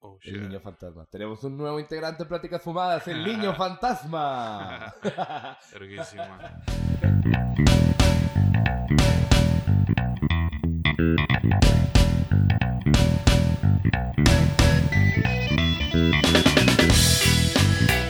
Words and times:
Oh, 0.00 0.18
El 0.22 0.42
niño 0.42 0.60
fantasma. 0.60 1.06
Tenemos 1.06 1.42
un 1.44 1.56
nuevo 1.56 1.80
integrante 1.80 2.24
en 2.24 2.28
Pláticas 2.28 2.60
Fumadas, 2.60 3.08
el 3.08 3.24
niño 3.24 3.54
fantasma. 3.56 4.94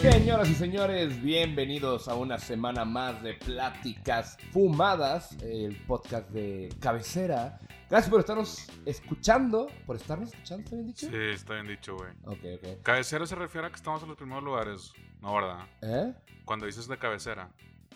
Señoras 0.02 0.50
y 0.50 0.54
señores, 0.54 1.22
bienvenidos 1.22 2.08
a 2.08 2.16
una 2.16 2.38
semana 2.38 2.84
más 2.84 3.22
de 3.22 3.34
Pláticas 3.34 4.36
Fumadas, 4.52 5.40
el 5.40 5.76
podcast 5.86 6.28
de 6.30 6.74
cabecera. 6.80 7.60
Gracias 7.94 8.10
por 8.10 8.18
estarnos 8.18 8.66
escuchando, 8.86 9.68
por 9.86 9.94
estarnos 9.94 10.30
escuchando, 10.32 10.64
¿está 10.64 10.74
bien 10.74 10.86
dicho? 10.88 11.06
Sí, 11.06 11.16
está 11.16 11.54
bien 11.54 11.68
dicho, 11.68 11.94
güey. 11.96 12.10
Ok, 12.24 12.44
ok. 12.60 12.82
Cabecera 12.82 13.24
se 13.24 13.36
refiere 13.36 13.68
a 13.68 13.70
que 13.70 13.76
estamos 13.76 14.02
en 14.02 14.08
los 14.08 14.16
primeros 14.18 14.42
lugares. 14.42 14.92
No, 15.20 15.32
¿verdad? 15.32 15.60
¿Eh? 15.80 16.12
Cuando 16.44 16.66
dices 16.66 16.88
de 16.88 16.98
cabecera. 16.98 17.48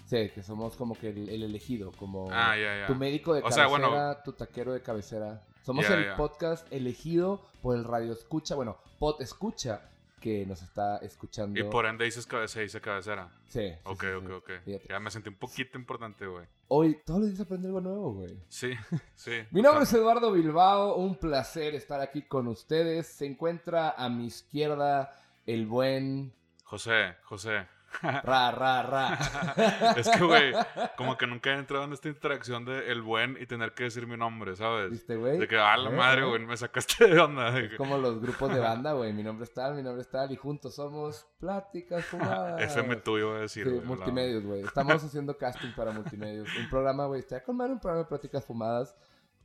Sí, 0.04 0.30
que 0.32 0.44
somos 0.44 0.76
como 0.76 0.96
que 0.96 1.08
el, 1.08 1.28
el 1.28 1.42
elegido, 1.42 1.90
como 1.98 2.28
Ah, 2.30 2.56
ya, 2.56 2.78
ya. 2.78 2.86
tu 2.86 2.94
médico 2.94 3.34
de 3.34 3.40
O 3.42 3.50
sea, 3.50 3.64
cabecera, 3.66 3.88
bueno. 3.88 4.16
tu 4.24 4.32
taquero 4.34 4.72
de 4.72 4.82
cabecera. 4.82 5.42
Somos 5.62 5.90
el 5.90 6.14
podcast 6.14 6.72
elegido 6.72 7.42
por 7.60 7.76
el 7.76 7.82
radio 7.82 8.12
escucha, 8.12 8.54
bueno, 8.54 8.76
pod 9.00 9.20
escucha 9.20 9.82
que 10.18 10.44
nos 10.46 10.62
está 10.62 10.98
escuchando. 10.98 11.58
Y 11.58 11.62
por 11.64 11.86
ende 11.86 12.04
dices 12.04 12.26
cabecera, 12.26 12.62
dice 12.62 12.80
cabecera. 12.80 13.30
Sí. 13.48 13.72
Ok, 13.84 14.02
sí, 14.02 14.06
ok, 14.08 14.26
sí. 14.26 14.32
ok. 14.32 14.50
Fíjate. 14.64 14.86
Ya 14.88 15.00
me 15.00 15.10
sentí 15.10 15.28
un 15.28 15.36
poquito 15.36 15.78
importante, 15.78 16.26
güey. 16.26 16.46
Hoy 16.68 17.00
todos 17.04 17.20
los 17.20 17.28
días 17.30 17.40
aprende 17.40 17.68
algo 17.68 17.80
nuevo, 17.80 18.12
güey. 18.14 18.38
Sí, 18.48 18.72
sí. 19.14 19.32
Mi 19.50 19.62
nombre 19.62 19.84
es 19.84 19.92
Eduardo 19.92 20.32
Bilbao, 20.32 20.96
un 20.96 21.16
placer 21.16 21.74
estar 21.74 22.00
aquí 22.00 22.22
con 22.22 22.46
ustedes. 22.48 23.06
Se 23.06 23.26
encuentra 23.26 23.90
a 23.90 24.08
mi 24.08 24.26
izquierda 24.26 25.18
el 25.46 25.66
buen 25.66 26.32
José, 26.64 27.16
José. 27.22 27.66
Ra, 28.02 28.50
Ra, 28.52 28.82
Ra. 28.82 29.18
es 29.96 30.08
que, 30.08 30.22
güey, 30.22 30.52
como 30.96 31.16
que 31.16 31.26
nunca 31.26 31.50
he 31.50 31.54
entrado 31.58 31.84
en 31.84 31.92
esta 31.92 32.08
interacción 32.08 32.64
de 32.64 32.92
el 32.92 33.02
buen 33.02 33.36
y 33.40 33.46
tener 33.46 33.72
que 33.72 33.84
decir 33.84 34.06
mi 34.06 34.16
nombre, 34.16 34.54
¿sabes? 34.56 34.90
¿Viste, 34.90 35.16
güey? 35.16 35.38
De 35.38 35.48
que, 35.48 35.58
ah, 35.58 35.76
la 35.76 35.90
Eh, 35.90 35.96
madre, 35.96 36.24
güey, 36.24 36.44
me 36.44 36.56
sacaste 36.56 37.06
de 37.08 37.18
onda. 37.18 37.50
de 37.50 37.66
Es 37.66 37.74
como 37.74 37.96
los 37.98 38.20
grupos 38.20 38.52
de 38.52 38.60
banda, 38.60 38.92
güey. 38.92 39.12
Mi 39.12 39.22
nombre 39.22 39.44
es 39.44 39.52
tal, 39.54 39.74
mi 39.74 39.82
nombre 39.82 40.02
es 40.02 40.10
tal, 40.10 40.30
y 40.30 40.36
juntos 40.36 40.74
somos 40.76 41.26
Pláticas 41.40 42.04
Fumadas. 42.04 42.60
FM 42.62 42.96
tuyo, 42.96 43.28
voy 43.30 43.38
a 43.38 43.40
decir. 43.40 43.64
Sí, 43.68 43.80
multimedios, 43.84 44.44
güey. 44.44 44.62
Estamos 44.62 45.02
haciendo 45.04 45.36
casting 45.36 45.72
para 45.74 45.90
multimedios. 45.92 46.48
Un 46.56 46.68
programa, 46.70 47.06
güey. 47.06 47.20
Está 47.20 47.42
con 47.42 47.60
un 47.60 47.80
programa 47.80 48.04
de 48.04 48.08
Pláticas 48.08 48.44
Fumadas, 48.44 48.94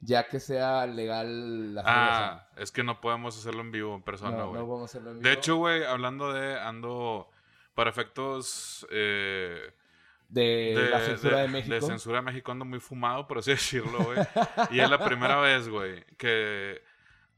ya 0.02 0.28
que 0.28 0.40
sea 0.40 0.86
legal 0.86 1.74
la 1.76 1.84
Ah, 1.86 2.48
es 2.58 2.72
que 2.72 2.84
no 2.84 3.00
podemos 3.02 3.38
hacerlo 3.38 3.62
en 3.62 3.72
vivo, 3.72 3.96
en 3.96 4.04
persona, 4.04 4.38
no, 4.38 4.50
güey. 4.50 4.60
no 4.62 4.68
vamos 4.68 4.82
a 4.82 4.86
hacerlo 4.86 5.12
en 5.12 5.22
De 5.22 5.30
vivo. 5.30 5.40
hecho, 5.40 5.56
güey, 5.56 5.84
hablando 5.86 6.32
de, 6.34 6.60
ando 6.60 7.30
para 7.74 7.90
efectos 7.90 8.86
eh, 8.92 9.72
de, 10.30 10.88
la 10.92 11.00
censura 11.02 11.38
de, 11.42 11.48
México. 11.48 11.74
De 11.76 11.82
censura 11.82 12.16
de 12.18 12.22
México 12.24 12.52
ando 12.52 12.66
muy 12.66 12.80
fumado, 12.80 13.28
por 13.28 13.38
así 13.40 13.52
decirlo, 13.52 14.00
güey. 14.04 14.20
y 14.72 14.80
es 14.80 14.90
la 14.90 15.04
primera 15.04 15.40
vez, 15.40 15.68
güey, 15.70 16.04
que 16.18 16.82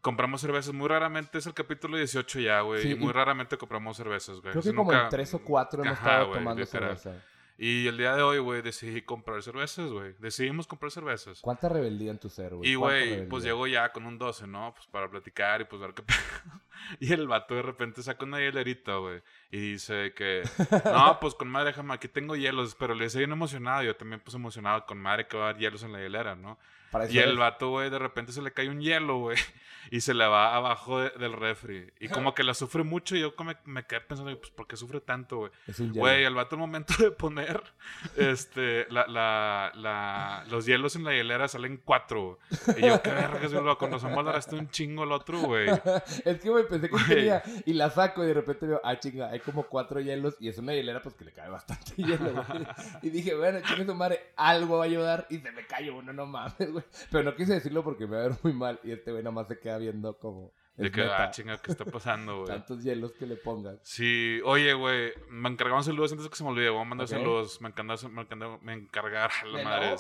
compramos 0.02 0.40
cervezas. 0.42 0.74
Muy 0.74 0.88
raramente 0.88 1.38
es 1.40 1.46
el 1.48 1.54
capítulo 1.54 1.98
18 1.98 2.40
ya, 2.40 2.62
güey. 2.62 2.82
Sí, 2.84 2.92
y 2.92 2.96
muy 2.96 3.10
y- 3.10 3.14
raramente 3.14 3.58
compramos 3.58 3.98
cervezas, 3.98 4.40
güey. 4.42 4.52
Creo 4.52 4.64
que 4.64 4.74
como 4.74 4.92
nunca- 4.92 5.04
en 5.06 5.10
tres 5.10 5.34
o 5.34 5.40
cuatro 5.40 5.84
hemos 5.84 5.98
Ajá, 5.98 6.12
estado 6.22 6.34
tomando 6.34 6.62
literal. 6.62 6.98
cerveza. 6.98 7.26
Y 7.58 7.88
el 7.88 7.98
día 7.98 8.16
de 8.16 8.22
hoy, 8.22 8.40
güey, 8.40 8.62
decidí 8.62 9.02
comprar 9.02 9.42
cervezas, 9.42 9.90
güey. 9.90 10.14
Decidimos 10.20 10.68
comprar 10.68 10.92
cervezas. 10.92 11.40
¿Cuánta 11.40 11.70
rebeldía 11.70 12.12
en 12.12 12.20
tu 12.20 12.30
ser, 12.30 12.54
güey? 12.54 12.70
Y, 12.70 12.76
¿Cuánta 12.76 13.06
güey, 13.06 13.30
pues 13.30 13.44
llego 13.46 13.66
ya 13.66 13.94
con 13.94 14.06
un 14.06 14.18
12, 14.18 14.46
¿no? 14.48 14.74
Pues 14.76 14.88
para 14.88 15.10
platicar 15.10 15.62
y 15.62 15.66
pues 15.66 15.82
ver 15.82 15.94
qué. 15.94 16.04
Y 17.00 17.14
el 17.14 17.28
vato 17.28 17.56
de 17.56 17.62
repente 17.62 18.04
saca 18.04 18.26
una 18.26 18.40
hielerita, 18.40 18.98
güey. 18.98 19.22
Y 19.50 19.72
dice 19.72 20.14
que, 20.14 20.44
no, 20.86 21.18
pues 21.22 21.34
con 21.34 21.48
madre, 21.48 21.68
déjame, 21.70 21.94
aquí 21.94 22.10
tengo 22.10 22.36
hielos. 22.36 22.76
Pero 22.78 22.94
le 22.94 23.06
dice 23.06 23.20
bien 23.20 23.32
emocionado. 23.32 23.84
Yo 23.84 23.96
también, 23.96 24.20
pues 24.20 24.36
emocionado 24.36 24.86
con 24.86 24.98
madre 24.98 25.26
que 25.28 25.38
va 25.38 25.46
a 25.46 25.50
haber 25.50 25.62
hielos 25.62 25.84
en 25.84 25.94
la 25.94 26.00
hielera, 26.00 26.36
¿no? 26.36 26.60
Para 26.96 27.06
eso 27.06 27.14
Y 27.14 27.20
el 27.20 27.38
vato, 27.38 27.72
güey, 27.72 27.90
de 27.90 28.00
repente 28.00 28.32
se 28.32 28.42
le 28.42 28.54
cae 28.54 28.70
un 28.70 28.80
hielo, 28.80 29.18
güey. 29.20 29.38
Y 29.92 30.02
se 30.02 30.16
le 30.16 30.26
va 30.26 30.56
abajo 30.56 31.00
de- 31.00 31.12
del 31.12 31.34
refri. 31.34 31.94
Y 32.00 32.08
como 32.08 32.34
que 32.34 32.44
la 32.44 32.56
sufre 32.56 32.82
mucho. 32.84 33.16
Y 33.16 33.20
yo 33.20 33.36
como 33.36 33.52
me, 33.52 33.58
me 33.66 33.86
quedé 33.86 34.02
pensando, 34.02 34.36
pues, 34.36 34.50
¿por 34.50 34.66
qué 34.66 34.76
sufre 34.78 35.00
tanto, 35.00 35.38
güey? 35.38 35.52
Güey, 36.00 36.24
el 36.24 36.34
vato 36.34 36.56
al 36.56 36.62
momento 36.62 36.96
de 36.98 37.12
poner 37.12 37.62
este, 38.18 38.88
la, 38.90 39.06
la, 39.06 39.72
la, 39.76 40.44
los 40.50 40.66
hielos 40.66 40.96
en 40.96 41.04
la 41.04 41.12
hielera 41.14 41.48
salen 41.48 41.80
cuatro. 41.86 42.40
Y 42.78 42.82
yo, 42.82 43.00
qué 43.04 43.12
vergas, 43.12 43.54
güey, 43.54 43.76
con 43.76 43.92
razón 43.92 44.16
valoraste 44.16 44.56
un 44.56 44.72
chingo 44.72 45.04
el 45.04 45.12
otro, 45.12 45.40
güey. 45.42 45.68
es 46.26 46.40
que, 46.42 46.50
güey, 46.50 46.68
pensé 46.68 46.90
que 46.90 46.98
tenía 47.08 47.44
y 47.68 47.74
la 47.74 47.92
saco 47.92 48.24
y 48.24 48.28
de 48.28 48.34
repente 48.34 48.66
veo, 48.66 48.82
ah, 48.84 48.98
chinga, 49.00 49.30
hay 49.30 49.40
como 49.40 49.68
cuatro 49.68 50.00
hielos 50.00 50.36
y 50.40 50.50
es 50.50 50.58
una 50.58 50.74
hielera, 50.74 51.00
pues 51.04 51.14
que 51.14 51.26
le 51.26 51.32
cae 51.32 51.50
bastante 51.50 51.92
hielo, 51.98 52.34
güey. 52.34 52.66
Y 53.04 53.10
dije, 53.12 53.36
bueno, 53.36 53.60
chingue 53.62 53.86
su 53.86 53.94
madre, 53.94 54.32
algo 54.36 54.80
va 54.80 54.86
a 54.86 54.88
ayudar 54.88 55.28
y 55.30 55.38
se 55.38 55.52
me 55.52 55.64
cayó 55.68 55.96
uno, 55.98 56.12
no 56.12 56.26
mames, 56.26 56.72
güey. 56.72 56.85
Pero 57.12 57.24
no 57.24 57.36
quise 57.36 57.54
decirlo 57.54 57.84
porque 57.84 58.08
me 58.08 58.18
va 58.18 58.24
a 58.24 58.28
ver 58.30 58.38
muy 58.44 58.54
mal 58.54 58.80
y 58.84 58.92
este 58.92 59.12
güey 59.12 59.24
nada 59.24 59.34
más 59.34 59.48
se 59.48 59.60
queda 59.60 59.78
viendo 59.78 60.18
como. 60.18 60.54
De 60.76 60.92
que, 60.92 61.04
ah, 61.04 61.32
chinga, 61.32 61.62
¿qué 61.62 61.72
está 61.72 61.86
pasando, 61.86 62.36
güey? 62.42 62.48
Tantos 62.48 62.84
hielos 62.84 63.14
que 63.14 63.26
le 63.26 63.38
pongas. 63.38 63.80
Sí, 63.84 64.42
oye, 64.44 64.74
güey, 64.74 65.14
me 65.30 65.50
encargaron 65.50 65.84
saludos 65.84 66.12
antes 66.12 66.26
de 66.26 66.30
que 66.30 66.36
se 66.36 66.44
me 66.44 66.50
olvide. 66.50 66.70
Voy 66.70 66.82
a 66.82 66.86
mandar 66.86 67.08
saludos. 67.08 67.62
Me 67.62 67.70
encargaron, 67.70 68.14
me 68.14 68.22
encargaron, 68.22 68.60
me 68.62 68.74
encargar, 68.74 69.32
a 69.42 69.46
la 69.46 69.64
madre. 69.64 69.96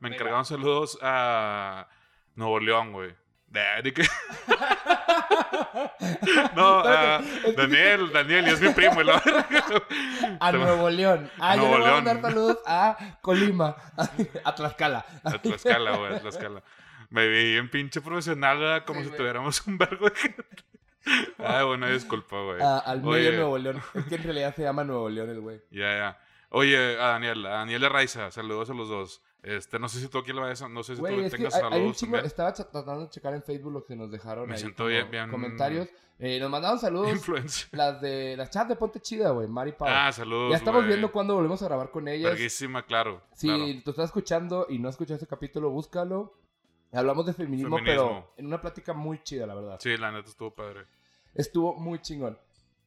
Me 0.00 0.08
encargaron 0.08 0.44
saludos 0.44 0.98
a 1.02 1.88
Nuevo 2.34 2.58
León, 2.58 2.92
güey. 2.92 3.14
De, 3.54 3.90
de 3.92 4.08
no, 6.56 6.80
a 6.80 7.20
que- 7.20 7.52
Daniel, 7.52 8.10
Daniel, 8.12 8.48
y 8.48 8.50
es 8.50 8.60
mi 8.60 8.70
primo. 8.70 8.96
verga. 8.96 9.22
A 10.40 10.52
Nuevo 10.52 10.90
León. 10.90 11.30
Ah, 11.38 11.56
Nuevo 11.56 11.72
yo 11.72 11.78
le 11.78 11.82
voy 11.84 11.88
a 11.88 11.92
León. 11.92 12.04
mandar 12.04 12.30
saludos 12.32 12.58
a 12.66 12.96
Colima, 13.22 13.76
a 14.44 14.54
Tlaxcala. 14.54 15.04
A 15.22 15.30
Tlaxcala, 15.38 15.96
güey, 15.96 16.14
a 16.14 16.20
Tlaxcala. 16.20 16.62
Me 17.10 17.28
vi 17.28 17.52
bien 17.52 17.70
pinche 17.70 18.00
profesional, 18.00 18.58
¿verdad? 18.58 18.84
Como 18.84 19.00
Sí, 19.02 19.10
si 19.10 19.16
tuviéramos 19.16 19.64
un 19.66 19.78
vergo 19.78 20.08
de 20.08 20.16
gente. 20.16 20.44
Ay, 21.38 21.64
bueno, 21.64 21.86
disculpa, 21.88 22.36
güey. 22.40 22.60
a- 22.62 22.78
al 22.78 22.98
medio 23.02 23.10
Oye. 23.30 23.32
Nuevo 23.36 23.58
León. 23.58 23.82
Es 23.94 24.04
que 24.06 24.14
en 24.16 24.22
realidad 24.24 24.54
se 24.54 24.62
llama 24.62 24.84
Nuevo 24.84 25.08
León 25.08 25.30
el 25.30 25.40
güey. 25.40 25.60
Ya, 25.70 25.96
ya. 25.96 26.18
Oye, 26.48 26.76
a 27.00 27.06
Daniel, 27.08 27.44
a 27.46 27.50
Daniel 27.50 27.80
de 27.82 27.88
Raiza, 27.88 28.30
saludos 28.30 28.70
a 28.70 28.74
los 28.74 28.88
dos. 28.88 29.22
Este, 29.44 29.78
no 29.78 29.88
sé 29.88 30.00
si 30.00 30.08
tú 30.08 30.18
aquí 30.18 30.32
lo 30.32 30.40
vayas 30.40 30.62
a- 30.62 30.68
no 30.68 30.82
sé 30.82 30.96
si 30.96 31.02
tú 31.02 31.06
tengas 31.06 31.52
saludos 31.52 31.98
también. 31.98 32.24
Estaba 32.24 32.52
tratando 32.54 33.02
de 33.02 33.10
checar 33.10 33.34
en 33.34 33.42
Facebook 33.42 33.72
lo 33.72 33.84
que 33.84 33.94
nos 33.94 34.10
dejaron. 34.10 34.46
Me 34.48 34.54
ahí 34.54 34.60
siento 34.60 34.78
como 34.84 34.88
bien- 34.88 35.10
bien- 35.10 35.30
Comentarios. 35.30 35.88
Eh, 36.18 36.38
nos 36.40 36.48
mandaron 36.48 36.78
saludos. 36.78 37.68
Las 37.72 38.00
de 38.00 38.36
las 38.36 38.48
chat 38.48 38.68
de 38.68 38.76
Ponte 38.76 39.00
Chida, 39.00 39.30
güey. 39.30 39.48
Mari 39.48 39.72
Pau. 39.72 39.88
Ah, 39.90 40.12
saludos. 40.12 40.52
ya 40.52 40.56
estamos 40.58 40.86
viendo 40.86 41.10
cuándo 41.10 41.34
volvemos 41.34 41.60
a 41.62 41.66
grabar 41.66 41.90
con 41.90 42.06
ellas. 42.08 42.30
Verguísima, 42.32 42.86
claro. 42.86 43.20
Si 43.34 43.48
claro. 43.48 43.64
tú 43.84 43.90
estás 43.90 44.06
escuchando 44.06 44.66
y 44.70 44.78
no 44.78 44.88
escuchaste 44.88 45.24
ese 45.24 45.26
capítulo, 45.26 45.70
búscalo. 45.70 46.32
Hablamos 46.92 47.26
de 47.26 47.32
feminismo, 47.34 47.76
Feminismo. 47.76 48.08
pero 48.08 48.32
en 48.36 48.46
una 48.46 48.60
plática 48.60 48.92
muy 48.92 49.20
chida, 49.24 49.46
la 49.46 49.56
verdad. 49.56 49.78
Sí, 49.80 49.96
la 49.96 50.12
neta 50.12 50.30
estuvo 50.30 50.52
padre. 50.54 50.86
Estuvo 51.34 51.74
muy 51.74 51.98
chingón. 52.00 52.38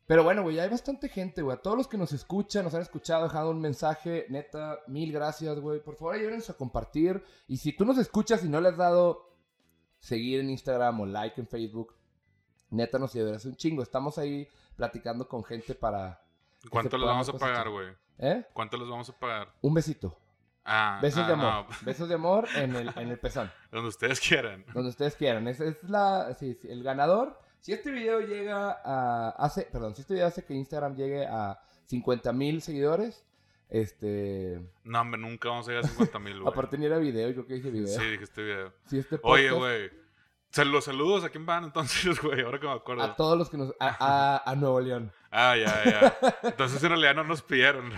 Pero 0.08 0.24
bueno, 0.24 0.42
güey, 0.42 0.58
hay 0.58 0.70
bastante 0.70 1.10
gente, 1.10 1.42
güey. 1.42 1.58
A 1.58 1.62
todos 1.62 1.76
los 1.76 1.88
que 1.90 1.98
nos 1.98 2.14
escuchan, 2.14 2.64
nos 2.64 2.74
han 2.74 2.82
escuchado, 2.82 3.24
dejado 3.26 3.52
un 3.52 3.60
mensaje, 3.60 4.26
neta, 4.30 4.80
mil 4.88 5.12
gracias, 5.12 5.60
güey. 5.60 5.84
Por 5.84 5.98
favor, 5.98 6.16
ayúdenos 6.16 6.50
a 6.50 6.54
compartir. 6.56 7.22
Y 7.46 7.58
si 7.58 7.74
tú 7.74 7.84
nos 7.84 7.98
escuchas 7.98 8.44
y 8.46 8.48
no 8.48 8.62
le 8.62 8.70
has 8.70 8.78
dado 8.78 9.36
seguir 10.00 10.40
en 10.40 10.50
Instagram 10.50 11.02
o 11.02 11.06
like 11.06 11.42
en 11.42 11.48
Facebook, 11.48 11.94
neta, 12.70 12.98
nos 12.98 13.14
ayudarás 13.16 13.44
un 13.44 13.58
chingo. 13.58 13.84
Estamos 13.84 14.18
ahí 14.18 14.48
platicando 14.78 15.28
con 15.28 15.44
gente 15.44 15.76
para... 15.76 16.24
¿Cuánto 16.70 16.98
les 16.98 17.06
vamos 17.06 17.28
a 17.28 17.34
pagar, 17.34 17.70
güey? 17.70 17.90
¿Eh? 18.18 18.46
¿Cuánto 18.54 18.78
les 18.78 18.88
vamos 18.88 19.10
a 19.10 19.20
pagar? 19.20 19.54
Un 19.62 19.74
besito. 19.74 20.18
Ah, 20.64 21.00
Besos 21.02 21.24
ah, 21.24 21.28
de 21.28 21.34
amor. 21.34 21.52
no, 21.52 21.68
Besos 21.82 22.08
de 22.08 22.16
amor 22.16 22.48
en 22.56 22.76
el, 22.78 22.94
en 22.96 23.10
el 23.10 23.20
pezón. 23.20 23.52
donde 23.72 23.90
ustedes 23.90 24.22
quieran. 24.22 24.66
Donde 24.74 24.90
ustedes 24.90 25.18
quieran. 25.18 25.50
Es, 25.50 25.60
es 25.60 25.84
la, 25.84 26.34
sí, 26.40 26.54
sí, 26.62 26.70
el 26.70 26.82
ganador. 26.82 27.38
Si 27.62 27.74
este 27.74 27.92
video 27.92 28.20
llega 28.22 28.80
a. 28.84 29.30
Hace, 29.38 29.64
perdón, 29.72 29.96
si 29.96 30.02
este 30.02 30.14
video 30.14 30.28
hace 30.28 30.46
que 30.46 30.54
Instagram 30.54 30.96
llegue 30.96 31.26
a 31.26 31.60
50 31.86 32.32
mil 32.34 32.62
seguidores, 32.62 33.26
este. 33.70 34.62
No, 34.84 35.02
hombre, 35.02 35.20
nunca 35.20 35.50
vamos 35.50 35.68
a 35.68 35.72
llegar 35.72 35.86
a 35.86 35.88
50 35.88 36.20
mil, 36.20 36.40
güey. 36.42 36.52
Aparte 36.52 36.78
ni 36.78 36.86
era 36.86 36.98
video, 36.98 37.30
yo 37.32 37.46
que 37.46 37.56
dije 37.56 37.70
video. 37.70 37.88
Sí, 37.88 38.06
dije 38.06 38.24
este 38.24 38.44
video. 38.44 38.74
Si 38.86 39.00
este 39.00 39.20
Oye, 39.24 39.52
güey. 39.52 39.92
Los 40.66 40.86
saludos, 40.86 41.24
¿a 41.24 41.30
quién 41.30 41.46
van 41.46 41.66
entonces, 41.66 42.20
güey? 42.24 42.42
Ahora 42.42 42.60
que 42.60 42.66
me 42.66 42.74
acuerdo. 42.74 43.04
A 43.04 43.16
todos 43.16 43.38
los 43.38 43.50
que 43.50 43.58
nos. 43.58 43.76
A, 43.80 44.44
a, 44.44 44.52
a 44.52 44.56
Nuevo 44.56 44.80
León. 44.80 45.12
Ah, 45.30 45.56
ya, 45.56 45.84
ya. 45.84 46.18
Entonces 46.44 46.82
en 46.82 46.90
realidad 46.90 47.14
no 47.14 47.26
nos 47.26 47.42
pidieron. 47.42 47.92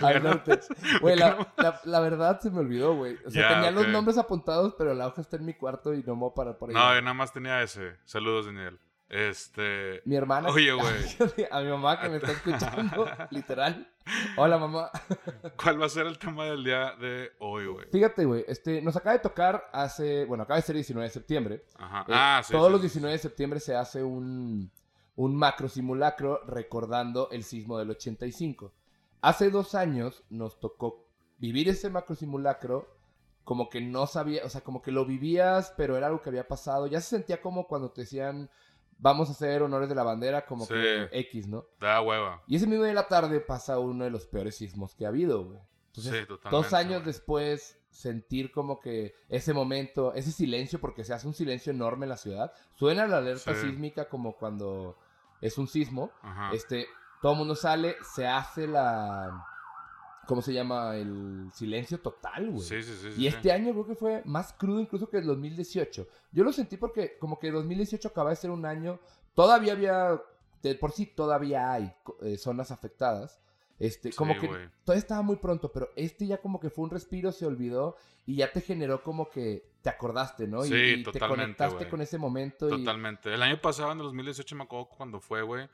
Güey, 1.00 1.16
la, 1.16 1.54
la, 1.58 1.80
la 1.86 2.00
verdad 2.00 2.40
se 2.42 2.50
me 2.50 2.60
olvidó, 2.60 2.96
güey. 2.96 3.18
O 3.26 3.30
sea, 3.30 3.50
tenía 3.50 3.72
los 3.72 3.88
nombres 3.88 4.18
apuntados, 4.18 4.74
pero 4.78 4.94
la 4.96 5.08
hoja 5.08 5.22
está 5.22 5.38
en 5.38 5.46
mi 5.46 5.54
cuarto 5.54 5.94
y 5.94 6.04
no 6.04 6.16
me 6.16 6.22
voy 6.22 6.32
a 6.32 6.34
parar 6.34 6.58
por 6.58 6.70
ahí. 6.70 6.76
No, 6.76 6.96
yo 6.96 7.02
nada 7.02 7.14
más 7.14 7.32
tenía 7.32 7.62
ese. 7.62 7.96
Saludos, 8.04 8.48
Daniel. 8.48 8.80
Este. 9.10 10.02
Mi 10.06 10.16
hermana. 10.16 10.50
Oye, 10.50 10.72
güey. 10.74 11.48
a 11.50 11.62
mi 11.62 11.70
mamá 11.70 12.00
que 12.00 12.10
me 12.10 12.18
está 12.18 12.32
escuchando, 12.32 13.08
literal. 13.32 13.92
Hola, 14.38 14.60
mamá. 14.60 14.92
¿Cuál 15.62 15.82
va 15.82 15.88
a 15.88 15.90
ser 15.90 16.06
el 16.06 16.20
tema 16.20 16.46
del 16.46 16.64
día 16.64 16.96
de 16.96 17.32
hoy, 17.40 17.66
güey? 17.66 17.88
Fíjate, 17.92 18.26
güey, 18.26 18.46
este, 18.48 18.82
nos 18.84 18.96
acaba 18.96 19.14
de 19.14 19.20
tocar 19.20 19.70
hace, 19.74 20.26
bueno, 20.26 20.44
acaba 20.44 20.58
de 20.58 20.62
ser 20.62 20.76
19 20.76 21.08
de 21.08 21.14
septiembre. 21.14 21.66
Ajá. 21.78 22.02
Eh, 22.02 22.14
ah, 22.14 22.42
sí. 22.46 22.54
Todos 22.54 22.68
sí, 22.68 22.72
los 22.72 22.82
sí. 22.82 22.88
19 22.88 23.14
de 23.14 23.20
septiembre 23.20 23.60
se 23.60 23.76
hace 23.76 24.04
un, 24.04 24.72
un 25.16 25.36
macro 25.36 25.68
simulacro 25.68 26.44
recordando 26.46 27.30
el 27.32 27.44
sismo 27.44 27.80
del 27.80 27.90
85. 27.90 28.72
Hace 29.22 29.50
dos 29.50 29.74
años 29.74 30.24
nos 30.30 30.60
tocó 30.60 31.08
vivir 31.40 31.68
ese 31.68 31.90
macro 31.90 32.16
simulacro 32.16 33.00
como 33.44 33.68
que 33.68 33.82
no 33.82 34.06
sabía, 34.06 34.46
o 34.46 34.50
sea, 34.50 34.62
como 34.62 34.84
que 34.84 34.92
lo 34.92 35.06
vivías, 35.06 35.74
pero 35.76 35.98
era 35.98 36.06
algo 36.06 36.22
que 36.22 36.30
había 36.30 36.48
pasado. 36.48 36.86
Ya 36.86 37.02
se 37.02 37.10
sentía 37.10 37.42
como 37.42 37.68
cuando 37.68 37.90
te 37.90 38.02
decían, 38.02 38.52
vamos 39.00 39.30
a 39.30 39.32
hacer 39.32 39.62
honores 39.64 39.90
de 39.90 39.96
la 39.96 40.04
bandera, 40.04 40.46
como 40.46 40.66
Sí. 40.66 40.74
que 40.74 41.10
X, 41.12 41.48
¿no? 41.48 41.66
Da 41.80 42.02
hueva. 42.02 42.44
Y 42.48 42.58
ese 42.58 42.68
mismo 42.68 42.84
día 42.84 42.90
de 42.90 42.96
la 43.02 43.08
tarde 43.08 43.40
pasa 43.40 43.80
uno 43.80 44.04
de 44.04 44.12
los 44.12 44.28
peores 44.28 44.56
sismos 44.58 44.94
que 44.94 45.06
ha 45.06 45.10
habido, 45.10 45.44
güey. 45.46 45.60
Entonces, 45.88 46.14
sí, 46.22 46.26
totalmente. 46.28 46.50
dos 46.56 46.74
años 46.74 46.94
güey. 47.02 47.06
después, 47.06 47.78
sentir 47.90 48.52
como 48.52 48.80
que 48.80 49.16
ese 49.30 49.54
momento, 49.54 50.14
ese 50.14 50.32
silencio, 50.32 50.80
porque 50.80 51.04
se 51.04 51.14
hace 51.14 51.26
un 51.28 51.34
silencio 51.34 51.72
enorme 51.74 52.06
en 52.06 52.10
la 52.10 52.18
ciudad. 52.18 52.54
Suena 52.76 53.08
la 53.08 53.18
alerta 53.18 53.56
Sí. 53.56 53.62
sísmica 53.68 54.08
como 54.08 54.34
cuando 54.38 54.98
es 55.42 55.58
un 55.58 55.68
sismo. 55.68 56.12
Ajá. 56.22 56.52
Este, 56.54 56.86
todo 57.22 57.32
el 57.34 57.38
mundo 57.40 57.56
sale, 57.56 57.96
se 58.16 58.28
hace 58.28 58.68
la. 58.68 59.44
¿Cómo 60.30 60.44
se 60.44 60.54
llama? 60.54 60.96
El 60.96 61.50
silencio 61.56 62.00
total, 62.00 62.52
güey. 62.52 62.62
Sí, 62.62 62.84
sí, 62.84 62.94
sí. 63.02 63.08
Y 63.08 63.22
sí. 63.22 63.28
este 63.28 63.52
año 63.52 63.72
creo 63.74 63.88
que 63.88 63.96
fue 63.96 64.22
más 64.26 64.54
crudo 64.54 64.80
incluso 64.80 65.10
que 65.10 65.18
el 65.18 65.26
2018. 65.26 66.08
Yo 66.32 66.44
lo 66.44 66.54
sentí 66.54 66.78
porque 66.78 67.18
como 67.18 67.40
que 67.40 67.50
2018 67.50 68.08
acaba 68.10 68.30
de 68.30 68.36
ser 68.36 68.52
un 68.52 68.64
año, 68.64 69.00
todavía 69.34 69.74
había, 69.74 70.22
de 70.62 70.76
por 70.76 70.92
sí 70.92 71.08
todavía 71.08 71.72
hay 71.74 71.92
eh, 72.22 72.38
zonas 72.38 72.70
afectadas. 72.70 73.40
Este, 73.80 74.12
como 74.14 74.38
que 74.40 74.48
todavía 74.84 75.00
estaba 75.00 75.24
muy 75.24 75.38
pronto, 75.38 75.72
pero 75.72 75.90
este 75.96 76.28
ya 76.28 76.38
como 76.40 76.60
que 76.60 76.70
fue 76.70 76.84
un 76.84 76.92
respiro, 76.92 77.32
se 77.32 77.48
olvidó 77.48 77.96
y 78.28 78.36
ya 78.36 78.52
te 78.52 78.62
generó 78.62 79.02
como 79.02 79.32
que 79.32 79.64
te 79.82 79.90
acordaste, 79.90 80.46
¿no? 80.48 80.64
Y- 80.64 80.70
Sí, 80.70 80.76
y, 80.76 80.98
te 81.04 81.12
totalmente, 81.14 81.42
conectaste 81.44 81.76
güey. 81.78 81.90
con 81.90 82.02
ese 82.02 82.18
momento. 82.20 82.68
y- 82.68 82.72
Totalmente. 82.84 83.34
El 83.34 83.42
año 83.42 83.60
pasado, 83.60 83.92
en 83.94 83.98
el 83.98 84.04
2018, 84.04 84.56
me 84.56 84.64
acuerdo 84.66 84.90
cuando 84.96 85.20
fue, 85.20 85.42
güey. 85.42 85.68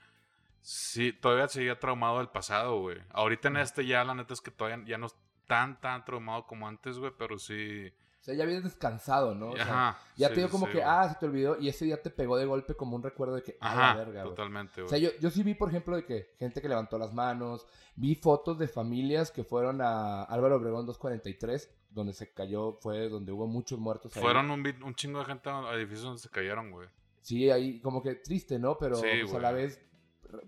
Sí, 0.68 1.14
todavía 1.14 1.48
seguía 1.48 1.80
traumado 1.80 2.18
del 2.18 2.30
pasado, 2.30 2.80
güey. 2.82 2.98
Ahorita 3.12 3.50
en 3.50 3.58
este 3.58 3.86
ya, 3.86 4.04
la 4.04 4.16
neta 4.16 4.34
es 4.34 4.42
que 4.42 4.50
todavía 4.50 4.84
ya 4.88 4.98
no 4.98 5.06
es 5.06 5.16
tan, 5.46 5.80
tan 5.80 6.04
traumado 6.04 6.48
como 6.48 6.68
antes, 6.68 6.98
güey, 6.98 7.12
pero 7.16 7.38
sí. 7.38 7.94
O 8.20 8.24
sea, 8.26 8.34
ya 8.34 8.46
habías 8.46 8.64
descansado, 8.64 9.36
¿no? 9.36 9.50
O 9.52 9.56
sea, 9.56 9.90
Ajá. 9.92 10.00
ya 10.18 10.30
sí, 10.30 10.34
te 10.34 10.40
dio 10.40 10.50
como 10.50 10.66
sí, 10.66 10.72
que, 10.72 10.78
güey. 10.80 10.90
ah, 10.92 11.08
se 11.08 11.20
te 11.20 11.28
olvidó 11.28 11.60
y 11.60 11.70
ese 11.70 11.86
día 11.86 12.02
te 12.02 12.10
pegó 12.10 12.36
de 12.38 12.48
golpe 12.48 12.74
como 12.74 12.96
un 12.96 13.04
recuerdo 13.04 13.36
de 13.36 13.44
que, 13.44 13.56
ah, 13.62 13.92
Ajá, 13.92 13.98
verga, 13.98 14.24
güey. 14.24 14.36
totalmente, 14.36 14.82
O 14.82 14.88
güey. 14.88 14.90
sea, 14.90 14.98
yo, 14.98 15.16
yo 15.22 15.30
sí 15.30 15.44
vi, 15.44 15.54
por 15.54 15.70
ejemplo, 15.70 15.96
de 15.96 16.04
que 16.04 16.34
gente 16.40 16.60
que 16.64 16.68
levantó 16.68 16.98
las 16.98 17.14
manos, 17.14 17.68
vi 17.96 18.16
fotos 18.16 18.58
de 18.58 18.68
familias 18.68 19.30
que 19.30 19.44
fueron 19.44 19.80
a 19.84 20.24
Álvaro 20.24 20.56
Obregón 20.56 20.88
243, 20.88 21.70
donde 21.92 22.14
se 22.14 22.34
cayó, 22.34 22.74
fue 22.82 23.08
donde 23.10 23.32
hubo 23.32 23.46
muchos 23.46 23.78
muertos 23.78 24.18
ahí. 24.18 24.24
Fueron 24.24 24.50
un, 24.50 24.64
bit- 24.64 24.82
un 24.84 24.96
chingo 24.96 25.20
de 25.20 25.26
gente 25.26 25.48
a 25.52 25.72
edificios 25.76 26.06
donde 26.06 26.20
se 26.20 26.30
cayeron, 26.30 26.72
güey. 26.72 26.90
Sí, 27.22 27.52
ahí 27.52 27.80
como 27.82 28.02
que 28.02 28.16
triste, 28.16 28.58
¿no? 28.58 28.80
Pero 28.80 28.96
Sí, 28.96 29.08
pues, 29.22 29.34
a 29.36 29.40
la 29.40 29.52
vez 29.52 29.80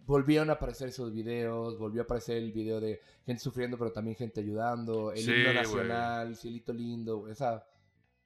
volvieron 0.05 0.49
a 0.49 0.53
aparecer 0.53 0.89
esos 0.89 1.11
videos, 1.13 1.77
volvió 1.77 2.01
a 2.01 2.05
aparecer 2.05 2.37
el 2.37 2.51
video 2.51 2.79
de 2.79 3.01
gente 3.25 3.41
sufriendo, 3.41 3.77
pero 3.77 3.91
también 3.91 4.15
gente 4.15 4.41
ayudando, 4.41 5.11
el 5.11 5.19
Sí, 5.19 5.31
himno 5.31 5.53
nacional, 5.53 6.35
cielito 6.35 6.73
lindo, 6.73 7.27
esa... 7.27 7.65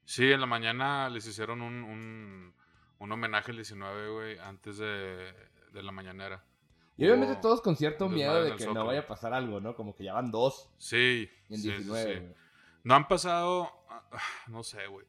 Sí, 0.05 0.31
en 0.31 0.41
la 0.41 0.47
mañana 0.47 1.09
les 1.09 1.25
hicieron 1.27 1.61
un, 1.61 1.83
un, 1.83 2.53
un 2.99 3.11
homenaje 3.11 3.51
el 3.51 3.57
19, 3.57 4.09
güey, 4.09 4.39
antes 4.39 4.77
de, 4.77 5.33
de 5.73 5.83
la 5.83 5.91
mañanera. 5.91 6.43
Y 6.97 7.05
obviamente 7.05 7.33
Hubo 7.33 7.41
todos 7.41 7.61
con 7.61 7.75
cierto 7.75 8.09
miedo 8.09 8.43
de 8.43 8.55
que 8.55 8.65
no 8.67 8.85
vaya 8.85 9.01
a 9.01 9.07
pasar 9.07 9.33
algo, 9.33 9.59
¿no? 9.59 9.75
Como 9.75 9.95
que 9.95 10.03
ya 10.03 10.13
van 10.13 10.31
dos 10.31 10.69
Sí. 10.77 11.29
en 11.49 11.57
sí, 11.57 11.63
sí, 11.63 11.69
19. 11.69 12.13
sí. 12.13 12.19
güey. 12.19 12.33
No 12.83 12.95
han 12.95 13.07
pasado, 13.07 13.69
ah, 13.89 14.03
no 14.47 14.63
sé, 14.63 14.87
güey. 14.87 15.05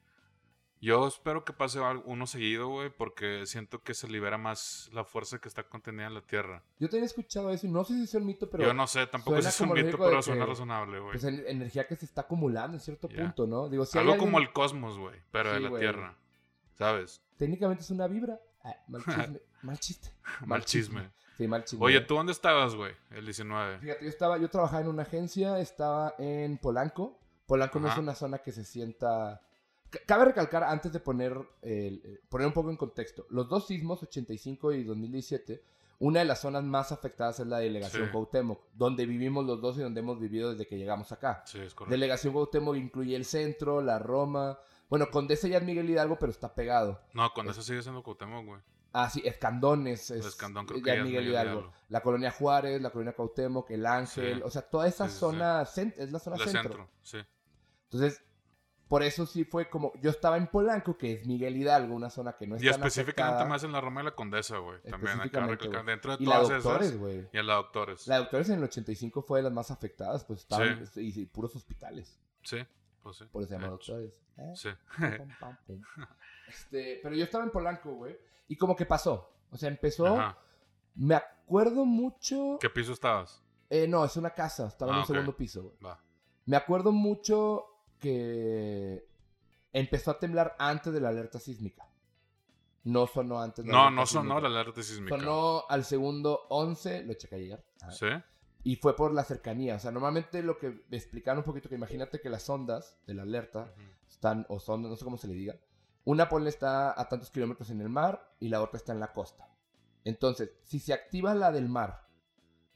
Yo 0.84 1.06
espero 1.06 1.44
que 1.44 1.52
pase 1.52 1.78
uno 1.80 2.26
seguido, 2.26 2.68
güey, 2.68 2.90
porque 2.90 3.46
siento 3.46 3.78
que 3.82 3.94
se 3.94 4.08
libera 4.08 4.36
más 4.36 4.90
la 4.92 5.04
fuerza 5.04 5.38
que 5.38 5.48
está 5.48 5.62
contenida 5.62 6.08
en 6.08 6.14
la 6.14 6.22
Tierra. 6.22 6.62
Yo 6.80 6.88
también 6.88 7.04
he 7.04 7.06
escuchado 7.06 7.50
eso 7.50 7.68
y 7.68 7.70
no 7.70 7.84
sé 7.84 7.94
si 7.94 8.02
es 8.02 8.14
un 8.14 8.26
mito, 8.26 8.50
pero... 8.50 8.64
Yo 8.64 8.74
no 8.74 8.86
sé, 8.88 9.06
tampoco 9.06 9.40
si 9.40 9.46
es 9.48 9.60
un 9.60 9.72
mito, 9.72 9.86
de 9.86 9.96
pero 9.96 10.20
suena 10.20 10.44
que, 10.44 10.50
razonable, 10.50 10.98
güey. 10.98 11.12
Pues 11.12 11.22
en- 11.24 11.46
energía 11.46 11.86
que 11.86 11.94
se 11.94 12.04
está 12.04 12.22
acumulando 12.22 12.76
en 12.76 12.80
cierto 12.80 13.08
punto, 13.08 13.46
¿no? 13.46 13.68
Digo, 13.68 13.86
si 13.86 13.96
Algo 13.96 14.12
alguien- 14.14 14.28
como 14.28 14.38
el 14.40 14.52
cosmos, 14.52 14.98
güey, 14.98 15.20
pero 15.30 15.50
de 15.52 15.58
Sí, 15.58 15.62
la 15.62 15.68
güey. 15.70 15.80
Tierra. 15.82 16.16
¿Sabes? 16.76 17.22
Técnicamente 17.36 17.84
es 17.84 17.90
una 17.90 18.08
vibra. 18.08 18.40
Ah, 18.64 18.74
mal 18.88 19.02
chisme. 19.04 19.40
mal 19.62 19.78
chiste. 19.78 20.12
Mal 20.46 20.64
chisme. 20.64 21.10
Sí, 21.38 21.46
mal 21.46 21.64
chisme. 21.64 21.84
Oye, 21.86 22.00
¿tú 22.00 22.14
dónde 22.16 22.32
estabas, 22.32 22.74
güey? 22.74 22.92
El 23.10 23.24
19. 23.24 23.78
Fíjate, 23.78 24.02
yo 24.04 24.08
estaba, 24.10 24.36
yo 24.38 24.48
trabajaba 24.50 24.82
en 24.82 24.88
una 24.88 25.02
agencia, 25.02 25.60
estaba 25.60 26.14
en 26.18 26.58
Polanco. 26.58 27.18
Polanco 27.46 27.78
no 27.78 27.88
es 27.88 27.96
una 27.98 28.14
zona 28.16 28.38
que 28.38 28.50
se 28.50 28.64
sienta. 28.64 29.40
Cabe 30.06 30.24
recalcar 30.26 30.64
antes 30.64 30.92
de 30.92 31.00
poner, 31.00 31.36
eh, 31.62 32.20
poner 32.28 32.46
un 32.46 32.52
poco 32.52 32.70
en 32.70 32.76
contexto. 32.76 33.26
Los 33.30 33.48
dos 33.48 33.66
sismos, 33.66 34.02
85 34.02 34.72
y 34.72 34.84
2017, 34.84 35.62
una 35.98 36.20
de 36.20 36.24
las 36.24 36.40
zonas 36.40 36.64
más 36.64 36.90
afectadas 36.92 37.38
es 37.40 37.46
la 37.46 37.58
delegación 37.58 38.06
Sí. 38.06 38.10
Cuauhtémoc, 38.12 38.60
donde 38.74 39.06
vivimos 39.06 39.44
los 39.44 39.60
dos 39.60 39.76
y 39.78 39.82
donde 39.82 40.00
hemos 40.00 40.18
vivido 40.18 40.50
desde 40.50 40.66
que 40.66 40.76
llegamos 40.78 41.12
acá. 41.12 41.42
Sí, 41.46 41.58
es 41.60 41.74
correcto. 41.74 41.92
Delegación 41.92 42.32
Cuauhtémoc 42.32 42.76
incluye 42.76 43.14
el 43.14 43.24
centro, 43.24 43.80
la 43.82 43.98
Roma. 43.98 44.58
Bueno, 44.88 45.10
Condesa 45.10 45.46
ya 45.48 45.58
es 45.58 45.64
Miguel 45.64 45.88
Hidalgo, 45.88 46.18
pero 46.18 46.32
está 46.32 46.54
pegado. 46.54 47.00
No, 47.14 47.32
con 47.32 47.48
eso 47.48 47.62
sigue 47.62 47.82
siendo 47.82 48.02
Cuauhtémoc, 48.02 48.44
güey. 48.44 48.60
Ah, 48.94 49.08
sí, 49.08 49.22
Escandones. 49.24 50.10
Es, 50.10 50.26
Escandón 50.26 50.66
creo 50.66 50.82
que 50.82 50.90
es 50.90 50.96
ya 50.96 51.00
es 51.00 51.06
Miguel 51.06 51.20
Miguel 51.24 51.32
Hidalgo. 51.34 51.60
Hidalgo. 51.60 51.72
La 51.88 52.02
colonia 52.02 52.30
Juárez, 52.30 52.82
la 52.82 52.90
colonia 52.90 53.14
Cuauhtémoc, 53.14 53.70
el 53.70 53.86
Ángel. 53.86 54.36
Sí. 54.36 54.42
O 54.44 54.50
sea, 54.50 54.62
toda 54.62 54.86
esa 54.88 55.08
Sí, 55.08 55.16
zona 55.18 55.62
es 55.62 56.12
la 56.12 56.18
zona 56.18 56.36
La 56.36 56.44
centro. 56.44 56.62
centro, 56.62 56.88
sí. 57.02 57.18
Entonces, 57.84 58.22
por 58.92 59.02
eso 59.02 59.24
sí 59.24 59.46
fue 59.46 59.70
como. 59.70 59.90
Yo 60.02 60.10
estaba 60.10 60.36
en 60.36 60.48
Polanco, 60.48 60.98
que 60.98 61.14
es 61.14 61.26
Miguel 61.26 61.56
Hidalgo, 61.56 61.94
una 61.94 62.10
zona 62.10 62.34
que 62.36 62.46
no 62.46 62.56
es 62.56 62.62
Y 62.62 62.68
específicamente 62.68 63.22
afectada. 63.22 63.48
más 63.48 63.64
en 63.64 63.72
la 63.72 63.80
Roma 63.80 64.02
y 64.02 64.04
la 64.04 64.14
Condesa, 64.14 64.58
güey. 64.58 64.82
También 64.82 65.18
acá 65.18 65.46
dentro 65.82 66.14
de 66.18 66.22
Y 66.22 66.26
la 66.26 66.42
todas 66.42 66.62
Doctores, 66.62 66.88
esas. 66.88 67.00
güey. 67.00 67.26
Y 67.32 67.38
en 67.38 67.46
la 67.46 67.54
Doctores. 67.54 68.06
La 68.06 68.18
Doctores 68.18 68.50
en 68.50 68.58
el 68.58 68.64
85 68.64 69.22
fue 69.22 69.38
de 69.38 69.44
las 69.44 69.52
más 69.54 69.70
afectadas, 69.70 70.26
pues 70.26 70.40
estaban. 70.40 70.86
Sí. 70.88 71.00
Y, 71.00 71.20
y 71.22 71.24
puros 71.24 71.56
hospitales. 71.56 72.20
Sí, 72.42 72.58
pues 73.02 73.16
sí. 73.16 73.24
Por 73.32 73.40
eso 73.42 73.48
se 73.48 73.54
llama 73.54 73.64
de. 73.68 73.70
Doctores. 73.70 74.12
¿eh? 74.36 74.52
Sí. 74.54 74.68
Este, 76.48 77.00
pero 77.02 77.14
yo 77.14 77.24
estaba 77.24 77.44
en 77.44 77.50
Polanco, 77.50 77.94
güey. 77.94 78.14
Y 78.48 78.56
como 78.56 78.76
que 78.76 78.84
pasó. 78.84 79.32
O 79.50 79.56
sea, 79.56 79.70
empezó. 79.70 80.06
Ajá. 80.06 80.36
Me 80.96 81.14
acuerdo 81.14 81.86
mucho. 81.86 82.58
¿Qué 82.60 82.68
piso 82.68 82.92
estabas? 82.92 83.42
Eh, 83.70 83.88
no, 83.88 84.04
es 84.04 84.18
una 84.18 84.30
casa. 84.34 84.66
Estaba 84.68 84.90
en 84.90 84.96
Ah, 84.96 84.98
un 84.98 85.04
ok. 85.04 85.08
segundo 85.08 85.34
piso, 85.34 85.62
güey. 85.62 85.94
Me 86.44 86.56
acuerdo 86.58 86.92
mucho 86.92 87.64
que 88.02 89.06
empezó 89.72 90.10
a 90.10 90.18
temblar 90.18 90.56
antes 90.58 90.92
de 90.92 91.00
la 91.00 91.08
alerta 91.08 91.38
sísmica. 91.38 91.88
No 92.84 93.06
sonó 93.06 93.40
antes. 93.40 93.64
la 93.64 93.72
No, 93.72 93.90
no 93.90 94.04
sonó 94.06 94.34
sísmica. 94.34 94.48
la 94.48 94.60
alerta 94.60 94.82
sísmica. 94.82 95.16
Sonó 95.16 95.64
al 95.68 95.84
segundo 95.84 96.46
11, 96.50 97.04
lo 97.04 97.14
chequé 97.14 97.36
ayer. 97.36 97.64
¿Sí? 97.90 98.08
Y 98.64 98.76
fue 98.76 98.96
por 98.96 99.14
la 99.14 99.24
cercanía. 99.24 99.76
O 99.76 99.78
sea, 99.78 99.92
normalmente 99.92 100.42
lo 100.42 100.58
que 100.58 100.84
me 100.88 100.96
explicaron 100.96 101.38
un 101.38 101.44
poquito, 101.44 101.68
que 101.68 101.76
imagínate 101.76 102.20
que 102.20 102.28
las 102.28 102.48
ondas 102.50 102.98
de 103.06 103.14
la 103.14 103.22
alerta 103.22 103.72
están, 104.08 104.44
o 104.48 104.58
son, 104.58 104.82
no 104.82 104.96
sé 104.96 105.04
cómo 105.04 105.16
se 105.16 105.28
le 105.28 105.34
diga. 105.34 105.56
Una 106.04 106.28
ponle 106.28 106.48
está 106.50 107.00
a 107.00 107.08
tantos 107.08 107.30
kilómetros 107.30 107.70
en 107.70 107.80
el 107.80 107.88
mar 107.88 108.34
y 108.40 108.48
la 108.48 108.60
otra 108.60 108.76
está 108.78 108.92
en 108.92 109.00
la 109.00 109.12
costa. 109.12 109.48
Entonces, 110.04 110.50
si 110.64 110.80
se 110.80 110.92
activa 110.92 111.34
la 111.34 111.52
del 111.52 111.68
mar 111.68 112.08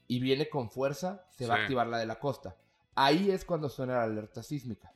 y 0.07 0.21
viene 0.21 0.47
con 0.49 0.69
fuerza, 0.71 1.25
se 1.31 1.45
va 1.45 1.55
a 1.55 1.57
activar 1.63 1.87
la 1.87 1.97
de 1.97 2.05
la 2.05 2.19
costa. 2.19 2.55
Ahí 2.95 3.29
es 3.29 3.43
cuando 3.43 3.67
suena 3.67 3.95
la 3.95 4.03
alerta 4.03 4.41
sísmica. 4.41 4.93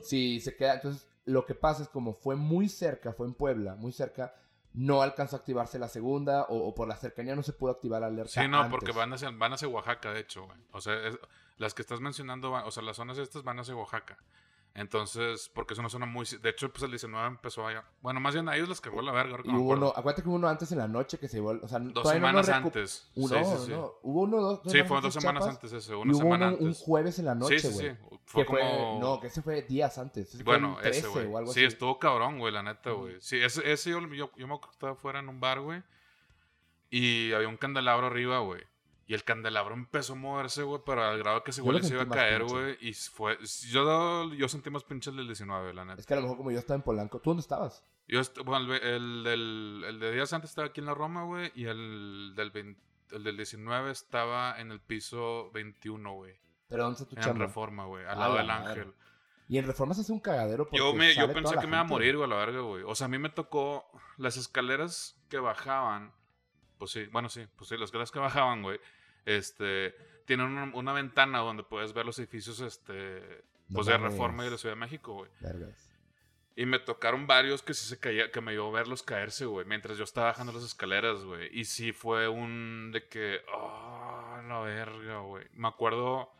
Si 0.00 0.40
se 0.40 0.54
queda, 0.56 0.74
entonces 0.74 1.08
lo 1.24 1.44
que 1.46 1.54
pasa 1.54 1.82
es 1.82 1.88
como 1.88 2.14
fue 2.14 2.36
muy 2.36 2.68
cerca, 2.68 3.12
fue 3.12 3.26
en 3.26 3.34
Puebla, 3.34 3.74
muy 3.74 3.92
cerca, 3.92 4.34
no 4.74 5.02
alcanzó 5.02 5.36
a 5.36 5.38
activarse 5.40 5.78
la 5.78 5.88
segunda 5.88 6.44
o, 6.44 6.56
o 6.68 6.74
por 6.74 6.86
la 6.88 6.96
cercanía 6.96 7.34
no 7.34 7.42
se 7.42 7.52
pudo 7.52 7.72
activar 7.72 8.00
la 8.00 8.06
alerta. 8.06 8.30
Sí, 8.42 8.48
no, 8.48 8.58
antes. 8.58 8.70
porque 8.70 8.92
van 8.92 9.12
hacia, 9.12 9.30
van 9.30 9.52
hacia 9.52 9.68
Oaxaca, 9.68 10.12
de 10.12 10.20
hecho, 10.20 10.44
güey. 10.46 10.58
O 10.72 10.80
sea, 10.80 10.94
es- 11.06 11.18
las 11.56 11.74
que 11.74 11.82
estás 11.82 12.00
mencionando, 12.00 12.50
van- 12.52 12.64
o 12.64 12.70
sea, 12.70 12.82
las 12.84 12.96
zonas 12.96 13.18
estas 13.18 13.42
van 13.42 13.58
hacia 13.58 13.74
Oaxaca. 13.74 14.16
Entonces, 14.80 15.50
porque 15.52 15.74
es 15.74 15.80
una 15.80 15.88
zona 15.88 16.06
muy... 16.06 16.24
De 16.40 16.50
hecho, 16.50 16.70
pues 16.70 16.82
el 16.84 16.90
19 16.90 17.26
empezó 17.26 17.66
allá. 17.66 17.84
Bueno, 18.00 18.20
más 18.20 18.32
bien 18.34 18.48
a 18.48 18.56
ellos 18.56 18.68
les 18.68 18.80
cagó 18.80 19.02
la 19.02 19.12
verga. 19.12 19.38
Y 19.44 19.48
hubo 19.50 19.72
uno, 19.72 19.88
acuérdate 19.88 20.22
que 20.22 20.28
hubo 20.28 20.36
uno 20.36 20.48
antes 20.48 20.70
en 20.72 20.78
la 20.78 20.86
noche 20.88 21.18
que 21.18 21.26
se 21.28 21.40
volvió, 21.40 21.64
o 21.64 21.68
sea, 21.68 21.78
Dos 21.80 22.04
no 22.04 22.10
semanas 22.10 22.48
antes. 22.48 23.10
Uno, 23.16 23.28
sí, 23.28 23.44
sí, 23.44 23.64
sí. 23.66 23.70
no, 23.72 23.92
hubo 24.02 24.20
uno, 24.22 24.40
dos, 24.40 24.62
dos 24.62 24.72
Sí, 24.72 24.82
fue 24.84 25.00
dos 25.00 25.12
semanas 25.14 25.42
Chiapas, 25.44 25.56
antes 25.64 25.72
ese, 25.72 25.92
Y 25.92 25.94
una 25.96 26.12
hubo 26.12 26.18
semana 26.22 26.48
uno 26.48 26.56
un 26.58 26.66
antes. 26.68 26.82
jueves 26.82 27.18
en 27.18 27.24
la 27.24 27.34
noche, 27.34 27.58
sí, 27.58 27.68
güey. 27.72 27.88
sí, 27.90 27.94
sí. 28.10 28.18
Fue 28.24 28.44
que 28.44 28.50
fue, 28.50 28.60
como... 28.60 29.00
no, 29.00 29.20
que 29.20 29.26
ese 29.26 29.42
fue 29.42 29.62
días 29.62 29.98
antes. 29.98 30.34
ese 30.34 30.44
Bueno, 30.44 30.76
el 30.76 30.82
13 30.82 30.98
ese, 30.98 31.08
güey. 31.08 31.26
o 31.26 31.38
algo 31.38 31.52
Sí, 31.52 31.60
así. 31.60 31.66
estuvo 31.66 31.98
cabrón, 31.98 32.38
güey, 32.38 32.52
la 32.52 32.62
neta, 32.62 32.90
güey. 32.92 33.16
Sí, 33.20 33.36
ese, 33.42 33.70
ese 33.72 33.90
yo, 33.90 34.00
yo, 34.08 34.30
yo 34.36 34.46
me 34.46 34.54
acuerdo 34.54 34.60
que 34.68 34.74
estaba 34.74 34.94
fuera 34.94 35.18
en 35.18 35.28
un 35.28 35.40
bar, 35.40 35.60
güey. 35.60 35.82
Y 36.90 37.32
había 37.32 37.48
un 37.48 37.56
candelabro 37.56 38.06
arriba, 38.06 38.38
güey. 38.38 38.62
Y 39.08 39.14
el 39.14 39.24
candelabro 39.24 39.74
empezó 39.74 40.12
a 40.12 40.16
moverse, 40.16 40.62
güey, 40.62 40.82
pero 40.84 41.02
al 41.02 41.18
grado 41.18 41.42
que 41.42 41.50
se 41.50 41.62
lo 41.62 41.82
se 41.82 41.94
iba 41.94 42.02
a 42.02 42.08
caer, 42.08 42.44
güey. 42.44 42.76
Y 42.80 42.92
fue... 42.92 43.38
Yo, 43.70 44.34
yo 44.34 44.48
sentí 44.48 44.68
más 44.68 44.84
pinches 44.84 45.16
del 45.16 45.26
19, 45.26 45.72
la 45.72 45.86
neta. 45.86 45.98
Es 45.98 46.06
que 46.06 46.12
a 46.12 46.16
lo 46.18 46.22
mejor 46.22 46.36
como 46.36 46.50
yo 46.50 46.58
estaba 46.58 46.76
en 46.76 46.82
Polanco. 46.82 47.18
¿Tú 47.18 47.30
dónde 47.30 47.40
estabas? 47.40 47.82
Yo, 48.06 48.20
bueno, 48.44 48.74
el, 48.74 49.26
el, 49.26 49.84
el 49.88 49.98
de 49.98 50.12
días 50.12 50.30
antes 50.34 50.50
estaba 50.50 50.68
aquí 50.68 50.80
en 50.80 50.86
la 50.86 50.94
Roma, 50.94 51.24
güey, 51.24 51.50
y 51.54 51.64
el 51.64 52.34
del, 52.36 52.50
20 52.50 52.88
el 53.12 53.24
del 53.24 53.36
19 53.36 53.90
estaba 53.90 54.60
en 54.60 54.72
el 54.72 54.80
piso 54.80 55.50
21, 55.52 56.12
güey. 56.12 56.34
Pero 56.68 56.84
¿dónde 56.84 57.00
está 57.00 57.08
tu 57.08 57.16
En 57.16 57.22
chamba? 57.22 57.46
Reforma, 57.46 57.86
güey, 57.86 58.04
al 58.04 58.18
lado 58.18 58.34
la 58.34 58.38
del 58.40 58.46
madre. 58.46 58.80
Ángel. 58.80 58.94
Y 59.48 59.56
en 59.56 59.66
Reforma 59.66 59.94
se 59.94 60.02
hace 60.02 60.12
un 60.12 60.20
cagadero 60.20 60.64
porque 60.66 60.76
Yo, 60.76 60.92
me, 60.92 61.08
yo 61.14 61.22
sale 61.22 61.32
pensé 61.32 61.54
que 61.54 61.66
me 61.66 61.76
iba 61.76 61.80
a 61.80 61.84
morir, 61.84 62.16
güey, 62.16 62.30
a 62.30 62.34
la 62.34 62.36
verga, 62.36 62.60
güey. 62.60 62.82
O 62.86 62.94
sea, 62.94 63.06
a 63.06 63.08
mí 63.08 63.18
me 63.18 63.30
tocó 63.30 63.90
las 64.18 64.36
escaleras 64.36 65.18
que 65.30 65.38
bajaban. 65.38 66.12
Pues 66.76 66.90
sí, 66.90 67.06
bueno, 67.06 67.30
sí, 67.30 67.46
pues 67.56 67.70
sí, 67.70 67.76
las 67.76 67.86
escaleras 67.86 68.10
que 68.10 68.18
bajaban, 68.18 68.62
güey. 68.62 68.78
Este, 69.28 69.94
tienen 70.24 70.46
una, 70.46 70.70
una 70.74 70.92
ventana 70.94 71.38
donde 71.40 71.62
puedes 71.62 71.92
ver 71.92 72.06
los 72.06 72.18
edificios, 72.18 72.60
este, 72.60 73.44
No 73.68 73.74
pues 73.76 73.86
de. 73.86 73.98
Reforma 73.98 74.42
y 74.42 74.46
de 74.46 74.52
la 74.52 74.58
Ciudad 74.58 74.74
de 74.74 74.80
México, 74.80 75.12
güey. 75.14 75.30
Vergas. 75.40 75.90
Y 76.56 76.64
me 76.66 76.78
tocaron 76.78 77.26
varios 77.26 77.62
que 77.62 77.74
sí 77.74 77.86
se 77.86 78.00
caía, 78.00 78.32
que 78.32 78.40
me 78.40 78.52
dio 78.52 78.72
verlos 78.72 79.02
caerse, 79.02 79.44
güey, 79.44 79.66
mientras 79.66 79.96
yo 79.98 80.04
estaba 80.04 80.28
bajando 80.28 80.52
las 80.52 80.64
escaleras, 80.64 81.22
güey. 81.24 81.48
Y 81.52 81.66
sí 81.66 81.92
fue 81.92 82.26
un 82.26 82.90
de 82.92 83.06
que, 83.06 83.40
oh, 83.54 84.40
la 84.48 84.60
verga, 84.60 85.18
güey. 85.20 85.46
Me 85.52 85.68
acuerdo 85.68 86.32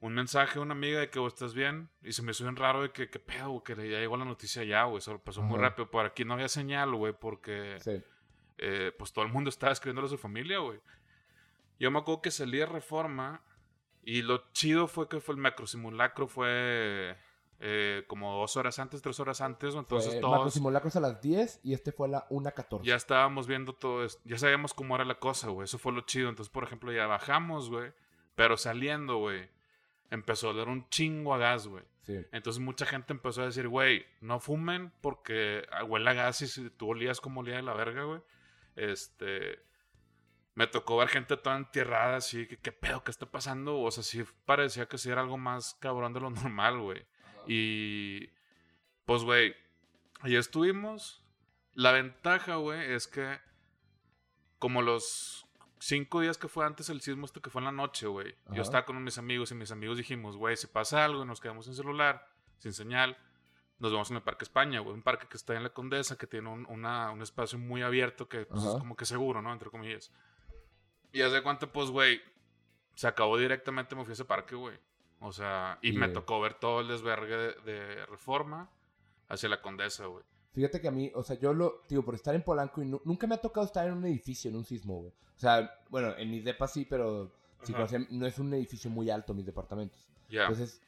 un 0.00 0.12
mensaje 0.14 0.54
de 0.54 0.60
una 0.60 0.74
amiga 0.74 1.00
de 1.00 1.08
que, 1.08 1.18
"Oh, 1.20 1.26
¿estás 1.28 1.54
bien? 1.54 1.88
Y 2.02 2.12
se 2.12 2.22
me 2.22 2.32
hizo 2.32 2.44
bien 2.44 2.56
raro 2.56 2.82
de 2.82 2.90
que, 2.90 3.08
¿qué 3.08 3.18
pedo, 3.18 3.50
güey? 3.50 3.62
Que 3.64 3.74
ya 3.88 3.98
llegó 4.00 4.16
la 4.18 4.26
noticia 4.26 4.62
ya, 4.64 4.82
güey. 4.84 4.98
Eso 4.98 5.18
pasó 5.20 5.40
muy 5.42 5.58
rápido. 5.58 5.90
Por 5.90 6.04
aquí 6.04 6.24
no 6.26 6.34
había 6.34 6.48
señal, 6.48 6.94
güey, 6.94 7.14
porque, 7.18 7.78
Sí. 7.80 8.02
eh, 8.58 8.92
pues 8.98 9.12
todo 9.12 9.24
el 9.24 9.32
mundo 9.32 9.48
estaba 9.48 9.72
escribiéndole 9.72 10.06
a 10.06 10.10
su 10.10 10.18
familia, 10.18 10.58
güey. 10.58 10.80
Yo 11.78 11.90
me 11.90 11.98
acuerdo 11.98 12.22
que 12.22 12.30
salí 12.30 12.58
de 12.58 12.66
reforma 12.66 13.42
y 14.02 14.22
lo 14.22 14.50
chido 14.52 14.86
fue 14.86 15.08
que 15.08 15.20
fue 15.20 15.34
el 15.34 15.40
macro 15.40 15.66
simulacro, 15.66 16.28
fue 16.28 17.16
eh, 17.60 18.04
como 18.06 18.38
dos 18.38 18.56
horas 18.56 18.78
antes, 18.78 19.00
tres 19.00 19.18
horas 19.20 19.40
antes, 19.40 19.74
entonces 19.74 20.12
Fue 20.12 20.20
todos 20.20 20.36
Macro 20.36 20.50
Simulacros 20.50 20.96
a 20.96 21.00
las 21.00 21.20
10 21.20 21.60
y 21.62 21.72
este 21.72 21.92
fue 21.92 22.08
a 22.08 22.10
la 22.10 22.28
1.14. 22.28 22.82
ya 22.82 22.96
estábamos 22.96 23.46
viendo 23.46 23.72
todo 23.72 24.04
esto, 24.04 24.20
ya 24.24 24.38
sabíamos 24.38 24.74
cómo 24.74 24.94
era 24.94 25.04
la 25.04 25.18
cosa, 25.18 25.48
güey, 25.48 25.64
eso 25.64 25.78
fue 25.78 25.92
lo 25.92 26.02
chido, 26.02 26.28
entonces 26.28 26.52
por 26.52 26.64
ejemplo 26.64 26.92
ya 26.92 27.06
bajamos, 27.06 27.70
güey, 27.70 27.92
pero 28.34 28.56
saliendo, 28.56 29.18
güey, 29.18 29.48
empezó 30.10 30.50
a 30.50 30.54
dar 30.54 30.68
un 30.68 30.88
chingo 30.88 31.34
a 31.34 31.38
gas, 31.38 31.66
güey. 31.66 31.84
Sí. 32.02 32.18
Entonces 32.32 32.62
mucha 32.62 32.84
gente 32.84 33.12
empezó 33.12 33.42
a 33.42 33.46
decir, 33.46 33.68
güey, 33.68 34.04
no 34.20 34.40
fumen 34.40 34.92
porque 35.00 35.66
ah, 35.72 35.84
huele 35.84 36.10
a 36.10 36.12
gas 36.12 36.42
y 36.42 36.48
si 36.48 36.68
tú 36.70 36.90
olías 36.90 37.20
como 37.20 37.40
olía 37.40 37.56
de 37.56 37.62
la 37.62 37.72
verga, 37.72 38.04
güey. 38.04 38.20
Este. 38.76 39.60
Me 40.54 40.66
tocó 40.68 40.96
ver 40.98 41.08
gente 41.08 41.36
toda 41.36 41.56
entierrada, 41.56 42.16
así, 42.16 42.46
que 42.46 42.56
qué 42.58 42.70
pedo, 42.70 43.02
qué 43.02 43.10
está 43.10 43.26
pasando. 43.26 43.80
O 43.80 43.90
sea, 43.90 44.02
sí 44.04 44.24
parecía 44.46 44.86
que 44.86 44.98
sí 44.98 45.10
era 45.10 45.20
algo 45.20 45.36
más 45.36 45.74
cabrón 45.80 46.12
de 46.12 46.20
lo 46.20 46.30
normal, 46.30 46.78
güey. 46.80 47.06
Y. 47.46 48.28
Pues, 49.04 49.22
güey, 49.24 49.54
ahí 50.20 50.36
estuvimos. 50.36 51.22
La 51.72 51.90
ventaja, 51.92 52.56
güey, 52.56 52.92
es 52.92 53.08
que. 53.08 53.38
Como 54.58 54.80
los 54.80 55.46
cinco 55.78 56.20
días 56.20 56.38
que 56.38 56.48
fue 56.48 56.64
antes 56.64 56.88
el 56.88 57.00
sismo, 57.02 57.26
este 57.26 57.40
que 57.40 57.50
fue 57.50 57.60
en 57.60 57.66
la 57.66 57.72
noche, 57.72 58.06
güey. 58.06 58.34
Yo 58.52 58.62
estaba 58.62 58.84
con 58.86 59.02
mis 59.02 59.18
amigos 59.18 59.50
y 59.50 59.54
mis 59.54 59.70
amigos 59.72 59.98
dijimos, 59.98 60.36
güey, 60.36 60.56
si 60.56 60.66
pasa 60.68 61.04
algo 61.04 61.22
y 61.22 61.26
nos 61.26 61.40
quedamos 61.40 61.66
sin 61.66 61.74
celular, 61.74 62.26
sin 62.58 62.72
señal, 62.72 63.18
nos 63.78 63.92
vamos 63.92 64.10
en 64.10 64.16
el 64.16 64.22
Parque 64.22 64.44
España, 64.44 64.80
güey. 64.80 64.94
Un 64.94 65.02
parque 65.02 65.26
que 65.28 65.36
está 65.36 65.54
en 65.54 65.64
la 65.64 65.70
Condesa, 65.74 66.16
que 66.16 66.26
tiene 66.26 66.48
un, 66.48 66.64
una- 66.70 67.10
un 67.10 67.20
espacio 67.20 67.58
muy 67.58 67.82
abierto 67.82 68.28
que 68.28 68.46
pues, 68.46 68.62
es 68.62 68.70
como 68.78 68.96
que 68.96 69.04
seguro, 69.04 69.42
¿no? 69.42 69.52
Entre 69.52 69.68
comillas. 69.68 70.10
Y 71.14 71.22
hace 71.22 71.42
cuánto, 71.42 71.72
pues, 71.72 71.88
güey, 71.90 72.20
se 72.94 73.06
acabó 73.06 73.38
directamente, 73.38 73.94
me 73.94 74.04
fui 74.04 74.12
a 74.12 74.14
ese 74.14 74.24
parque, 74.24 74.54
güey. 74.54 74.76
O 75.20 75.32
sea, 75.32 75.78
y 75.80 75.90
Y, 75.90 75.92
me 75.92 76.06
eh, 76.06 76.10
tocó 76.10 76.40
ver 76.40 76.54
todo 76.54 76.80
el 76.80 76.88
desvergue 76.88 77.36
de, 77.36 77.54
de 77.72 78.06
reforma 78.06 78.68
hacia 79.28 79.48
la 79.48 79.62
Condesa, 79.62 80.04
güey. 80.06 80.24
Fíjate 80.52 80.80
que 80.80 80.88
a 80.88 80.90
mí, 80.90 81.10
o 81.14 81.22
sea, 81.22 81.38
yo 81.38 81.52
lo, 81.54 81.80
digo, 81.88 82.04
por 82.04 82.14
estar 82.14 82.34
en 82.34 82.42
Polanco 82.42 82.82
y 82.82 82.84
nu- 82.86 83.00
nunca 83.04 83.26
me 83.26 83.34
ha 83.34 83.40
tocado 83.40 83.64
estar 83.66 83.86
en 83.88 83.94
un 83.94 84.04
edificio, 84.04 84.50
en 84.50 84.56
un 84.56 84.64
sismo, 84.64 84.98
güey. 85.00 85.12
O 85.36 85.40
sea, 85.40 85.70
bueno, 85.88 86.14
en 86.16 86.30
mis 86.30 86.44
depas 86.44 86.72
sí, 86.72 86.84
pero 86.84 87.32
sí, 87.62 87.72
conocen- 87.72 88.08
no 88.10 88.26
es 88.26 88.38
un 88.38 88.52
edificio 88.54 88.90
muy 88.90 89.10
alto 89.10 89.34
mis 89.34 89.46
departamentos. 89.46 90.06
Ya. 90.28 90.42
Entonces, 90.42 90.80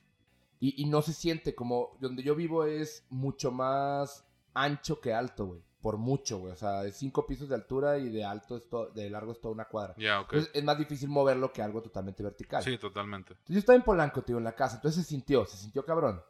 y, 0.61 0.81
y 0.83 0.87
no 0.87 1.03
se 1.03 1.13
siente 1.13 1.55
como, 1.55 1.97
donde 2.01 2.23
yo 2.23 2.35
vivo 2.37 2.65
es 2.65 3.05
mucho 3.11 3.51
más 3.51 4.25
ancho 4.55 5.01
que 5.01 5.13
alto, 5.15 5.47
güey. 5.47 5.63
Por 5.83 5.99
mucho, 5.99 6.39
güey. 6.39 6.53
O 6.53 6.57
sea, 6.57 6.85
es 6.85 6.97
cinco 6.97 7.27
pisos 7.27 7.49
de 7.49 7.55
altura 7.55 7.99
y 7.99 8.09
de 8.09 8.25
alto 8.25 8.57
es 8.57 8.69
to- 8.69 8.87
de 8.91 9.09
largo 9.11 9.33
es 9.33 9.41
toda 9.41 9.55
una 9.55 9.67
cuadra. 9.67 9.95
Ya, 9.99 10.21
ok. 10.21 10.33
Entonces 10.33 10.51
es 10.55 10.65
más 10.65 10.79
difícil 10.79 11.09
moverlo 11.09 11.53
que 11.53 11.63
algo 11.63 11.81
totalmente 11.83 12.23
vertical. 12.23 12.63
Sí, 12.63 12.77
totalmente. 12.79 13.35
Entonces 13.35 13.55
yo 13.55 13.59
estaba 13.61 13.77
en 13.77 13.83
Polanco, 13.83 14.23
tío, 14.23 14.39
en 14.39 14.45
la 14.45 14.55
casa. 14.57 14.77
Entonces 14.77 15.05
se 15.05 15.09
sintió, 15.11 15.45
se 15.47 15.57
sintió 15.57 15.85
cabrón. 15.85 16.23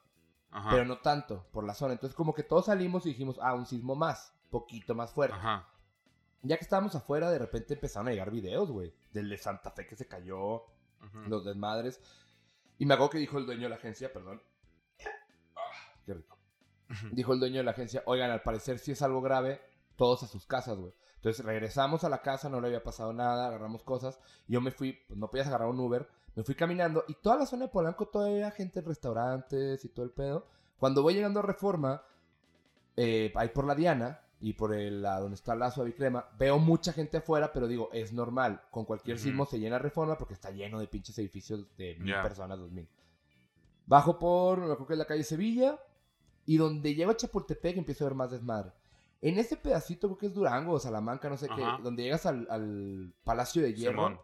Ajá. 0.50 0.70
Pero 0.70 0.84
no 0.84 0.98
tanto, 0.98 1.46
por 1.52 1.64
la 1.64 1.74
zona. 1.74 1.92
Entonces 1.94 2.14
como 2.16 2.34
que 2.34 2.42
todos 2.42 2.66
salimos 2.66 3.06
y 3.06 3.10
dijimos, 3.10 3.38
ah, 3.40 3.54
un 3.54 3.66
sismo 3.66 3.94
más. 3.94 4.32
Poquito 4.50 4.94
más 4.94 5.12
fuerte. 5.12 5.36
Ajá. 5.36 5.66
Ya 6.42 6.56
que 6.58 6.64
estábamos 6.64 6.94
afuera, 6.94 7.30
de 7.30 7.38
repente 7.38 7.74
empezaron 7.74 8.08
a 8.08 8.10
llegar 8.12 8.30
videos, 8.30 8.70
güey. 8.70 8.92
Del 9.12 9.28
de 9.28 9.36
Santa 9.38 9.70
Fe 9.70 9.86
que 9.86 9.96
se 9.96 10.06
cayó, 10.06 10.56
Ujú. 10.56 11.18
los 11.28 11.44
desmadres. 11.44 12.00
Y 12.78 12.84
me 12.86 12.94
acuerdo 12.94 13.10
que 13.10 13.18
dijo 13.18 13.38
el 13.38 13.46
dueño 13.46 13.62
de 13.64 13.68
la 13.70 13.76
agencia, 13.76 14.12
perdón. 14.12 14.40
Ah, 15.56 15.60
qué 16.04 16.14
rico. 16.14 16.35
Dijo 17.12 17.32
el 17.32 17.40
dueño 17.40 17.56
de 17.58 17.64
la 17.64 17.72
agencia, 17.72 18.02
oigan, 18.06 18.30
al 18.30 18.42
parecer 18.42 18.78
si 18.78 18.92
es 18.92 19.02
algo 19.02 19.20
grave, 19.20 19.60
todos 19.96 20.22
a 20.22 20.26
sus 20.26 20.46
casas, 20.46 20.78
güey. 20.78 20.92
Entonces 21.16 21.44
regresamos 21.44 22.04
a 22.04 22.08
la 22.08 22.22
casa, 22.22 22.48
no 22.48 22.60
le 22.60 22.68
había 22.68 22.82
pasado 22.84 23.12
nada, 23.12 23.48
agarramos 23.48 23.82
cosas. 23.82 24.20
Y 24.46 24.52
yo 24.52 24.60
me 24.60 24.70
fui, 24.70 24.92
pues 25.08 25.18
no 25.18 25.28
podías 25.28 25.48
agarrar 25.48 25.68
un 25.68 25.80
Uber. 25.80 26.08
Me 26.36 26.44
fui 26.44 26.54
caminando 26.54 27.04
y 27.08 27.14
toda 27.14 27.36
la 27.36 27.46
zona 27.46 27.64
de 27.64 27.70
Polanco 27.72 28.06
todavía 28.06 28.50
gente 28.50 28.78
en 28.80 28.84
restaurantes 28.86 29.84
y 29.84 29.88
todo 29.88 30.04
el 30.04 30.12
pedo. 30.12 30.46
Cuando 30.78 31.02
voy 31.02 31.14
llegando 31.14 31.40
a 31.40 31.42
Reforma, 31.42 32.02
eh, 32.96 33.32
ahí 33.34 33.48
por 33.48 33.66
la 33.66 33.74
Diana 33.74 34.20
y 34.40 34.52
por 34.52 34.74
el, 34.74 35.02
la, 35.02 35.18
donde 35.18 35.34
está 35.34 35.54
la 35.56 35.70
Suavicrema, 35.70 36.28
veo 36.38 36.58
mucha 36.58 36.92
gente 36.92 37.16
afuera, 37.16 37.52
pero 37.52 37.66
digo, 37.66 37.88
es 37.92 38.12
normal. 38.12 38.60
Con 38.70 38.84
cualquier 38.84 39.18
sismo 39.18 39.46
se 39.46 39.58
llena 39.58 39.78
Reforma 39.78 40.18
porque 40.18 40.34
está 40.34 40.50
lleno 40.50 40.78
de 40.78 40.86
pinches 40.86 41.18
edificios 41.18 41.66
de 41.78 41.96
mil 41.98 42.12
Ya. 42.12 42.22
personas, 42.22 42.58
dos 42.58 42.70
mil. 42.70 42.86
Bajo 43.86 44.18
por, 44.18 44.58
me 44.58 44.64
acuerdo 44.64 44.86
que 44.86 44.92
es 44.92 44.98
la 44.98 45.04
calle 45.06 45.24
Sevilla, 45.24 45.78
y 46.46 46.56
donde 46.56 46.94
llego 46.94 47.10
a 47.10 47.16
Chapultepec 47.16 47.76
empiezo 47.76 48.04
a 48.04 48.08
ver 48.08 48.16
más 48.16 48.30
desmadre. 48.30 48.72
En 49.20 49.38
ese 49.38 49.56
pedacito, 49.56 50.08
creo 50.08 50.18
que 50.18 50.26
es 50.26 50.34
Durango 50.34 50.72
o 50.72 50.78
Salamanca, 50.78 51.28
no 51.28 51.36
sé 51.36 51.46
Ajá. 51.50 51.76
qué, 51.78 51.82
donde 51.82 52.02
llegas 52.04 52.26
al, 52.26 52.46
al 52.50 53.12
Palacio 53.24 53.62
de 53.62 53.74
Hierro, 53.74 54.06
Simón. 54.08 54.20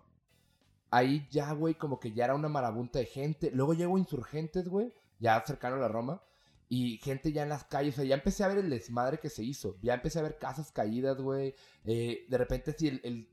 ahí 0.90 1.26
ya, 1.30 1.52
güey, 1.52 1.74
como 1.74 1.98
que 1.98 2.12
ya 2.12 2.24
era 2.26 2.34
una 2.34 2.48
marabunta 2.48 2.98
de 2.98 3.06
gente. 3.06 3.50
Luego 3.52 3.74
llego 3.74 3.98
Insurgentes, 3.98 4.68
güey, 4.68 4.92
ya 5.18 5.42
cercano 5.44 5.76
a 5.76 5.80
la 5.80 5.88
Roma, 5.88 6.22
y 6.68 6.98
gente 6.98 7.32
ya 7.32 7.42
en 7.42 7.48
las 7.50 7.64
calles. 7.64 7.94
O 7.94 7.96
sea, 7.96 8.04
ya 8.04 8.14
empecé 8.14 8.44
a 8.44 8.48
ver 8.48 8.58
el 8.58 8.70
desmadre 8.70 9.18
que 9.18 9.28
se 9.30 9.42
hizo. 9.42 9.76
Ya 9.82 9.94
empecé 9.94 10.18
a 10.18 10.22
ver 10.22 10.38
casas 10.38 10.70
caídas, 10.72 11.20
güey. 11.20 11.54
Eh, 11.84 12.26
de 12.28 12.38
repente, 12.38 12.74
sí, 12.78 12.88
el, 12.88 13.00
el 13.04 13.28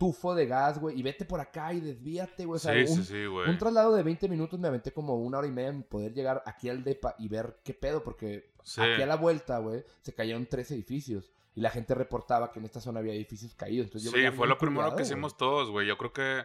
tufo 0.00 0.34
de 0.34 0.46
gas, 0.46 0.80
güey, 0.80 0.98
y 0.98 1.02
vete 1.02 1.26
por 1.26 1.40
acá 1.40 1.74
y 1.74 1.80
desvíate, 1.80 2.46
güey. 2.46 2.56
O 2.56 2.58
sea, 2.58 2.72
sí, 2.72 2.90
un, 2.90 2.96
sí, 2.96 3.04
sí, 3.04 3.26
güey. 3.26 3.50
un 3.50 3.58
traslado 3.58 3.94
de 3.94 4.02
20 4.02 4.28
minutos 4.30 4.58
me 4.58 4.66
aventé 4.68 4.92
como 4.92 5.14
una 5.16 5.38
hora 5.38 5.46
y 5.46 5.50
media 5.52 5.68
en 5.68 5.82
poder 5.82 6.14
llegar 6.14 6.42
aquí 6.46 6.70
al 6.70 6.82
DEPA 6.82 7.16
y 7.18 7.28
ver 7.28 7.60
qué 7.62 7.74
pedo, 7.74 8.02
porque 8.02 8.50
Sí. 8.64 8.80
aquí 8.80 9.02
a 9.02 9.06
la 9.06 9.16
vuelta, 9.16 9.58
güey, 9.58 9.84
se 10.00 10.14
cayeron 10.14 10.46
tres 10.46 10.70
edificios. 10.70 11.30
Y 11.54 11.60
la 11.60 11.68
gente 11.70 11.94
reportaba 11.94 12.50
que 12.50 12.60
en 12.60 12.64
esta 12.64 12.80
zona 12.80 13.00
había 13.00 13.12
edificios 13.12 13.54
caídos. 13.54 13.86
Entonces 13.88 14.10
yo 14.10 14.16
Sí, 14.18 14.34
fue 14.34 14.48
lo 14.48 14.56
primero 14.56 14.86
que 14.88 14.92
güey. 14.94 15.04
hicimos 15.04 15.36
todos, 15.36 15.70
güey. 15.70 15.86
Yo 15.86 15.98
creo 15.98 16.12
que 16.14 16.44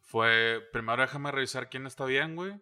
fue. 0.00 0.60
Primero 0.72 1.02
déjame 1.02 1.30
revisar 1.30 1.68
quién 1.68 1.86
está 1.86 2.04
bien, 2.04 2.34
güey. 2.34 2.60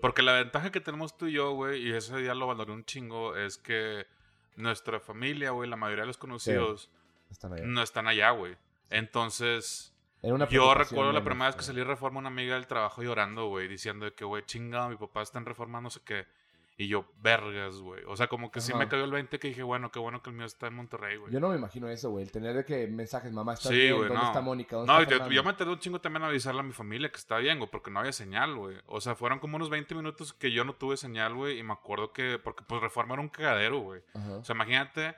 Porque 0.00 0.22
la 0.22 0.34
ventaja 0.34 0.70
que 0.70 0.80
tenemos 0.80 1.16
tú 1.16 1.26
y 1.26 1.32
yo, 1.32 1.52
güey, 1.52 1.86
y 1.88 1.92
ese 1.92 2.16
día 2.18 2.34
lo 2.34 2.46
valoré 2.46 2.72
un 2.72 2.84
chingo, 2.84 3.36
es 3.36 3.58
que 3.58 4.06
nuestra 4.56 5.00
familia, 5.00 5.50
güey, 5.50 5.68
la 5.68 5.76
mayoría 5.76 6.02
de 6.02 6.06
los 6.08 6.18
conocidos, 6.18 6.90
Están 7.30 7.72
no 7.74 7.82
están 7.82 8.06
allá, 8.06 8.30
güey. 8.30 8.56
Entonces, 8.92 9.92
yo 10.50 10.74
recuerdo 10.74 11.12
la 11.12 11.24
primera 11.24 11.46
vez 11.46 11.54
que 11.56 11.60
güey. 11.60 11.66
salí 11.66 11.78
de 11.80 11.84
reforma, 11.86 12.18
una 12.20 12.28
amiga 12.28 12.54
del 12.54 12.66
trabajo 12.66 13.02
llorando, 13.02 13.46
güey, 13.48 13.68
diciendo 13.68 14.04
de 14.06 14.14
que, 14.14 14.24
güey, 14.24 14.44
chingado, 14.44 14.88
mi 14.88 14.96
papá 14.96 15.22
está 15.22 15.38
en 15.38 15.46
reforma, 15.46 15.80
no 15.80 15.90
sé 15.90 16.00
qué. 16.04 16.26
Y 16.78 16.88
yo, 16.88 17.04
vergas, 17.20 17.76
güey. 17.76 18.02
O 18.08 18.16
sea, 18.16 18.28
como 18.28 18.50
que 18.50 18.60
sí 18.62 18.72
me 18.74 18.88
cayó 18.88 19.04
el 19.04 19.10
20 19.12 19.38
que 19.38 19.48
dije, 19.48 19.62
bueno, 19.62 19.92
qué 19.92 19.98
bueno 19.98 20.22
que 20.22 20.30
el 20.30 20.36
mío 20.36 20.46
está 20.46 20.68
en 20.68 20.74
Monterrey, 20.74 21.18
güey. 21.18 21.30
Yo 21.32 21.38
no 21.38 21.50
me 21.50 21.56
imagino 21.56 21.86
eso, 21.88 22.10
güey. 22.10 22.24
El 22.24 22.32
tener 22.32 22.56
de 22.56 22.64
que 22.64 22.86
mensajes, 22.88 23.30
mamá, 23.30 23.52
¿estás 23.52 23.68
Sí, 23.70 23.74
bien? 23.78 23.96
güey, 23.96 24.08
¿Dónde 24.08 24.22
no. 24.22 24.28
está 24.28 24.40
Mónica? 24.40 24.76
¿Dónde 24.76 24.92
No, 24.92 24.98
y 24.98 25.02
está 25.02 25.08
te- 25.10 25.14
Fernando? 25.16 25.34
yo 25.34 25.44
me 25.44 25.52
tardé 25.52 25.72
un 25.72 25.78
chingo 25.78 26.00
también 26.00 26.22
a 26.24 26.28
avisarle 26.28 26.60
a 26.60 26.64
mi 26.64 26.72
familia 26.72 27.10
que 27.10 27.18
estaba 27.18 27.40
bien, 27.40 27.58
güey, 27.58 27.70
porque 27.70 27.90
no 27.90 28.00
había 28.00 28.12
señal, 28.12 28.56
güey. 28.56 28.78
O 28.86 29.00
sea, 29.02 29.14
fueron 29.14 29.38
como 29.38 29.56
unos 29.56 29.68
20 29.68 29.94
minutos 29.94 30.32
que 30.32 30.50
yo 30.50 30.64
no 30.64 30.72
tuve 30.74 30.96
señal, 30.96 31.34
güey, 31.34 31.58
y 31.58 31.62
me 31.62 31.74
acuerdo 31.74 32.12
que, 32.12 32.38
porque 32.42 32.64
pues 32.66 32.80
Reforma 32.80 33.14
era 33.14 33.22
un 33.22 33.28
cagadero, 33.28 33.78
güey. 33.80 34.00
O 34.14 34.42
sea, 34.42 34.54
imagínate, 34.54 35.14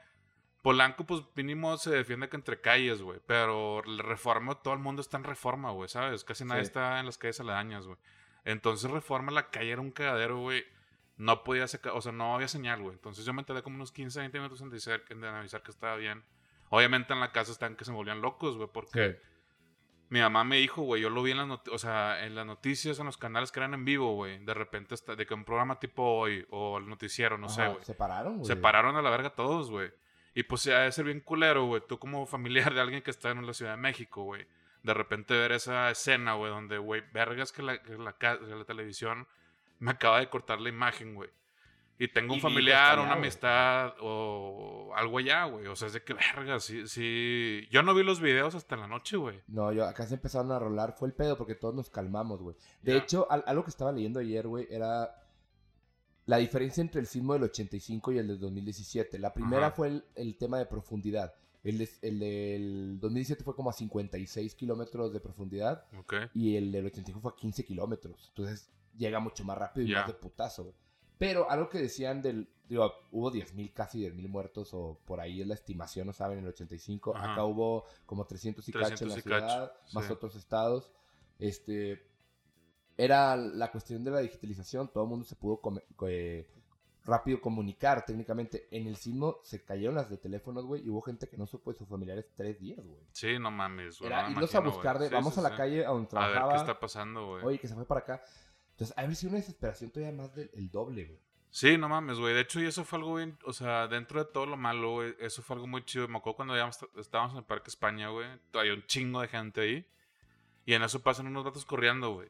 Polanco, 0.64 1.04
pues 1.04 1.20
mínimo 1.34 1.76
se 1.76 1.90
defiende 1.90 2.30
que 2.30 2.36
entre 2.36 2.58
calles, 2.58 3.02
güey, 3.02 3.20
pero 3.26 3.82
Reforma, 3.82 4.54
todo 4.62 4.72
el 4.72 4.80
mundo 4.80 5.02
está 5.02 5.18
en 5.18 5.24
Reforma, 5.24 5.70
güey, 5.72 5.90
¿sabes? 5.90 6.24
Casi 6.24 6.42
nadie 6.46 6.62
Sí. 6.62 6.68
está 6.68 6.98
en 7.00 7.04
las 7.04 7.18
calles 7.18 7.38
aledañas, 7.40 7.86
güey. 7.86 7.98
Entonces 8.46 8.90
Reforma, 8.90 9.30
la 9.30 9.50
calle 9.50 9.72
era 9.72 9.82
un 9.82 9.90
cagadero, 9.90 10.38
güey. 10.38 10.64
No 11.18 11.44
podía 11.44 11.68
sacar, 11.68 11.92
o 11.92 12.00
sea, 12.00 12.12
no 12.12 12.34
había 12.34 12.48
señal, 12.48 12.80
güey. 12.80 12.94
Entonces 12.94 13.26
yo 13.26 13.34
me 13.34 13.44
tardé 13.44 13.62
como 13.62 13.76
unos 13.76 13.92
15, 13.92 14.18
20 14.20 14.38
minutos 14.38 14.62
en, 14.62 14.70
decir, 14.70 15.04
en 15.10 15.22
avisar 15.22 15.62
que 15.62 15.70
estaba 15.70 15.96
bien. 15.96 16.24
Obviamente 16.70 17.12
en 17.12 17.20
la 17.20 17.30
casa 17.30 17.52
están 17.52 17.76
que 17.76 17.84
se 17.84 17.90
me 17.90 17.98
volvían 17.98 18.22
locos, 18.22 18.56
güey, 18.56 18.70
porque... 18.72 19.12
Sí. 19.12 19.30
Mi 20.08 20.20
mamá 20.20 20.44
me 20.44 20.56
dijo, 20.56 20.82
güey, 20.82 21.02
yo 21.02 21.10
lo 21.10 21.22
vi 21.22 21.32
en 21.32 21.38
las, 21.38 21.46
noti- 21.46 21.70
o 21.72 21.78
sea, 21.78 22.24
en 22.24 22.34
las 22.34 22.46
noticias, 22.46 22.98
en 23.00 23.06
los 23.06 23.16
canales 23.16 23.50
que 23.52 23.58
eran 23.60 23.74
en 23.74 23.84
vivo, 23.84 24.14
güey. 24.14 24.38
De 24.44 24.54
repente, 24.54 24.94
está, 24.94 25.14
de 25.16 25.26
que 25.26 25.34
un 25.34 25.44
programa 25.44 25.78
tipo 25.80 26.02
hoy, 26.04 26.46
o 26.50 26.78
el 26.78 26.88
noticiero, 26.88 27.36
no 27.38 27.48
sé, 27.48 27.66
güey. 27.68 27.84
Se 27.84 27.94
pararon, 27.94 28.34
güey. 28.36 28.46
Se 28.46 28.54
pararon 28.56 28.96
a 28.96 29.02
la 29.02 29.10
verga 29.10 29.30
todos, 29.30 29.70
güey. 29.70 29.90
Y 30.34 30.42
pues 30.42 30.66
ha 30.66 30.80
de 30.80 30.92
ser 30.92 31.04
bien 31.04 31.20
culero, 31.20 31.66
güey. 31.66 31.82
Tú 31.86 31.98
como 31.98 32.26
familiar 32.26 32.74
de 32.74 32.80
alguien 32.80 33.02
que 33.02 33.10
está 33.10 33.30
en 33.30 33.46
la 33.46 33.54
Ciudad 33.54 33.72
de 33.72 33.76
México, 33.80 34.24
güey. 34.24 34.46
De 34.82 34.92
repente 34.92 35.34
ver 35.34 35.52
esa 35.52 35.90
escena, 35.90 36.34
güey, 36.34 36.50
donde, 36.50 36.78
güey, 36.78 37.02
vergas 37.12 37.52
que 37.52 37.62
la, 37.62 37.80
que 37.80 37.96
la, 37.96 38.12
que 38.14 38.26
la 38.26 38.64
televisión 38.64 39.26
me 39.78 39.92
acaba 39.92 40.18
de 40.18 40.28
cortar 40.28 40.60
la 40.60 40.68
imagen, 40.68 41.14
güey. 41.14 41.30
Y 41.96 42.08
tengo 42.08 42.34
un 42.34 42.40
familiar, 42.40 42.94
allá, 42.98 43.02
una 43.02 43.12
amistad 43.12 43.94
o 44.00 44.92
algo 44.96 45.18
allá, 45.18 45.44
güey. 45.44 45.68
O 45.68 45.76
sea, 45.76 45.86
es 45.86 45.94
de 45.94 46.02
que 46.02 46.12
vergas, 46.12 46.64
sí, 46.64 46.88
sí. 46.88 47.68
Yo 47.70 47.84
no 47.84 47.94
vi 47.94 48.02
los 48.02 48.20
videos 48.20 48.56
hasta 48.56 48.76
la 48.76 48.88
noche, 48.88 49.16
güey. 49.16 49.40
No, 49.46 49.72
yo 49.72 49.84
acá 49.86 50.04
se 50.04 50.14
empezaron 50.14 50.50
a 50.50 50.58
rolar. 50.58 50.96
Fue 50.98 51.06
el 51.06 51.14
pedo 51.14 51.38
porque 51.38 51.54
todos 51.54 51.74
nos 51.74 51.90
calmamos, 51.90 52.42
güey. 52.42 52.56
De 52.82 52.96
hecho, 52.96 53.28
al- 53.30 53.44
algo 53.46 53.62
que 53.62 53.70
estaba 53.70 53.92
leyendo 53.92 54.18
ayer, 54.18 54.48
güey, 54.48 54.66
era 54.70 55.14
la 56.26 56.38
diferencia 56.38 56.80
entre 56.80 57.00
el 57.00 57.06
sismo 57.06 57.34
del 57.34 57.44
85 57.44 58.12
y 58.12 58.18
el 58.18 58.28
del 58.28 58.38
2017. 58.40 59.18
La 59.18 59.32
primera 59.34 59.66
Ajá. 59.68 59.76
fue 59.76 59.88
el, 59.88 60.04
el 60.14 60.36
tema 60.36 60.58
de 60.58 60.66
profundidad. 60.66 61.34
El, 61.62 61.78
de- 61.78 61.90
el 62.02 62.18
del 62.18 62.98
2017 63.00 63.42
fue 63.44 63.54
como 63.56 63.70
a 63.70 63.72
56 63.72 64.54
kilómetros 64.54 65.12
de 65.12 65.20
profundidad 65.20 65.84
Ok. 65.98 66.14
y 66.34 66.56
el 66.56 66.70
del 66.72 66.86
85 66.86 67.20
fue 67.20 67.30
a 67.32 67.36
15 67.36 67.64
kilómetros. 67.64 68.26
Entonces 68.28 68.70
llega 68.96 69.18
mucho 69.20 69.44
más 69.44 69.56
rápido 69.58 69.86
y 69.86 69.90
Ya. 69.90 70.00
más 70.00 70.08
de 70.08 70.14
putazo, 70.14 70.64
güey. 70.64 70.74
Pero 71.18 71.48
algo 71.50 71.68
que 71.68 71.78
decían 71.78 72.20
del. 72.22 72.48
Digo, 72.68 72.90
hubo 73.12 73.30
10.000, 73.30 73.72
casi 73.72 74.00
10.000 74.00 74.28
muertos, 74.28 74.70
o 74.72 74.98
por 75.04 75.20
ahí 75.20 75.42
es 75.42 75.46
la 75.46 75.54
estimación, 75.54 76.06
no 76.06 76.12
saben, 76.12 76.38
en 76.38 76.44
el 76.44 76.50
85. 76.50 77.14
Ajá. 77.16 77.32
Acá 77.34 77.44
hubo 77.44 77.84
como 78.06 78.24
300 78.26 78.66
y 78.68 78.72
cacho 78.72 78.88
en 78.88 78.94
300 79.10 79.26
la 79.26 79.38
ciudad, 79.48 79.72
más 79.92 80.06
sí. 80.06 80.12
otros 80.12 80.34
estados. 80.36 80.90
Este. 81.38 82.02
Era 82.96 83.36
la 83.36 83.70
cuestión 83.72 84.04
de 84.04 84.10
la 84.10 84.20
digitalización, 84.20 84.88
todo 84.88 85.04
el 85.04 85.10
mundo 85.10 85.24
se 85.26 85.34
pudo 85.34 85.60
come- 85.60 85.82
eh, 86.06 86.46
rápido 87.04 87.40
comunicar 87.40 88.04
técnicamente. 88.06 88.68
En 88.70 88.86
el 88.86 88.96
sismo 88.96 89.38
se 89.42 89.62
cayeron 89.64 89.96
las 89.96 90.08
de 90.08 90.16
teléfonos, 90.16 90.64
güey, 90.64 90.82
y 90.86 90.88
hubo 90.90 91.02
gente 91.02 91.28
que 91.28 91.36
no 91.36 91.46
supo 91.46 91.72
de 91.72 91.78
sus 91.78 91.88
familiares 91.88 92.26
tres 92.36 92.58
días, 92.60 92.84
güey. 92.84 93.02
Sí, 93.12 93.38
no 93.38 93.50
mames, 93.50 93.98
güey. 93.98 94.10
Era 94.10 94.22
no 94.24 94.30
irlos 94.30 94.54
a 94.54 94.58
imagino, 94.58 94.72
buscar 94.74 94.96
güey. 94.96 95.08
de, 95.08 95.08
Sí, 95.10 95.14
vamos 95.14 95.34
sí, 95.34 95.40
a 95.40 95.42
la 95.42 95.48
sí. 95.50 95.56
calle 95.56 95.84
a 95.84 95.88
donde 95.88 96.08
A 96.12 96.20
ver 96.20 96.30
trabajaba. 96.32 96.52
qué 96.54 96.58
está 96.60 96.80
pasando, 96.80 97.26
güey. 97.26 97.44
Oye, 97.44 97.58
que 97.58 97.68
se 97.68 97.74
fue 97.74 97.84
para 97.84 98.00
acá. 98.00 98.22
Entonces, 98.70 98.96
haber 98.96 99.16
sido 99.16 99.30
una 99.30 99.38
desesperación 99.40 99.90
todavía 99.90 100.16
más 100.16 100.34
del 100.34 100.50
el 100.54 100.70
doble, 100.70 101.04
güey. 101.04 101.18
Sí, 101.50 101.78
no 101.78 101.88
mames, 101.88 102.18
güey. 102.18 102.34
De 102.34 102.40
hecho, 102.40 102.60
y 102.60 102.66
eso 102.66 102.84
fue 102.84 102.98
algo 102.98 103.14
bien, 103.16 103.38
o 103.44 103.52
sea, 103.52 103.86
dentro 103.86 104.24
de 104.24 104.30
todo 104.32 104.46
lo 104.46 104.56
malo, 104.56 104.92
güey, 104.94 105.14
eso 105.20 105.40
fue 105.42 105.54
algo 105.54 105.66
muy 105.68 105.84
chido. 105.84 106.08
Me 106.08 106.18
acuerdo 106.18 106.36
cuando 106.36 106.56
ya 106.56 106.68
estábamos 106.98 107.32
en 107.32 107.38
el 107.38 107.44
Parque 107.44 107.70
España, 107.70 108.08
güey, 108.08 108.26
hay 108.54 108.70
un 108.70 108.84
chingo 108.86 109.20
de 109.20 109.28
gente 109.28 109.60
ahí. 109.60 109.86
Y 110.66 110.72
en 110.74 110.82
eso 110.82 111.00
pasan 111.02 111.26
unos 111.26 111.44
vatos 111.44 111.64
corriendo, 111.66 112.12
güey. 112.14 112.28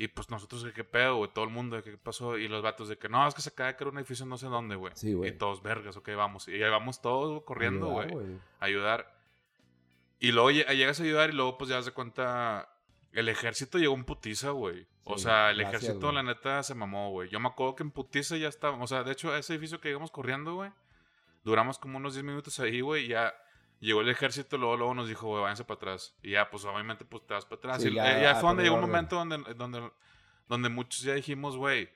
Y 0.00 0.06
pues 0.08 0.30
nosotros, 0.30 0.62
de 0.62 0.72
qué 0.72 0.84
pedo, 0.84 1.16
güey, 1.16 1.30
todo 1.34 1.44
el 1.44 1.50
mundo, 1.50 1.82
qué 1.82 1.98
pasó. 1.98 2.38
Y 2.38 2.46
los 2.46 2.62
vatos 2.62 2.88
de 2.88 2.96
que 2.96 3.08
no, 3.08 3.26
es 3.26 3.34
que 3.34 3.42
se 3.42 3.48
acaba 3.50 3.66
de 3.72 3.76
caer 3.76 3.88
un 3.88 3.98
edificio 3.98 4.24
no 4.26 4.38
sé 4.38 4.46
dónde, 4.46 4.76
güey. 4.76 4.92
Sí, 4.96 5.12
güey. 5.12 5.30
Y 5.30 5.32
todos, 5.32 5.60
vergas, 5.60 5.96
ok, 5.96 6.10
vamos. 6.16 6.46
Y 6.46 6.62
ahí 6.62 6.70
vamos 6.70 7.02
todos 7.02 7.42
corriendo, 7.42 7.88
Ayudar, 7.98 8.10
güey. 8.12 8.26
a 8.60 8.64
ayudar. 8.64 9.18
Y 10.20 10.30
luego 10.32 10.50
lle- 10.52 10.66
llegas 10.76 11.00
a 11.00 11.02
ayudar 11.02 11.30
y 11.30 11.32
luego 11.32 11.58
pues 11.58 11.68
ya 11.70 11.76
das 11.76 11.86
de 11.86 11.90
cuenta, 11.92 12.68
el 13.12 13.28
ejército 13.28 13.76
llegó 13.78 13.94
en 13.94 14.04
putiza, 14.04 14.50
güey. 14.50 14.86
o 15.04 15.16
Sí, 15.16 15.24
sea, 15.24 15.50
el 15.50 15.58
gracias, 15.58 15.82
ejército 15.82 16.12
la 16.12 16.22
neta 16.22 16.62
se 16.62 16.74
mamó, 16.76 17.10
güey. 17.10 17.28
Yo 17.28 17.40
me 17.40 17.48
acuerdo 17.48 17.74
que 17.74 17.82
en 17.82 17.90
putiza 17.90 18.36
ya 18.36 18.48
estaba, 18.48 18.76
o 18.80 18.86
sea, 18.86 19.02
de 19.02 19.12
hecho 19.12 19.34
ese 19.36 19.54
edificio 19.54 19.80
que 19.80 19.88
llegamos 19.88 20.10
corriendo, 20.12 20.54
güey, 20.54 20.70
duramos 21.44 21.78
como 21.78 21.96
unos 21.98 22.14
10 22.14 22.24
minutos 22.24 22.60
ahí, 22.60 22.82
güey, 22.82 23.06
y 23.06 23.08
ya 23.08 23.34
llegó 23.80 24.00
el 24.00 24.08
ejército, 24.08 24.58
luego, 24.58 24.76
luego 24.76 24.94
nos 24.94 25.08
dijo, 25.08 25.26
güey, 25.28 25.42
váyanse 25.42 25.64
para 25.64 25.76
atrás. 25.76 26.14
Y 26.22 26.30
ya, 26.32 26.50
pues 26.50 26.64
obviamente, 26.64 27.04
pues 27.04 27.26
te 27.26 27.34
vas 27.34 27.44
para 27.44 27.58
atrás. 27.58 27.82
Sí, 27.82 27.88
y 27.88 27.94
ya, 27.94 28.18
eh, 28.18 28.22
ya 28.22 28.34
fue 28.36 28.48
donde 28.48 28.62
llegó 28.64 28.74
un 28.76 28.80
momento 28.90 29.16
donde, 29.16 29.54
donde, 29.54 29.90
donde 30.48 30.68
muchos 30.68 31.02
ya 31.02 31.14
dijimos, 31.14 31.56
güey, 31.56 31.88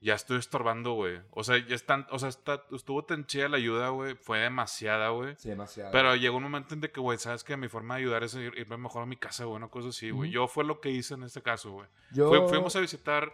ya 0.00 0.14
estoy 0.14 0.38
estorbando, 0.38 0.94
güey. 0.94 1.20
O 1.30 1.44
sea, 1.44 1.58
ya 1.64 1.76
están, 1.76 2.06
o 2.10 2.18
sea, 2.18 2.28
está, 2.28 2.64
estuvo 2.72 3.04
tan 3.04 3.24
chida 3.24 3.48
la 3.48 3.58
ayuda, 3.58 3.90
güey, 3.90 4.14
fue 4.16 4.38
demasiada, 4.40 5.10
güey. 5.10 5.36
Sí, 5.38 5.48
demasiado. 5.50 5.92
Pero 5.92 6.16
llegó 6.16 6.38
un 6.38 6.42
momento 6.42 6.74
en 6.74 6.80
de 6.80 6.90
que, 6.90 6.98
güey, 7.00 7.18
sabes 7.18 7.44
que 7.44 7.56
mi 7.56 7.68
forma 7.68 7.94
de 7.94 8.00
ayudar 8.00 8.24
es 8.24 8.34
ir- 8.34 8.56
irme 8.58 8.76
mejor 8.78 9.02
a 9.04 9.06
mi 9.06 9.16
casa, 9.16 9.44
güey, 9.44 9.56
una 9.58 9.68
cosa 9.68 9.90
así, 9.90 10.10
güey. 10.10 10.30
Yo 10.30 10.48
fue 10.48 10.64
lo 10.64 10.80
que 10.80 10.90
hice 10.90 11.14
en 11.14 11.22
este 11.22 11.40
caso, 11.42 11.70
güey. 11.70 11.88
Yo... 12.10 12.28
Fui- 12.28 12.48
fuimos 12.48 12.74
a 12.74 12.80
visitar 12.80 13.32